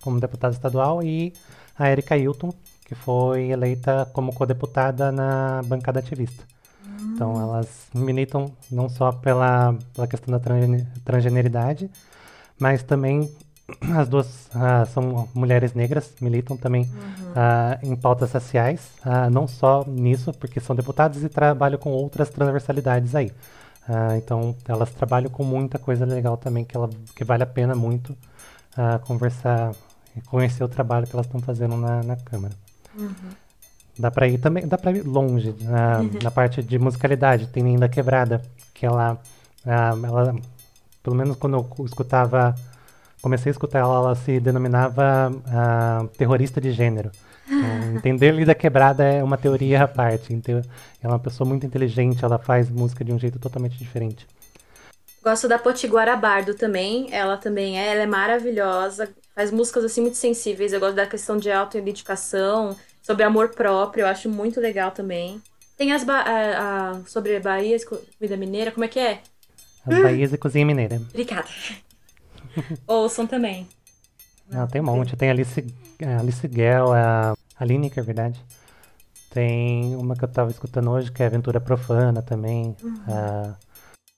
como 0.00 0.18
deputada 0.18 0.54
estadual, 0.54 1.02
e 1.02 1.32
a 1.78 1.88
Érica 1.88 2.16
Hilton, 2.16 2.52
que 2.86 2.94
foi 2.94 3.50
eleita 3.50 4.08
como 4.12 4.34
co-deputada 4.34 5.10
na 5.10 5.62
bancada 5.64 5.98
ativista. 5.98 6.44
Hum. 6.86 7.12
Então 7.14 7.40
elas 7.40 7.88
militam 7.94 8.52
não 8.70 8.88
só 8.88 9.12
pela, 9.12 9.76
pela 9.94 10.06
questão 10.06 10.38
da 10.38 10.40
transgeneridade, 11.04 11.90
mas 12.58 12.82
também 12.82 13.30
as 13.98 14.08
duas 14.08 14.26
uh, 14.48 14.86
são 14.92 15.28
mulheres 15.34 15.72
negras, 15.72 16.12
militam 16.20 16.56
também 16.56 16.82
uhum. 16.82 17.30
uh, 17.32 17.92
em 17.92 17.96
pautas 17.96 18.32
raciais, 18.32 18.90
uh, 19.04 19.30
não 19.30 19.48
só 19.48 19.84
nisso, 19.86 20.32
porque 20.34 20.60
são 20.60 20.76
deputadas 20.76 21.22
e 21.22 21.28
trabalham 21.28 21.78
com 21.78 21.90
outras 21.90 22.28
transversalidades 22.28 23.14
aí. 23.14 23.32
então, 24.18 24.54
elas 24.66 24.90
trabalham 24.90 25.30
com 25.30 25.44
muita 25.44 25.78
coisa 25.78 26.04
legal 26.04 26.36
também, 26.36 26.64
que, 26.64 26.76
ela, 26.76 26.90
que 27.14 27.24
vale 27.24 27.42
a 27.42 27.46
pena 27.46 27.74
muito 27.74 28.16
conversar 29.02 29.72
e 30.16 30.20
conhecer 30.22 30.64
o 30.64 30.68
trabalho 30.68 31.06
que 31.06 31.14
elas 31.14 31.26
estão 31.26 31.40
fazendo 31.40 31.76
na, 31.76 32.02
na 32.02 32.16
Câmara. 32.16 32.54
Uhum. 32.96 33.14
Dá 33.98 34.10
para 34.10 34.26
ir 34.26 34.38
também, 34.38 34.66
dá 34.66 34.76
para 34.76 34.92
ir 34.92 35.06
longe 35.06 35.54
na, 35.60 36.00
uhum. 36.00 36.10
na 36.22 36.30
parte 36.30 36.62
de 36.62 36.78
musicalidade. 36.78 37.46
Tem 37.46 37.62
Linda 37.62 37.88
Quebrada, 37.88 38.42
que 38.72 38.84
ela, 38.84 39.20
ela, 39.64 40.34
pelo 41.02 41.14
menos 41.14 41.36
quando 41.36 41.56
eu 41.56 41.84
escutava 41.84 42.54
comecei 43.24 43.48
a 43.48 43.52
escutar 43.52 43.78
ela, 43.78 43.96
ela 43.96 44.14
se 44.14 44.38
denominava 44.38 45.32
uh, 45.32 46.06
terrorista 46.08 46.60
de 46.60 46.70
gênero. 46.72 47.10
Uh, 47.48 47.96
entender 47.96 48.32
Lida 48.32 48.54
Quebrada 48.54 49.02
é 49.02 49.22
uma 49.22 49.38
teoria 49.38 49.84
à 49.84 49.88
parte. 49.88 50.34
Então, 50.34 50.56
ela 50.56 50.64
é 51.02 51.08
uma 51.08 51.18
pessoa 51.18 51.48
muito 51.48 51.64
inteligente, 51.64 52.22
ela 52.22 52.38
faz 52.38 52.68
música 52.68 53.02
de 53.02 53.14
um 53.14 53.18
jeito 53.18 53.38
totalmente 53.38 53.78
diferente. 53.78 54.26
Gosto 55.22 55.48
da 55.48 55.58
Potiguara 55.58 56.14
Bardo 56.16 56.52
também, 56.52 57.08
ela 57.10 57.38
também 57.38 57.80
é, 57.80 57.92
ela 57.92 58.02
é 58.02 58.06
maravilhosa, 58.06 59.08
faz 59.34 59.50
músicas 59.50 59.84
assim 59.84 60.02
muito 60.02 60.18
sensíveis. 60.18 60.74
Eu 60.74 60.80
gosto 60.80 60.96
da 60.96 61.06
questão 61.06 61.38
de 61.38 61.50
autoidentificação, 61.50 62.76
sobre 63.00 63.24
amor 63.24 63.54
próprio, 63.54 64.02
eu 64.02 64.06
acho 64.06 64.28
muito 64.28 64.60
legal 64.60 64.90
também. 64.90 65.40
Tem 65.78 65.92
as 65.92 66.04
ba 66.04 66.20
a, 66.20 66.90
a, 66.90 67.00
sobre 67.06 67.40
Bahia, 67.40 67.78
comida 67.86 68.36
mineira, 68.36 68.70
como 68.70 68.84
é 68.84 68.88
que 68.88 69.00
é? 69.00 69.22
As 69.86 70.02
Bahias 70.02 70.32
e 70.34 70.36
cozinha 70.36 70.66
mineira. 70.66 71.00
Obrigada. 71.10 71.48
Ouçam 72.86 73.26
também. 73.26 73.68
Não, 74.50 74.66
tem 74.66 74.80
um 74.80 74.84
monte. 74.84 75.16
Tem 75.16 75.28
a 75.28 75.32
Alice, 75.32 75.64
a 76.02 76.20
Alice 76.20 76.50
Gell, 76.52 76.92
a, 76.92 77.34
a 77.58 77.64
Lineker, 77.64 78.02
é 78.02 78.06
verdade. 78.06 78.44
Tem 79.30 79.96
uma 79.96 80.14
que 80.14 80.24
eu 80.24 80.28
tava 80.28 80.50
escutando 80.50 80.90
hoje, 80.90 81.10
que 81.10 81.22
é 81.22 81.26
Aventura 81.26 81.60
Profana 81.60 82.22
também. 82.22 82.76
Uhum. 82.82 83.54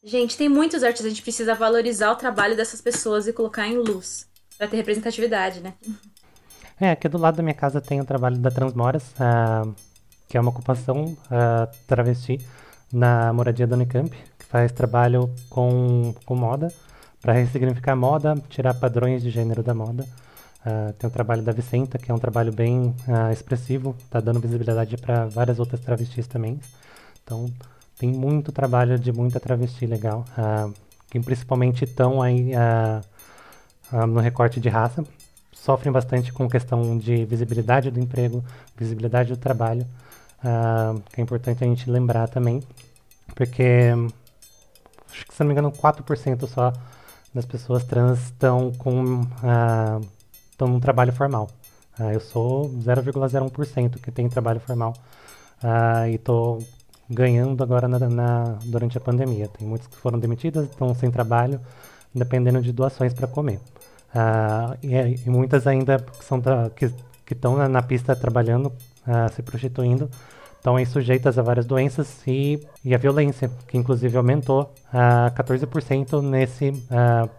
Gente, 0.05 0.37
tem 0.37 0.49
muitos 0.49 0.83
artistas. 0.83 1.07
A 1.07 1.09
gente 1.09 1.23
precisa 1.23 1.55
valorizar 1.55 2.13
o 2.13 2.17
trabalho 2.17 2.57
dessas 2.57 2.81
pessoas 2.81 3.27
e 3.27 3.33
colocar 3.33 3.67
em 3.67 3.77
luz. 3.77 4.29
Pra 4.59 4.69
ter 4.69 4.77
representatividade, 4.77 5.61
né? 5.61 5.75
É, 6.81 6.91
aqui 6.91 7.09
do 7.09 7.19
lado 7.19 7.37
da 7.37 7.43
minha 7.43 7.55
casa 7.55 7.81
tem 7.81 8.01
o 8.01 8.05
trabalho 8.05 8.37
da 8.39 8.51
Transmoras, 8.51 9.03
uh, 9.13 9.75
que 10.29 10.37
é 10.37 10.41
uma 10.41 10.51
ocupação 10.51 11.05
uh, 11.05 11.77
travesti 11.87 12.39
na 12.93 13.33
moradia 13.33 13.67
da 13.67 13.77
Unicamp, 13.77 14.11
que 14.11 14.45
faz 14.45 14.71
trabalho 14.73 15.35
com, 15.49 16.15
com 16.25 16.37
moda, 16.37 16.73
para 17.27 17.35
ressignificar 17.35 17.97
moda, 17.97 18.37
tirar 18.49 18.73
padrões 18.75 19.21
de 19.21 19.31
gênero 19.31 19.61
da 19.61 19.75
moda. 19.75 20.05
Uh, 20.65 20.93
tem 20.93 21.09
o 21.09 21.13
trabalho 21.13 21.43
da 21.43 21.51
Vicenta, 21.51 21.99
que 21.99 22.09
é 22.09 22.15
um 22.15 22.21
trabalho 22.21 22.53
bem 22.53 22.95
uh, 23.09 23.33
expressivo, 23.33 23.97
está 23.99 24.21
dando 24.21 24.39
visibilidade 24.39 24.97
para 24.97 25.27
várias 25.27 25.59
outras 25.59 25.81
travestis 25.81 26.29
também. 26.29 26.61
Então, 27.25 27.53
tem 27.99 28.13
muito 28.13 28.53
trabalho 28.53 28.97
de 28.97 29.11
muita 29.11 29.41
travesti 29.41 29.87
legal, 29.87 30.25
uh, 30.39 30.73
que 31.11 31.19
principalmente 31.19 31.83
estão 31.83 32.23
aí 32.23 32.53
no 34.09 34.21
recorte 34.21 34.61
de 34.61 34.69
raça. 34.69 35.05
Sofrem 35.53 35.93
bastante 35.93 36.33
com 36.33 36.49
questão 36.49 36.97
de 36.97 37.25
visibilidade 37.25 37.91
do 37.91 37.99
emprego, 37.99 38.45
visibilidade 38.77 39.31
do 39.31 39.37
trabalho, 39.37 39.85
que 41.13 41.21
é 41.21 41.25
importante 41.25 41.65
a 41.65 41.67
gente 41.67 41.91
lembrar 41.91 42.29
também, 42.29 42.63
porque, 43.35 43.91
acho 45.11 45.27
que 45.27 45.35
se 45.35 45.41
não 45.41 45.47
me 45.49 45.53
engano, 45.53 45.73
4% 45.73 46.47
só 46.47 46.73
das 47.37 47.45
pessoas 47.45 47.85
trans 47.85 48.19
estão 48.25 48.73
com 48.73 49.21
estão 50.51 50.69
num 50.69 50.81
trabalho 50.81 51.13
formal. 51.13 51.49
Uh, 52.01 52.13
eu 52.13 52.21
sou 52.21 52.71
0,01% 52.71 54.01
que 54.01 54.11
tem 54.11 54.27
trabalho 54.29 54.59
formal 54.59 54.95
uh, 55.63 56.09
e 56.09 56.15
estou 56.15 56.63
ganhando 57.09 57.63
agora 57.63 57.87
na, 57.87 57.99
na, 57.99 58.59
durante 58.65 58.97
a 58.97 59.01
pandemia. 59.01 59.49
Tem 59.49 59.69
muitos 59.69 59.87
que 59.87 59.97
foram 59.97 60.19
demitidos, 60.19 60.65
estão 60.65 60.95
sem 60.95 61.11
trabalho, 61.11 61.61
dependendo 62.15 62.61
de 62.63 62.73
doações 62.73 63.13
para 63.13 63.27
comer. 63.27 63.61
E, 64.83 65.27
e, 65.27 65.31
muitas 65.31 65.67
ainda 65.67 65.99
que 65.99 66.25
são 66.25 66.43
que 66.75 67.35
estão 67.35 67.55
na, 67.55 67.69
na, 67.69 67.83
pista 67.83 68.17
trabalhando, 68.17 68.73
se 69.33 69.43
prostituindo, 69.43 70.09
estão 70.75 70.85
sujeitas 70.87 71.39
a 71.39 71.43
várias 71.43 71.67
doenças 71.67 72.21
e, 72.27 72.61
e 72.85 72.95
a 72.95 72.99
violência, 72.99 73.51
que 73.69 73.77
inclusive 73.79 74.17
aumentou 74.17 74.73
a 74.93 75.31
14% 75.31 76.21
nesse 76.23 76.73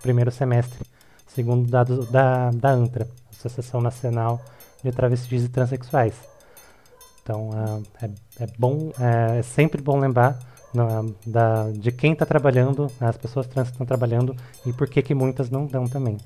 primeiro 0.02 0.32
semestre 0.32 0.86
segundo 1.38 1.70
dados 1.70 2.10
da, 2.10 2.50
da 2.50 2.72
ANTRA, 2.72 3.08
Associação 3.32 3.80
Nacional 3.80 4.42
de 4.84 4.92
Travestis 4.92 5.44
e 5.44 5.50
Transsexuais. 5.50 6.16
Então, 7.22 7.50
uh, 7.50 7.84
é, 8.02 8.10
é, 8.44 8.48
bom, 8.58 8.92
é, 9.00 9.38
é, 9.38 9.44
sempre 9.44 9.80
bom 9.80 10.00
lembrar 10.00 10.40
uh, 10.74 11.16
da, 11.28 11.70
de 11.72 11.92
quem 11.92 12.14
está 12.14 12.26
trabalhando, 12.26 12.92
as 13.00 13.18
pessoas 13.18 13.46
trans 13.46 13.68
estão 13.68 13.86
trabalhando 13.86 14.36
e 14.66 14.74
por 14.74 14.90
que, 14.90 15.00
que 15.04 15.14
muitas 15.14 15.52
não 15.52 15.68
dão 15.68 15.88
também. 15.88 16.18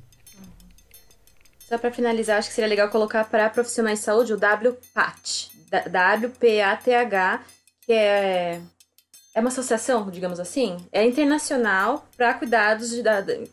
Só 1.68 1.78
para 1.78 1.92
finalizar, 1.92 2.38
acho 2.38 2.48
que 2.48 2.56
seria 2.56 2.70
legal 2.70 2.88
colocar 2.88 3.26
para 3.26 3.50
profissionais 3.50 4.00
de 4.00 4.06
saúde 4.06 4.34
o 4.34 4.38
WPATH, 4.38 5.51
W-P-A-T-H, 5.72 7.44
que 7.86 7.94
é, 7.94 8.62
é 9.34 9.40
uma 9.40 9.50
associação, 9.50 10.10
digamos 10.10 10.40
assim, 10.40 10.78
é 10.92 11.06
internacional 11.06 12.06
para 12.18 12.34
cuidados 12.34 12.90
de, 12.90 13.04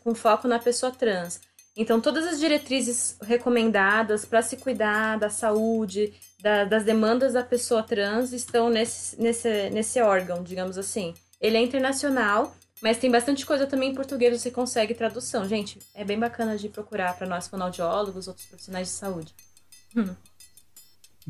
com 0.03 0.13
foco 0.13 0.47
na 0.47 0.59
pessoa 0.59 0.91
trans. 0.91 1.39
Então, 1.77 2.01
todas 2.01 2.25
as 2.25 2.39
diretrizes 2.39 3.15
recomendadas 3.21 4.25
para 4.25 4.41
se 4.41 4.57
cuidar 4.57 5.17
da 5.17 5.29
saúde, 5.29 6.13
da, 6.41 6.65
das 6.65 6.83
demandas 6.83 7.33
da 7.33 7.43
pessoa 7.43 7.81
trans 7.81 8.33
estão 8.33 8.69
nesse, 8.69 9.21
nesse, 9.21 9.69
nesse 9.69 10.01
órgão, 10.01 10.43
digamos 10.43 10.77
assim. 10.77 11.13
Ele 11.39 11.55
é 11.55 11.61
internacional, 11.61 12.53
mas 12.81 12.97
tem 12.97 13.09
bastante 13.09 13.45
coisa 13.45 13.65
também 13.65 13.91
em 13.91 13.95
português, 13.95 14.41
você 14.41 14.51
consegue 14.51 14.93
tradução. 14.93 15.47
Gente, 15.47 15.79
é 15.93 16.03
bem 16.03 16.19
bacana 16.19 16.57
de 16.57 16.67
procurar 16.67 17.17
para 17.17 17.27
nós 17.27 17.47
fonoaudiólogos, 17.47 18.27
outros 18.27 18.45
profissionais 18.45 18.87
de 18.87 18.93
saúde. 18.93 19.33
Hum. 19.95 20.13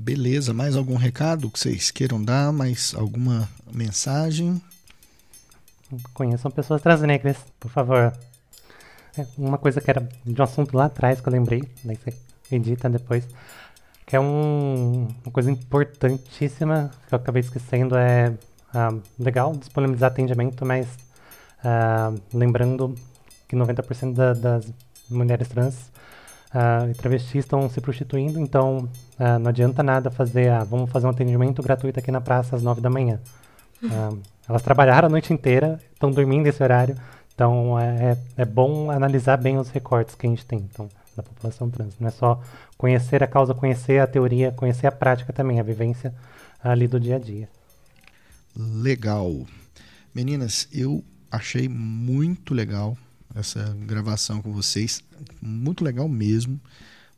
Beleza, 0.02 0.54
mais 0.54 0.78
algum 0.78 0.96
recado 0.96 1.52
que 1.52 1.60
vocês 1.60 1.92
queiram 1.92 2.24
dar? 2.24 2.54
Mais 2.54 2.96
alguma 2.96 3.50
mensagem? 3.70 4.62
Conheçam 6.14 6.50
pessoas 6.50 6.82
transnegras, 6.82 7.36
por 7.60 7.70
favor. 7.70 8.14
É, 9.18 9.28
uma 9.38 9.58
coisa 9.58 9.82
que 9.82 9.90
era 9.90 10.08
de 10.26 10.40
um 10.40 10.44
assunto 10.44 10.76
lá 10.78 10.86
atrás 10.86 11.20
que 11.20 11.28
eu 11.28 11.34
lembrei, 11.34 11.64
daí 11.84 11.98
você 11.98 12.16
edita 12.50 12.90
depois, 12.90 13.28
que 14.06 14.16
é 14.16 14.20
um, 14.22 15.10
uma 15.26 15.34
coisa 15.34 15.52
importantíssima 15.52 16.92
que 17.10 17.14
eu 17.14 17.18
acabei 17.18 17.42
esquecendo, 17.42 17.98
é 17.98 18.34
ah, 18.74 18.98
legal 19.20 19.54
disponibilizar 19.54 20.12
atendimento, 20.12 20.66
mas 20.66 20.88
ah, 21.62 22.14
lembrando 22.34 22.96
que 23.50 23.56
90% 23.56 24.14
da, 24.14 24.32
das 24.34 24.66
mulheres 25.10 25.50
trans 25.50 25.92
e 26.90 26.94
travestis 26.96 27.46
estão 27.46 27.70
se 27.70 27.80
prostituindo, 27.80 28.40
então 28.40 28.90
ah, 29.20 29.38
não 29.38 29.50
adianta 29.50 29.84
nada 29.84 30.10
fazer, 30.10 30.50
ah, 30.50 30.64
vamos 30.64 30.90
fazer 30.90 31.06
um 31.06 31.12
atendimento 31.12 31.62
gratuito 31.62 32.00
aqui 32.00 32.12
na 32.12 32.20
praça 32.20 32.56
às 32.56 32.64
9 32.64 32.82
da 32.82 32.90
manhã. 32.90 33.20
Ah, 33.84 34.12
elas 34.50 34.64
trabalharam 34.64 35.08
a 35.08 35.10
noite 35.10 35.32
inteira, 35.32 35.80
estão 35.94 36.10
dormindo 36.10 36.48
esse 36.48 36.62
horário, 36.64 36.96
então 37.36 37.80
é, 37.80 38.14
é, 38.14 38.42
é 38.42 38.46
bom 38.46 38.90
analisar 38.90 39.38
bem 39.38 39.58
os 39.58 39.70
recortes 39.70 40.16
que 40.16 40.26
a 40.26 40.30
gente 40.30 40.46
tem 40.46 40.60
então, 40.60 40.90
da 41.16 41.22
população 41.22 41.70
trans. 41.70 41.94
Não 42.00 42.08
é 42.08 42.12
só 42.12 42.42
conhecer 42.78 43.22
a 43.22 43.28
causa, 43.28 43.54
conhecer 43.54 44.00
a 44.02 44.08
teoria, 44.08 44.52
conhecer 44.52 44.88
a 44.88 44.92
prática 44.92 45.32
também, 45.32 45.60
a 45.60 45.64
vivência 45.64 46.14
ali 46.64 46.88
do 46.88 47.00
dia 47.00 47.18
a 47.18 47.20
dia. 47.20 47.48
Legal. 48.58 49.46
Meninas, 50.16 50.68
eu 50.74 51.04
achei 51.32 51.70
muito 51.70 52.56
legal 52.56 52.98
essa 53.36 53.76
gravação 53.86 54.42
com 54.42 54.52
vocês. 54.52 55.04
Muito 55.42 55.84
legal 55.84 56.08
mesmo. 56.08 56.60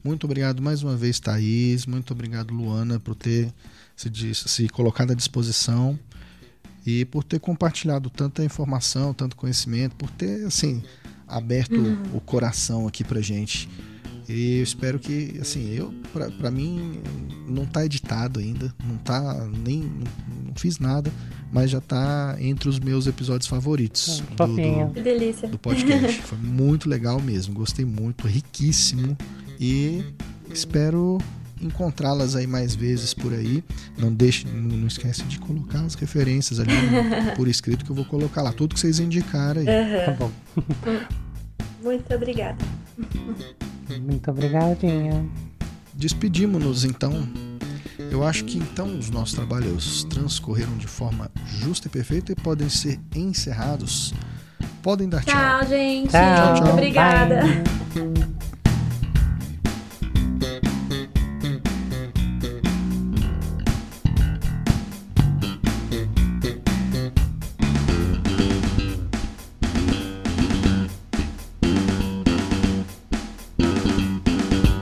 Muito 0.03 0.25
obrigado 0.25 0.61
mais 0.61 0.81
uma 0.81 0.95
vez, 0.95 1.19
Thaís. 1.19 1.85
Muito 1.85 2.11
obrigado, 2.11 2.53
Luana, 2.53 2.99
por 2.99 3.15
ter 3.15 3.53
se, 3.95 4.09
se 4.33 4.69
colocado 4.69 5.11
à 5.11 5.13
disposição 5.13 5.97
e 6.85 7.05
por 7.05 7.23
ter 7.23 7.39
compartilhado 7.39 8.09
tanta 8.09 8.43
informação, 8.43 9.13
tanto 9.13 9.35
conhecimento, 9.35 9.95
por 9.95 10.09
ter 10.09 10.45
assim 10.45 10.83
aberto 11.27 11.75
uhum. 11.75 12.17
o 12.17 12.19
coração 12.19 12.87
aqui 12.87 13.03
pra 13.03 13.21
gente. 13.21 13.69
E 14.27 14.57
eu 14.57 14.63
espero 14.63 14.99
que, 14.99 15.37
assim, 15.41 15.73
eu, 15.73 15.93
pra, 16.13 16.29
pra 16.31 16.51
mim, 16.51 17.01
não 17.47 17.65
tá 17.65 17.85
editado 17.85 18.39
ainda, 18.39 18.73
não 18.85 18.97
tá, 18.97 19.47
nem, 19.65 19.81
não, 19.81 20.45
não 20.47 20.55
fiz 20.55 20.79
nada, 20.79 21.11
mas 21.51 21.69
já 21.69 21.81
tá 21.81 22.35
entre 22.39 22.69
os 22.69 22.79
meus 22.79 23.07
episódios 23.07 23.47
favoritos 23.47 24.23
do, 24.35 24.47
do, 24.47 24.93
que 24.93 25.01
delícia. 25.01 25.47
do 25.47 25.57
podcast. 25.57 26.21
Foi 26.23 26.37
muito 26.37 26.87
legal 26.89 27.21
mesmo, 27.21 27.53
gostei 27.53 27.85
muito, 27.85 28.27
riquíssimo 28.27 29.17
e 29.59 30.03
espero 30.49 31.17
encontrá-las 31.61 32.35
aí 32.35 32.47
mais 32.47 32.73
vezes 32.73 33.13
por 33.13 33.33
aí. 33.33 33.63
Não 33.97 34.11
deixe, 34.13 34.47
não, 34.47 34.77
não 34.77 34.87
esquece 34.87 35.23
de 35.23 35.39
colocar 35.39 35.81
as 35.81 35.95
referências 35.95 36.59
ali 36.59 36.71
por 37.35 37.47
escrito 37.47 37.85
que 37.85 37.91
eu 37.91 37.95
vou 37.95 38.05
colocar 38.05 38.41
lá 38.41 38.51
tudo 38.51 38.73
que 38.73 38.79
vocês 38.79 38.99
indicaram 38.99 39.61
aí. 39.61 39.67
Uhum. 39.67 40.05
Tá 40.05 40.11
bom. 40.13 40.31
Muito 41.83 42.13
obrigada. 42.13 42.63
Muito 44.01 44.31
obrigadinha. 44.31 45.25
Despedimos-nos 45.93 46.83
então. 46.83 47.27
Eu 48.09 48.23
acho 48.25 48.43
que 48.45 48.57
então 48.57 48.97
os 48.97 49.09
nossos 49.09 49.35
trabalhos 49.35 50.03
transcorreram 50.05 50.75
de 50.77 50.87
forma 50.87 51.29
justa 51.45 51.87
e 51.87 51.91
perfeita 51.91 52.31
e 52.31 52.35
podem 52.35 52.69
ser 52.69 52.99
encerrados. 53.15 54.13
Podem 54.81 55.07
dar 55.07 55.23
tchau. 55.23 55.35
Tchau, 55.35 55.67
gente. 55.67 56.09
Tchau, 56.09 56.55
tchau. 56.55 56.73
Obrigada. 56.73 57.41
Bye. 57.41 58.41